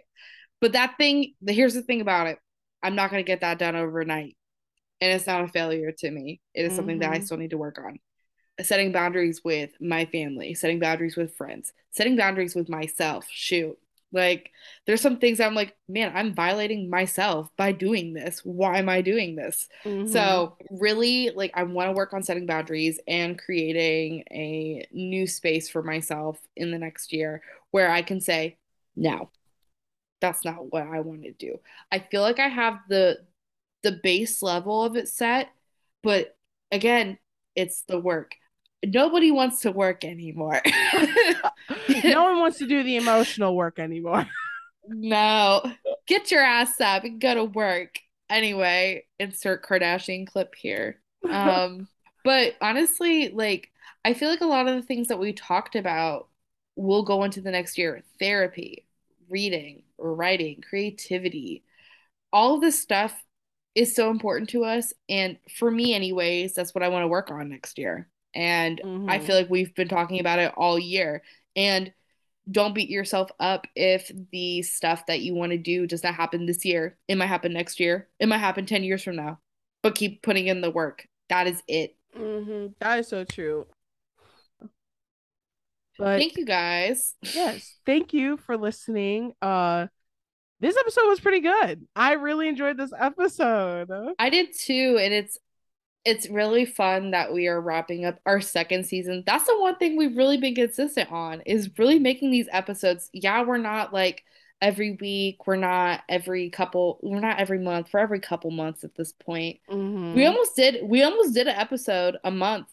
[0.61, 2.39] but that thing, the, here's the thing about it.
[2.83, 4.37] I'm not going to get that done overnight.
[5.01, 6.41] And it's not a failure to me.
[6.53, 7.23] It is something that I Mhm.
[7.23, 7.99] still need to work on.
[8.61, 13.27] Setting boundaries with my family, setting boundaries with friends, setting boundaries with myself.
[13.29, 13.77] Shoot.
[14.11, 14.51] Like,
[14.85, 18.39] there's some things I'm like, man, I'm violating myself by doing this.
[18.45, 19.67] Why am I doing this?
[19.85, 20.07] Mhm.
[20.09, 25.69] So, really, like, I want to work on setting boundaries and creating a new space
[25.69, 28.57] for myself in the next year where I can say,
[28.95, 29.29] no,
[30.19, 31.59] that's not what I want to do.
[31.91, 33.19] I feel like I have the
[33.83, 35.49] the base level of it set,
[36.03, 36.35] but
[36.71, 37.19] again,
[37.55, 38.35] it's the work.
[38.85, 40.61] Nobody wants to work anymore.
[42.03, 44.27] no one wants to do the emotional work anymore.
[44.87, 45.63] No,
[46.07, 47.99] get your ass up and go to work.
[48.29, 50.99] Anyway, insert Kardashian clip here.
[51.29, 51.87] Um,
[52.23, 53.71] but honestly, like
[54.05, 56.27] I feel like a lot of the things that we talked about
[56.75, 58.03] will go into the next year.
[58.19, 58.85] Therapy,
[59.29, 61.63] reading, writing, creativity.
[62.31, 63.23] All of this stuff
[63.75, 64.93] is so important to us.
[65.09, 68.07] And for me, anyways, that's what I want to work on next year.
[68.33, 68.79] And
[69.09, 69.23] I Mhm.
[69.25, 71.23] feel like we've been talking about it all year.
[71.55, 71.91] And
[72.49, 76.45] don't beat yourself up if the stuff that you want to do does not happen
[76.45, 76.97] this year.
[77.07, 78.09] It might happen next year.
[78.19, 79.39] It might happen 10 years from now.
[79.83, 81.07] But keep putting in the work.
[81.29, 81.95] That is it.
[82.15, 82.73] Mhm.
[82.79, 83.67] That is so true.
[85.97, 87.15] But Thank you guys.
[87.21, 89.33] yes, thank you for listening.
[89.41, 89.87] Uh
[90.59, 91.87] this episode was pretty good.
[91.95, 93.89] I really enjoyed this episode.
[94.17, 95.37] I did too, and it's
[96.07, 99.23] it's really fun that we are wrapping up our second season.
[99.25, 103.09] That's the one thing we've really been consistent on is really making these episodes.
[103.11, 104.23] Yeah, we're not like
[104.61, 108.95] every week, we're not every couple, we're not every month, for every couple months at
[108.95, 109.59] this point.
[109.69, 110.15] Mhm.
[110.15, 112.69] We almost did we almost did an episode a month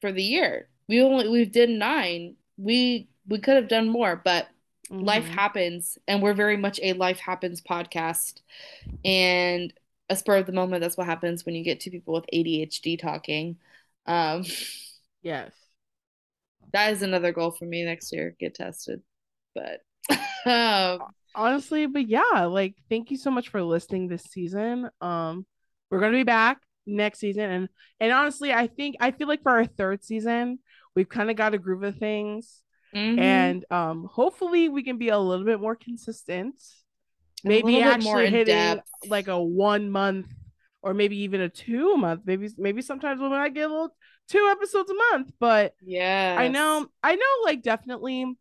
[0.00, 0.68] for the year.
[0.88, 2.34] We only we did 9.
[2.58, 4.48] We we could have done more, but
[4.90, 5.34] life Mhm.
[5.34, 8.42] happens and we're very much a life happens podcast
[9.04, 9.72] and
[10.12, 12.98] a spur of the moment that's what happens when you get two people with ADHD
[12.98, 13.56] talking
[14.06, 14.44] um
[15.22, 15.52] Yes.
[16.72, 19.02] that is another goal for me next year get tested
[19.54, 19.80] but
[20.46, 21.00] um
[21.34, 25.46] honestly but yeah like thank you so much for listening this season um
[25.90, 27.68] we're gonna be back next season and
[28.00, 30.58] and honestly i think i feel like for our third season
[30.94, 32.62] we've kind of got a groove of things
[32.94, 33.18] mhm.
[33.18, 36.60] and um hopefully we can be a little bit more consistent
[37.44, 38.44] maybe actually hitting
[38.74, 38.88] depth.
[39.08, 40.28] like a one month
[40.82, 43.96] or maybe even a two month maybe maybe sometimes we I get a little
[44.28, 48.36] two episodes a month but yeah, I know, I know, like definitely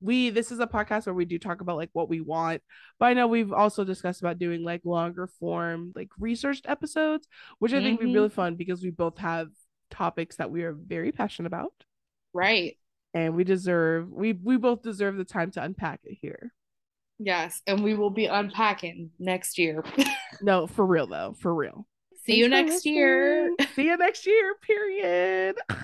[0.00, 2.62] we this is a podcast where we do talk about like what we want,
[2.98, 7.26] but I know we've also discussed about doing like longer form, like researched episodes,
[7.58, 8.14] which I think would be Mhm.
[8.14, 9.48] really fun because we both have
[9.90, 11.72] topics that we are very passionate about
[12.32, 12.76] right
[13.14, 16.52] and we deserve we we both deserve the time to unpack it here.
[17.18, 19.82] Yes and we will be unpacking next year
[20.42, 21.86] No, for real though, for real.
[22.24, 23.54] see you Thanks for next year.
[23.74, 25.56] See you next year, period.